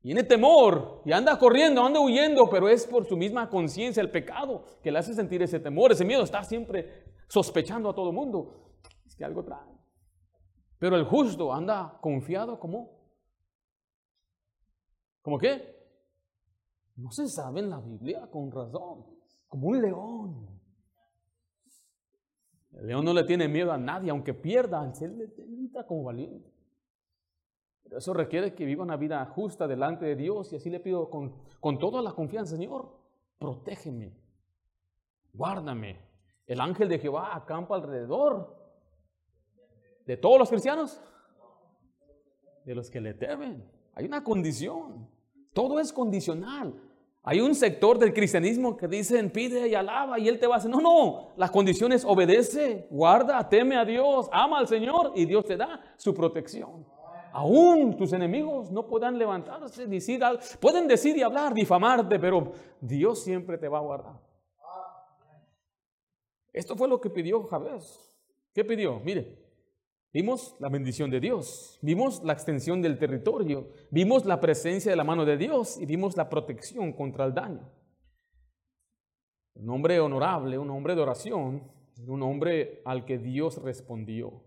Tiene 0.00 0.22
temor 0.22 1.02
y 1.04 1.12
anda 1.12 1.38
corriendo, 1.38 1.82
anda 1.82 2.00
huyendo, 2.00 2.48
pero 2.48 2.68
es 2.68 2.86
por 2.86 3.04
su 3.04 3.16
misma 3.16 3.50
conciencia, 3.50 4.00
el 4.00 4.10
pecado, 4.10 4.64
que 4.82 4.92
le 4.92 4.98
hace 4.98 5.12
sentir 5.12 5.42
ese 5.42 5.58
temor, 5.58 5.90
ese 5.90 6.04
miedo. 6.04 6.22
Está 6.22 6.44
siempre 6.44 7.04
sospechando 7.26 7.90
a 7.90 7.94
todo 7.94 8.12
mundo. 8.12 8.74
Es 9.06 9.16
que 9.16 9.24
algo 9.24 9.44
trae. 9.44 9.77
Pero 10.78 10.96
el 10.96 11.04
justo 11.04 11.52
anda 11.52 11.98
confiado 12.00 12.58
como. 12.58 12.98
¿Cómo 15.22 15.38
qué? 15.38 15.76
No 16.96 17.10
se 17.10 17.26
sabe 17.28 17.60
en 17.60 17.70
la 17.70 17.80
Biblia 17.80 18.28
con 18.30 18.50
razón. 18.50 19.04
Como 19.48 19.68
un 19.68 19.82
león. 19.82 20.60
El 22.72 22.86
león 22.86 23.04
no 23.04 23.12
le 23.12 23.24
tiene 23.24 23.48
miedo 23.48 23.72
a 23.72 23.78
nadie, 23.78 24.10
aunque 24.10 24.34
pierda, 24.34 24.92
él 25.00 25.34
entra 25.38 25.84
como 25.84 26.04
valiente. 26.04 26.52
Pero 27.82 27.98
eso 27.98 28.12
requiere 28.12 28.54
que 28.54 28.64
viva 28.64 28.84
una 28.84 28.96
vida 28.96 29.24
justa 29.26 29.66
delante 29.66 30.04
de 30.04 30.14
Dios 30.14 30.52
y 30.52 30.56
así 30.56 30.70
le 30.70 30.78
pido 30.78 31.08
con, 31.08 31.34
con 31.58 31.78
toda 31.78 32.02
la 32.02 32.12
confianza, 32.12 32.54
Señor, 32.54 32.94
protégeme, 33.38 34.12
guárdame. 35.32 35.98
El 36.46 36.60
ángel 36.60 36.88
de 36.88 36.98
Jehová 36.98 37.34
acampa 37.34 37.76
alrededor 37.76 38.57
de 40.08 40.16
todos 40.16 40.38
los 40.38 40.48
cristianos, 40.48 40.98
de 42.64 42.74
los 42.74 42.88
que 42.88 42.98
le 42.98 43.12
temen. 43.12 43.62
Hay 43.94 44.06
una 44.06 44.24
condición, 44.24 45.06
todo 45.52 45.78
es 45.78 45.92
condicional. 45.92 46.74
Hay 47.22 47.40
un 47.42 47.54
sector 47.54 47.98
del 47.98 48.14
cristianismo 48.14 48.74
que 48.74 48.88
dicen 48.88 49.30
pide 49.30 49.68
y 49.68 49.74
alaba 49.74 50.18
y 50.18 50.26
él 50.26 50.38
te 50.38 50.46
va 50.46 50.54
a 50.54 50.58
hacer. 50.58 50.70
No, 50.70 50.80
no, 50.80 51.34
las 51.36 51.50
condiciones 51.50 52.06
obedece, 52.06 52.86
guarda, 52.90 53.46
teme 53.50 53.76
a 53.76 53.84
Dios, 53.84 54.30
ama 54.32 54.60
al 54.60 54.66
Señor 54.66 55.12
y 55.14 55.26
Dios 55.26 55.44
te 55.44 55.58
da 55.58 55.78
su 55.98 56.14
protección. 56.14 56.86
Aún 57.30 57.94
tus 57.98 58.14
enemigos 58.14 58.70
no 58.70 58.86
puedan 58.86 59.18
levantarse, 59.18 59.86
decir, 59.86 60.22
pueden 60.58 60.88
decir 60.88 61.18
y 61.18 61.22
hablar, 61.22 61.52
difamarte, 61.52 62.18
pero 62.18 62.52
Dios 62.80 63.22
siempre 63.22 63.58
te 63.58 63.68
va 63.68 63.76
a 63.76 63.82
guardar. 63.82 64.18
Esto 66.50 66.76
fue 66.76 66.88
lo 66.88 66.98
que 66.98 67.10
pidió 67.10 67.42
Jabez. 67.42 68.10
¿Qué 68.54 68.64
pidió? 68.64 69.00
Mire, 69.00 69.47
vimos 70.18 70.56
la 70.58 70.68
bendición 70.68 71.10
de 71.10 71.20
Dios, 71.20 71.78
vimos 71.80 72.24
la 72.24 72.32
extensión 72.32 72.82
del 72.82 72.98
territorio, 72.98 73.68
vimos 73.88 74.24
la 74.24 74.40
presencia 74.40 74.90
de 74.90 74.96
la 74.96 75.04
mano 75.04 75.24
de 75.24 75.36
Dios 75.36 75.78
y 75.80 75.86
vimos 75.86 76.16
la 76.16 76.28
protección 76.28 76.92
contra 76.92 77.24
el 77.24 77.32
daño. 77.32 77.70
Un 79.54 79.70
hombre 79.70 80.00
honorable, 80.00 80.58
un 80.58 80.70
hombre 80.70 80.96
de 80.96 81.02
oración, 81.02 81.70
un 82.04 82.22
hombre 82.24 82.82
al 82.84 83.04
que 83.04 83.18
Dios 83.18 83.62
respondió. 83.62 84.42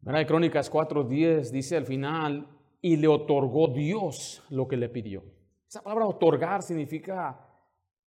De 0.00 0.26
Crónicas 0.26 0.68
4:10 0.68 1.52
dice 1.52 1.76
al 1.76 1.86
final, 1.86 2.48
y 2.82 2.96
le 2.96 3.06
otorgó 3.06 3.68
Dios 3.68 4.42
lo 4.50 4.66
que 4.66 4.76
le 4.76 4.88
pidió. 4.88 5.22
Esa 5.68 5.84
palabra 5.84 6.06
otorgar 6.06 6.64
significa 6.64 7.48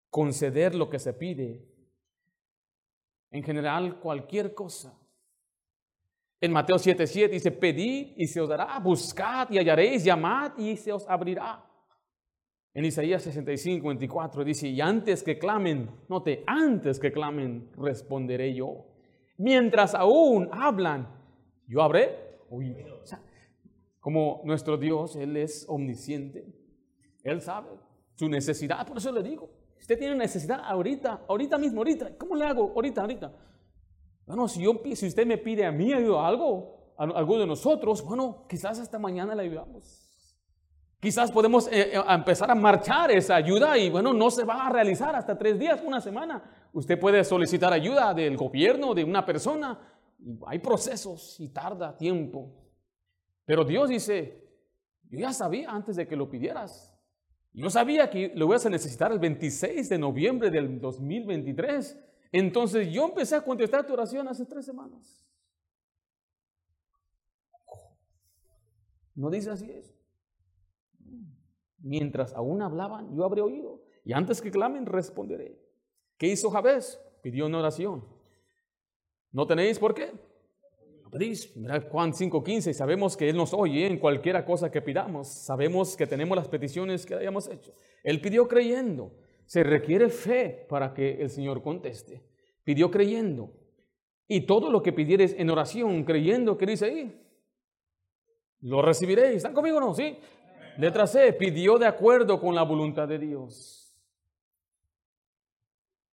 conceder 0.10 0.76
lo 0.76 0.90
que 0.90 1.00
se 1.00 1.14
pide. 1.14 1.66
En 3.32 3.44
general, 3.44 4.00
cualquier 4.00 4.54
cosa. 4.54 4.98
En 6.42 6.52
Mateo 6.52 6.78
7:7 6.78 7.30
dice, 7.30 7.52
pedid 7.52 8.14
y 8.16 8.28
se 8.28 8.40
os 8.40 8.48
dará, 8.48 8.80
buscad 8.80 9.50
y 9.52 9.58
hallaréis, 9.58 10.04
llamad 10.04 10.58
y 10.58 10.78
se 10.78 10.92
os 10.92 11.08
abrirá. 11.08 11.66
En 12.74 12.86
Isaías 12.86 13.24
65, 13.24 13.88
24 13.88 14.44
dice, 14.44 14.68
y 14.68 14.80
antes 14.80 15.24
que 15.24 15.38
clamen, 15.38 15.90
note, 16.08 16.44
antes 16.48 17.00
que 17.00 17.12
clamen, 17.12 17.72
responderé 17.76 18.54
yo. 18.54 18.86
Mientras 19.38 19.96
aún 19.96 20.50
hablan, 20.52 21.08
yo 21.68 21.82
habré 21.82 22.30
como 24.00 24.42
nuestro 24.44 24.78
Dios, 24.78 25.16
Él 25.16 25.38
es 25.38 25.66
omnisciente. 25.68 26.46
Él 27.24 27.42
sabe 27.42 27.70
su 28.16 28.30
necesidad. 28.30 28.88
Por 28.88 28.98
eso 28.98 29.12
le 29.12 29.24
digo, 29.24 29.50
usted 29.80 29.98
tiene 29.98 30.16
necesidad 30.16 30.62
ahorita, 30.64 31.26
ahorita 31.28 31.58
mismo, 31.58 31.80
ahorita. 31.80 32.18
¿Cómo 32.18 32.36
le 32.36 32.46
hago? 32.46 32.72
Ahorita, 32.76 33.02
ahorita. 33.02 33.32
Bueno, 34.26 34.48
si, 34.48 34.62
yo, 34.62 34.80
si 34.94 35.08
usted 35.08 35.26
me 35.26 35.38
pide 35.38 35.66
a 35.66 35.72
mí 35.72 35.92
algo, 35.92 36.94
a, 36.98 37.04
algo 37.04 37.40
de 37.40 37.48
nosotros, 37.48 38.04
bueno, 38.04 38.46
quizás 38.48 38.80
hasta 38.80 39.00
mañana 39.00 39.34
le 39.34 39.44
ayudamos. 39.44 40.06
Quizás 41.00 41.32
podemos 41.32 41.68
eh, 41.68 41.96
eh, 41.96 42.04
empezar 42.10 42.52
a 42.52 42.56
marchar 42.56 43.10
esa 43.12 43.36
ayuda 43.36 43.78
y 43.78 43.90
bueno, 43.90 44.12
no 44.12 44.30
se 44.30 44.44
va 44.44 44.68
a 44.68 44.70
realizar 44.70 45.16
hasta 45.16 45.38
tres 45.38 45.58
días, 45.58 45.82
una 45.84 46.02
semana. 46.02 46.44
Usted 46.74 47.00
puede 47.00 47.24
solicitar 47.24 47.72
ayuda 47.72 48.14
del 48.14 48.36
gobierno, 48.36 48.94
de 48.94 49.06
una 49.06 49.26
persona, 49.26 49.80
hay 50.46 50.60
procesos 50.60 51.40
y 51.40 51.50
tarda 51.50 51.96
tiempo. 51.96 52.54
Pero 53.46 53.64
Dios 53.64 53.90
dice, 53.90 54.44
yo 55.10 55.20
ya 55.20 55.32
sabía 55.32 55.72
antes 55.72 55.96
de 55.96 56.06
que 56.06 56.18
lo 56.18 56.30
pidieras. 56.30 56.89
Yo 57.54 57.70
sabía 57.70 58.10
que 58.10 58.32
lo 58.36 58.46
ibas 58.46 58.66
a 58.66 58.70
necesitar 58.70 59.12
el 59.12 59.20
26 59.20 59.90
de 59.90 59.98
noviembre 59.98 60.50
del 60.50 60.80
2023. 60.80 61.98
Entonces 62.32 62.92
yo 62.92 63.06
empecé 63.06 63.36
a 63.36 63.44
contestar 63.44 63.86
tu 63.86 63.94
oración 63.94 64.28
hace 64.28 64.46
tres 64.46 64.66
semanas. 64.66 65.26
No 69.16 69.30
dice 69.30 69.50
así 69.50 69.70
eso. 69.72 69.94
Mientras 71.80 72.34
aún 72.34 72.62
hablaban, 72.62 73.16
yo 73.16 73.26
habré 73.26 73.42
oído. 73.42 73.82
Y 74.06 74.14
antes 74.14 74.42
que 74.42 74.52
clamen, 74.52 74.86
responderé. 74.86 75.60
¿Qué 76.18 76.28
hizo 76.28 76.50
Jabez? 76.50 77.02
Pidió 77.22 77.48
una 77.48 77.60
oración. 77.60 78.06
¿No 79.32 79.46
tenéis 79.46 79.80
por 79.80 79.94
qué? 79.94 80.12
Juan 81.12 82.14
5:15, 82.14 82.74
sabemos 82.74 83.18
que 83.18 83.30
Él 83.30 83.38
nos 83.38 83.54
oye 83.54 83.88
en 83.88 83.98
cualquiera 83.98 84.46
cosa 84.46 84.70
que 84.72 84.82
pidamos. 84.82 85.28
Sabemos 85.28 85.98
que 85.98 86.06
tenemos 86.06 86.38
las 86.38 86.48
peticiones 86.48 87.06
que 87.06 87.16
hayamos 87.16 87.48
hecho. 87.48 87.74
Él 88.04 88.22
pidió 88.22 88.48
creyendo. 88.48 89.12
Se 89.46 89.64
requiere 89.64 90.10
fe 90.10 90.66
para 90.70 90.94
que 90.94 91.22
el 91.22 91.30
Señor 91.30 91.64
conteste. 91.64 92.22
Pidió 92.64 92.92
creyendo. 92.92 93.52
Y 94.28 94.42
todo 94.42 94.70
lo 94.70 94.84
que 94.84 94.94
pidieres 94.94 95.34
en 95.38 95.50
oración, 95.50 96.04
creyendo, 96.04 96.58
¿qué 96.58 96.68
dice 96.68 96.86
ahí? 96.86 97.20
Lo 98.62 98.84
recibiréis. 98.84 99.38
¿Están 99.38 99.54
conmigo 99.54 99.78
o 99.78 99.82
no? 99.82 99.96
¿Sí? 99.96 100.18
Letra 100.78 101.08
C, 101.08 101.34
pidió 101.34 101.80
de 101.80 101.88
acuerdo 101.88 102.40
con 102.40 102.54
la 102.54 102.62
voluntad 102.64 103.08
de 103.08 103.18
Dios. 103.18 103.92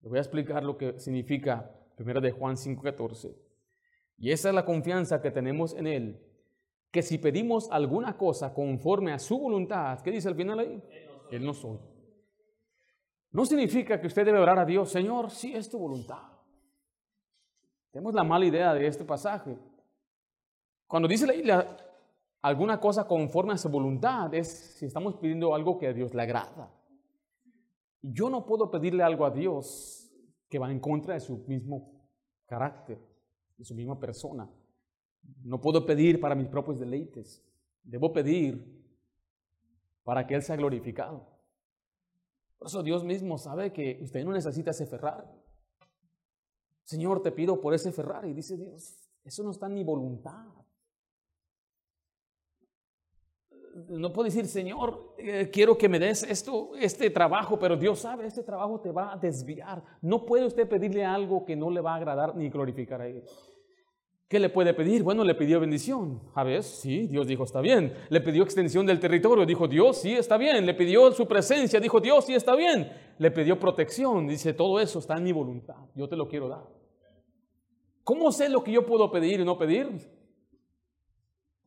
Le 0.01 0.09
voy 0.09 0.17
a 0.17 0.21
explicar 0.21 0.63
lo 0.63 0.77
que 0.77 0.99
significa 0.99 1.71
Primera 1.95 2.19
de 2.19 2.31
Juan 2.31 2.57
5:14. 2.57 3.46
Y 4.17 4.31
esa 4.31 4.49
es 4.49 4.55
la 4.55 4.65
confianza 4.65 5.21
que 5.21 5.31
tenemos 5.31 5.73
en 5.73 5.87
Él. 5.87 6.23
Que 6.91 7.01
si 7.01 7.17
pedimos 7.17 7.69
alguna 7.71 8.17
cosa 8.17 8.53
conforme 8.53 9.11
a 9.13 9.19
su 9.19 9.37
voluntad, 9.37 9.99
¿qué 10.01 10.11
dice 10.11 10.27
al 10.27 10.35
final 10.35 10.59
ahí? 10.59 10.81
Él 11.31 11.45
nos 11.45 11.63
oye. 11.63 11.97
No 13.31 13.45
significa 13.45 13.99
que 13.99 14.07
usted 14.07 14.25
debe 14.25 14.39
orar 14.39 14.57
a 14.57 14.65
Dios, 14.65 14.89
Señor, 14.89 15.29
si 15.29 15.53
es 15.53 15.69
tu 15.69 15.77
voluntad. 15.77 16.23
Tenemos 17.91 18.13
la 18.13 18.23
mala 18.23 18.45
idea 18.45 18.73
de 18.73 18.87
este 18.87 19.03
pasaje. 19.03 19.57
Cuando 20.87 21.07
dice 21.07 21.27
la 21.27 21.33
Biblia 21.33 21.77
alguna 22.41 22.79
cosa 22.79 23.05
conforme 23.07 23.53
a 23.53 23.57
su 23.57 23.69
voluntad, 23.69 24.33
es 24.33 24.47
si 24.77 24.85
estamos 24.85 25.15
pidiendo 25.15 25.53
algo 25.53 25.77
que 25.77 25.87
a 25.87 25.93
Dios 25.93 26.13
le 26.13 26.21
agrada. 26.21 26.73
Yo 28.01 28.29
no 28.29 28.45
puedo 28.45 28.71
pedirle 28.71 29.03
algo 29.03 29.25
a 29.25 29.31
Dios 29.31 30.09
que 30.49 30.59
va 30.59 30.71
en 30.71 30.79
contra 30.79 31.15
de 31.15 31.19
su 31.19 31.45
mismo 31.47 31.91
carácter, 32.45 32.99
de 33.57 33.65
su 33.65 33.75
misma 33.75 33.99
persona. 33.99 34.49
No 35.43 35.59
puedo 35.59 35.85
pedir 35.85 36.19
para 36.19 36.35
mis 36.35 36.47
propios 36.47 36.79
deleites. 36.79 37.43
Debo 37.83 38.13
pedir 38.13 38.77
para 40.03 40.25
que 40.25 40.35
Él 40.35 40.41
sea 40.41 40.55
glorificado. 40.55 41.27
Por 42.57 42.67
eso 42.67 42.81
Dios 42.81 43.03
mismo 43.03 43.37
sabe 43.37 43.73
que 43.73 43.99
usted 44.01 44.23
no 44.23 44.31
necesita 44.31 44.71
ese 44.71 44.85
Ferrari. 44.85 45.27
Señor, 46.83 47.21
te 47.21 47.31
pido 47.31 47.59
por 47.59 47.73
ese 47.73 47.91
Ferrari. 47.91 48.33
Dice 48.33 48.57
Dios, 48.57 49.09
eso 49.23 49.43
no 49.43 49.51
está 49.51 49.67
en 49.67 49.73
mi 49.73 49.83
voluntad. 49.83 50.47
No 53.89 54.11
puedo 54.11 54.25
decir, 54.25 54.45
Señor, 54.45 55.15
eh, 55.17 55.49
quiero 55.51 55.77
que 55.77 55.87
me 55.87 55.99
des 55.99 56.23
esto, 56.23 56.71
este 56.79 57.09
trabajo, 57.09 57.57
pero 57.57 57.77
Dios 57.77 57.99
sabe, 57.99 58.25
este 58.25 58.43
trabajo 58.43 58.79
te 58.79 58.91
va 58.91 59.13
a 59.13 59.17
desviar. 59.17 59.83
No 60.01 60.25
puede 60.25 60.45
usted 60.45 60.67
pedirle 60.67 61.05
algo 61.05 61.45
que 61.45 61.55
no 61.55 61.69
le 61.69 61.81
va 61.81 61.93
a 61.93 61.95
agradar 61.95 62.35
ni 62.35 62.49
glorificar 62.49 63.01
a 63.01 63.07
Él. 63.07 63.23
¿Qué 64.27 64.39
le 64.39 64.49
puede 64.49 64.73
pedir? 64.73 65.03
Bueno, 65.03 65.23
le 65.23 65.35
pidió 65.35 65.57
bendición. 65.59 66.21
A 66.35 66.43
ver, 66.43 66.61
sí, 66.61 67.07
Dios 67.07 67.27
dijo, 67.27 67.45
está 67.45 67.61
bien. 67.61 67.93
Le 68.09 68.19
pidió 68.19 68.43
extensión 68.43 68.85
del 68.85 68.99
territorio, 68.99 69.45
dijo, 69.45 69.69
Dios, 69.69 70.01
sí, 70.01 70.11
está 70.11 70.37
bien. 70.37 70.65
Le 70.65 70.73
pidió 70.73 71.13
su 71.13 71.25
presencia, 71.25 71.79
dijo, 71.79 72.01
Dios, 72.01 72.25
sí, 72.25 72.33
está 72.33 72.53
bien. 72.55 72.91
Le 73.19 73.31
pidió 73.31 73.57
protección, 73.57 74.27
dice, 74.27 74.53
todo 74.53 74.81
eso 74.81 74.99
está 74.99 75.15
en 75.15 75.23
mi 75.23 75.31
voluntad, 75.31 75.77
yo 75.95 76.09
te 76.09 76.17
lo 76.17 76.27
quiero 76.27 76.49
dar. 76.49 76.65
¿Cómo 78.03 78.31
sé 78.33 78.49
lo 78.49 78.63
que 78.63 78.73
yo 78.73 78.85
puedo 78.85 79.09
pedir 79.11 79.39
y 79.39 79.45
no 79.45 79.57
pedir? 79.57 80.16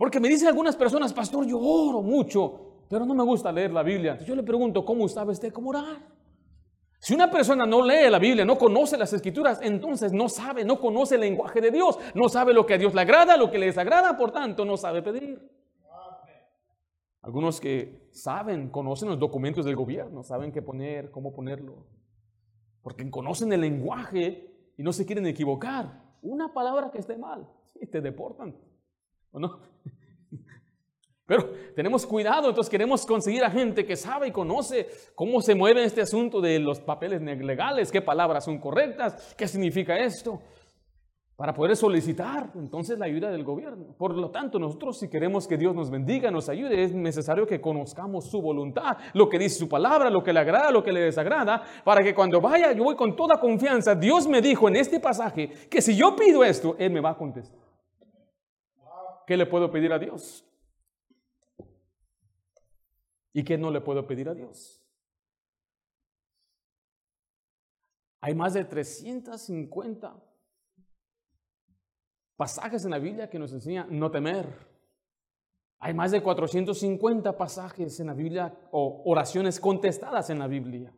Porque 0.01 0.19
me 0.19 0.31
dicen 0.31 0.49
algunas 0.49 0.77
personas, 0.77 1.13
pastor, 1.13 1.45
yo 1.45 1.59
oro 1.61 2.01
mucho, 2.01 2.87
pero 2.89 3.05
no 3.05 3.15
me 3.15 3.23
gusta 3.23 3.53
leer 3.53 3.71
la 3.71 3.83
Biblia. 3.83 4.13
Entonces 4.13 4.29
yo 4.29 4.35
le 4.35 4.43
pregunto, 4.43 4.83
¿cómo 4.83 5.07
sabe 5.07 5.33
usted 5.33 5.53
cómo 5.53 5.69
orar? 5.69 5.99
Si 6.99 7.13
una 7.13 7.31
persona 7.31 7.67
no 7.67 7.85
lee 7.85 8.09
la 8.09 8.19
Biblia, 8.19 8.47
no 8.47 8.57
conoce 8.57 8.97
las 8.97 9.13
escrituras, 9.13 9.61
entonces 9.63 10.15
no 10.15 10.31
sabe, 10.31 10.65
no 10.65 10.81
conoce 10.81 11.17
el 11.17 11.21
lenguaje 11.21 11.61
de 11.61 11.71
Dios, 11.71 11.99
no 12.15 12.31
sabe 12.31 12.55
lo 12.55 12.65
que 12.65 12.73
a 12.73 12.79
Dios 12.79 12.95
le 12.95 13.03
agrada, 13.03 13.37
lo 13.37 13.51
que 13.51 13.59
le 13.59 13.67
desagrada, 13.67 14.17
por 14.17 14.33
tanto 14.33 14.65
no 14.65 14.79
sabe 14.79 15.03
pedir. 15.03 15.39
Algunos 17.21 17.61
que 17.61 18.09
saben, 18.11 18.71
conocen 18.71 19.11
los 19.11 19.19
documentos 19.19 19.67
del 19.67 19.77
gobierno, 19.77 20.23
saben 20.23 20.51
qué 20.51 20.63
poner, 20.63 21.11
cómo 21.11 21.35
ponerlo, 21.35 21.85
porque 22.81 23.11
conocen 23.11 23.53
el 23.53 23.61
lenguaje 23.61 24.73
y 24.79 24.83
no 24.83 24.95
se 24.95 25.05
quieren 25.05 25.27
equivocar. 25.27 26.05
Una 26.23 26.55
palabra 26.55 26.91
que 26.91 27.01
esté 27.01 27.19
mal, 27.19 27.47
y 27.79 27.85
te 27.85 28.01
deportan. 28.01 28.57
¿O 29.33 29.39
no? 29.39 29.61
Pero 31.27 31.49
tenemos 31.77 32.07
cuidado, 32.07 32.49
entonces 32.49 32.71
queremos 32.71 33.07
conseguir 33.07 33.45
a 33.45 33.51
gente 33.51 33.87
que 33.87 33.97
sabe 33.97 34.29
y 34.29 34.33
conoce 34.33 34.89
cómo 35.15 35.41
se 35.41 35.55
mueve 35.55 35.85
este 35.85 36.03
asunto 36.03 36.41
de 36.41 36.59
los 36.59 36.81
papeles 36.81 37.23
legales, 37.23 37.93
qué 37.93 38.03
palabras 38.03 38.45
son 38.45 38.59
correctas, 38.59 39.35
qué 39.37 39.47
significa 39.47 39.97
esto, 39.97 40.43
para 41.41 41.55
poder 41.55 41.75
solicitar 41.75 42.51
entonces 42.55 42.99
la 42.99 43.07
ayuda 43.07 43.31
del 43.31 43.45
gobierno. 43.45 43.95
Por 43.97 44.15
lo 44.15 44.29
tanto, 44.31 44.59
nosotros 44.59 44.99
si 44.99 45.09
queremos 45.09 45.49
que 45.49 45.57
Dios 45.57 45.75
nos 45.75 45.89
bendiga, 45.89 46.31
nos 46.31 46.51
ayude, 46.51 46.85
es 46.85 46.93
necesario 46.93 47.47
que 47.47 47.63
conozcamos 47.63 48.27
su 48.27 48.43
voluntad, 48.43 48.99
lo 49.15 49.27
que 49.31 49.39
dice 49.39 49.59
su 49.59 49.67
palabra, 49.67 50.11
lo 50.11 50.23
que 50.23 50.35
le 50.35 50.41
agrada, 50.41 50.71
lo 50.71 50.83
que 50.83 50.93
le 50.93 51.01
desagrada, 51.01 51.63
para 51.83 52.03
que 52.03 52.15
cuando 52.15 52.43
vaya, 52.43 52.73
yo 52.73 52.85
voy 52.85 52.95
con 52.95 53.17
toda 53.17 53.41
confianza, 53.41 53.95
Dios 53.95 54.29
me 54.29 54.43
dijo 54.43 54.69
en 54.69 54.77
este 54.77 55.01
pasaje 55.01 55.49
que 55.71 55.81
si 55.81 55.97
yo 55.97 56.15
pido 56.15 56.45
esto, 56.45 56.77
Él 56.79 56.93
me 56.93 57.01
va 57.01 57.13
a 57.13 57.17
contestar. 57.17 57.70
¿Qué 59.31 59.37
le 59.37 59.47
puedo 59.47 59.71
pedir 59.71 59.93
a 59.93 59.99
Dios? 60.01 60.45
¿Y 63.33 63.45
qué 63.45 63.57
no 63.57 63.71
le 63.71 63.81
puedo 63.81 64.05
pedir 64.05 64.29
a 64.29 64.35
Dios? 64.35 64.85
Hay 68.21 68.35
más 68.35 68.55
de 68.55 68.65
350 68.65 70.21
pasajes 72.35 72.85
en 72.85 72.91
la 72.91 72.99
Biblia 72.99 73.31
que 73.31 73.39
nos 73.39 73.53
enseñan 73.53 73.97
no 73.97 74.11
temer. 74.11 74.67
Hay 75.79 75.95
más 75.95 76.11
de 76.11 76.25
450 76.25 77.37
pasajes 77.37 78.01
en 78.01 78.09
la 78.09 78.15
Biblia 78.15 78.53
o 78.73 79.05
oraciones 79.05 79.61
contestadas 79.61 80.29
en 80.31 80.41
la 80.41 80.49
Biblia. 80.49 80.93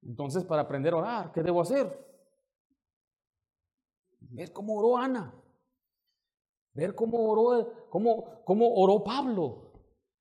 Entonces, 0.00 0.42
para 0.42 0.62
aprender 0.62 0.94
a 0.94 0.96
orar, 0.96 1.32
¿qué 1.32 1.42
debo 1.42 1.60
hacer? 1.60 2.02
Ver 4.20 4.54
cómo 4.54 4.76
oró 4.76 4.96
Ana. 4.96 5.43
Ver 6.74 6.94
cómo 6.94 7.30
oró, 7.30 7.88
cómo, 7.88 8.42
cómo 8.44 8.74
oró 8.74 9.02
Pablo. 9.02 9.72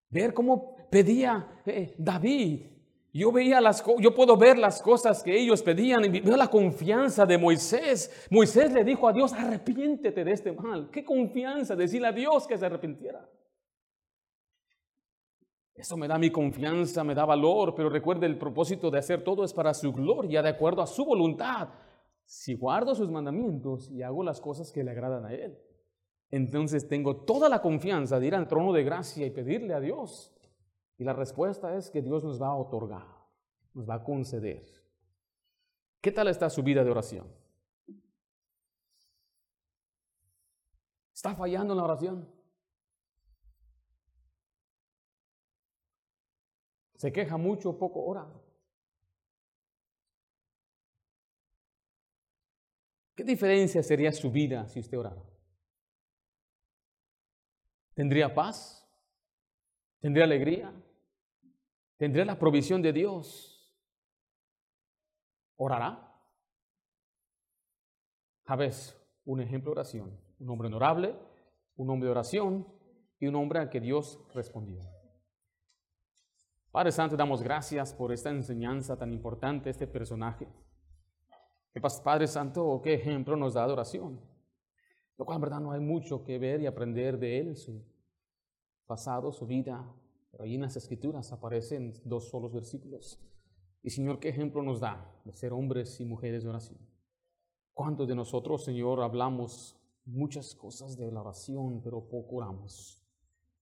Ver 0.09 0.33
cómo 0.33 0.75
pedía 0.89 1.61
eh, 1.65 1.95
David. 1.97 2.67
Yo 3.11 3.31
veía 3.31 3.61
las 3.61 3.83
yo 3.99 4.15
puedo 4.15 4.37
ver 4.37 4.57
las 4.57 4.81
cosas 4.81 5.21
que 5.21 5.39
ellos 5.39 5.61
pedían 5.61 6.03
y 6.05 6.19
veo 6.19 6.37
la 6.37 6.47
confianza 6.47 7.25
de 7.25 7.37
Moisés. 7.37 8.27
Moisés 8.31 8.71
le 8.71 8.83
dijo 8.83 9.07
a 9.07 9.13
Dios, 9.13 9.33
arrepiéntete 9.33 10.23
de 10.23 10.31
este 10.31 10.51
mal. 10.51 10.89
Qué 10.91 11.03
confianza 11.03 11.75
decirle 11.75 12.07
a 12.07 12.11
Dios 12.11 12.47
que 12.47 12.57
se 12.57 12.65
arrepintiera. 12.65 13.27
Eso 15.75 15.97
me 15.97 16.07
da 16.07 16.17
mi 16.19 16.31
confianza, 16.31 17.03
me 17.03 17.15
da 17.15 17.25
valor, 17.25 17.73
pero 17.75 17.89
recuerde 17.89 18.27
el 18.27 18.37
propósito 18.37 18.91
de 18.91 18.99
hacer 18.99 19.23
todo 19.23 19.43
es 19.43 19.53
para 19.53 19.73
su 19.73 19.91
gloria, 19.91 20.41
de 20.41 20.49
acuerdo 20.49 20.81
a 20.81 20.87
su 20.87 21.03
voluntad. 21.03 21.69
Si 22.25 22.53
guardo 22.55 22.95
sus 22.95 23.09
mandamientos 23.09 23.89
y 23.91 24.01
hago 24.03 24.23
las 24.23 24.39
cosas 24.39 24.71
que 24.71 24.83
le 24.83 24.91
agradan 24.91 25.25
a 25.25 25.33
Él, 25.33 25.57
entonces 26.35 26.87
tengo 26.87 27.15
toda 27.15 27.47
la 27.47 27.61
confianza 27.61 28.19
de 28.19 28.25
ir 28.25 28.33
al 28.33 28.47
trono 28.47 28.73
de 28.73 28.83
gracia 28.83 29.23
y 29.23 29.29
pedirle 29.29 29.75
a 29.75 29.79
Dios 29.79 30.33
y 30.97 31.03
la 31.03 31.13
respuesta 31.13 31.77
es 31.77 31.91
que 31.91 32.01
Dios 32.01 32.23
nos 32.23 32.41
va 32.41 32.47
a 32.47 32.55
otorgar, 32.55 33.05
nos 33.75 33.87
va 33.87 33.95
a 33.95 34.03
conceder. 34.03 34.65
¿Qué 36.01 36.11
tal 36.11 36.29
está 36.29 36.49
su 36.49 36.63
vida 36.63 36.83
de 36.83 36.89
oración? 36.89 37.31
¿Está 41.13 41.35
fallando 41.35 41.73
en 41.73 41.77
la 41.77 41.83
oración? 41.83 42.27
¿Se 46.95 47.13
queja 47.13 47.37
mucho 47.37 47.69
o 47.69 47.77
poco 47.77 48.03
ora? 48.03 48.27
¿Qué 53.15 53.23
diferencia 53.23 53.83
sería 53.83 54.11
su 54.11 54.31
vida 54.31 54.67
si 54.67 54.79
usted 54.79 54.97
orara? 54.97 55.32
¿Tendría 57.93 58.33
paz? 58.33 58.87
¿Tendría 59.99 60.25
alegría? 60.25 60.73
¿Tendría 61.97 62.25
la 62.25 62.39
provisión 62.39 62.81
de 62.81 62.91
Dios? 62.91 63.73
¿Orará? 65.55 66.13
Javés, 68.45 68.99
un 69.25 69.41
ejemplo 69.41 69.69
de 69.69 69.79
oración. 69.79 70.19
Un 70.39 70.49
hombre 70.49 70.67
honorable, 70.67 71.15
un 71.75 71.89
hombre 71.89 72.07
de 72.07 72.11
oración 72.11 72.67
y 73.19 73.27
un 73.27 73.35
hombre 73.35 73.59
a 73.59 73.69
que 73.69 73.79
Dios 73.79 74.19
respondió. 74.33 74.81
Padre 76.71 76.91
Santo, 76.91 77.15
damos 77.15 77.43
gracias 77.43 77.93
por 77.93 78.11
esta 78.11 78.31
enseñanza 78.31 78.97
tan 78.97 79.13
importante, 79.13 79.69
este 79.69 79.87
personaje. 79.87 80.47
Padre 82.03 82.27
Santo, 82.27 82.81
qué 82.83 82.95
ejemplo 82.95 83.35
nos 83.35 83.53
da 83.53 83.65
de 83.67 83.73
oración. 83.73 84.32
Lo 85.17 85.25
cual, 85.25 85.37
en 85.37 85.41
verdad, 85.41 85.59
no 85.59 85.71
hay 85.71 85.79
mucho 85.79 86.23
que 86.23 86.39
ver 86.39 86.61
y 86.61 86.65
aprender 86.65 87.19
de 87.19 87.39
él, 87.39 87.55
su 87.55 87.83
pasado, 88.85 89.31
su 89.31 89.45
vida, 89.45 89.85
pero 90.31 90.43
ahí 90.43 90.55
en 90.55 90.61
las 90.61 90.75
escrituras 90.75 91.31
aparecen 91.31 91.93
dos 92.03 92.29
solos 92.29 92.51
versículos. 92.51 93.19
Y 93.83 93.89
Señor, 93.89 94.19
¿qué 94.19 94.29
ejemplo 94.29 94.63
nos 94.63 94.79
da 94.79 95.13
de 95.25 95.33
ser 95.33 95.53
hombres 95.53 95.99
y 95.99 96.05
mujeres 96.05 96.43
de 96.43 96.49
oración? 96.49 96.79
¿Cuántos 97.73 98.07
de 98.07 98.15
nosotros, 98.15 98.63
Señor, 98.63 99.01
hablamos 99.01 99.77
muchas 100.05 100.55
cosas 100.55 100.97
de 100.97 101.11
la 101.11 101.21
oración, 101.21 101.81
pero 101.83 102.07
poco 102.07 102.37
oramos? 102.37 103.01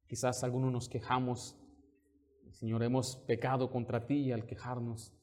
Quizás 0.08 0.44
algunos 0.44 0.72
nos 0.72 0.90
quejamos, 0.90 1.58
Señor, 2.52 2.84
hemos 2.84 3.16
pecado 3.16 3.72
contra 3.72 4.06
ti 4.06 4.32
al 4.32 4.46
quejarnos, 4.46 5.14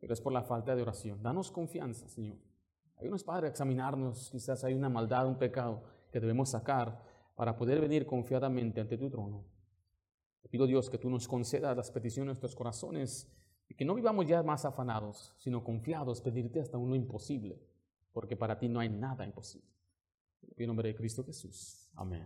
pero 0.00 0.12
es 0.12 0.20
por 0.20 0.32
la 0.32 0.42
falta 0.42 0.74
de 0.74 0.82
oración. 0.82 1.22
Danos 1.22 1.50
confianza, 1.50 2.08
Señor. 2.08 2.36
Ayúdanos, 2.98 3.24
Padre, 3.24 3.46
a 3.46 3.50
examinarnos. 3.50 4.30
Quizás 4.30 4.64
hay 4.64 4.74
una 4.74 4.88
maldad, 4.88 5.26
un 5.26 5.38
pecado 5.38 5.82
que 6.10 6.20
debemos 6.20 6.50
sacar 6.50 7.02
para 7.34 7.56
poder 7.56 7.80
venir 7.80 8.06
confiadamente 8.06 8.80
ante 8.80 8.96
tu 8.96 9.10
trono. 9.10 9.44
Te 10.40 10.48
pido 10.48 10.66
Dios 10.66 10.88
que 10.88 10.98
tú 10.98 11.10
nos 11.10 11.28
concedas 11.28 11.76
las 11.76 11.90
peticiones 11.90 12.26
de 12.26 12.32
nuestros 12.34 12.54
corazones 12.54 13.28
y 13.68 13.74
que 13.74 13.84
no 13.84 13.94
vivamos 13.94 14.26
ya 14.26 14.42
más 14.42 14.64
afanados, 14.64 15.34
sino 15.36 15.62
confiados, 15.64 16.20
pedirte 16.20 16.60
hasta 16.60 16.78
uno 16.78 16.94
imposible, 16.94 17.60
porque 18.12 18.36
para 18.36 18.58
ti 18.58 18.68
no 18.68 18.80
hay 18.80 18.88
nada 18.88 19.26
imposible. 19.26 19.68
En 20.56 20.68
nombre 20.68 20.88
de 20.88 20.94
Cristo 20.94 21.24
Jesús. 21.24 21.90
Amén. 21.94 22.24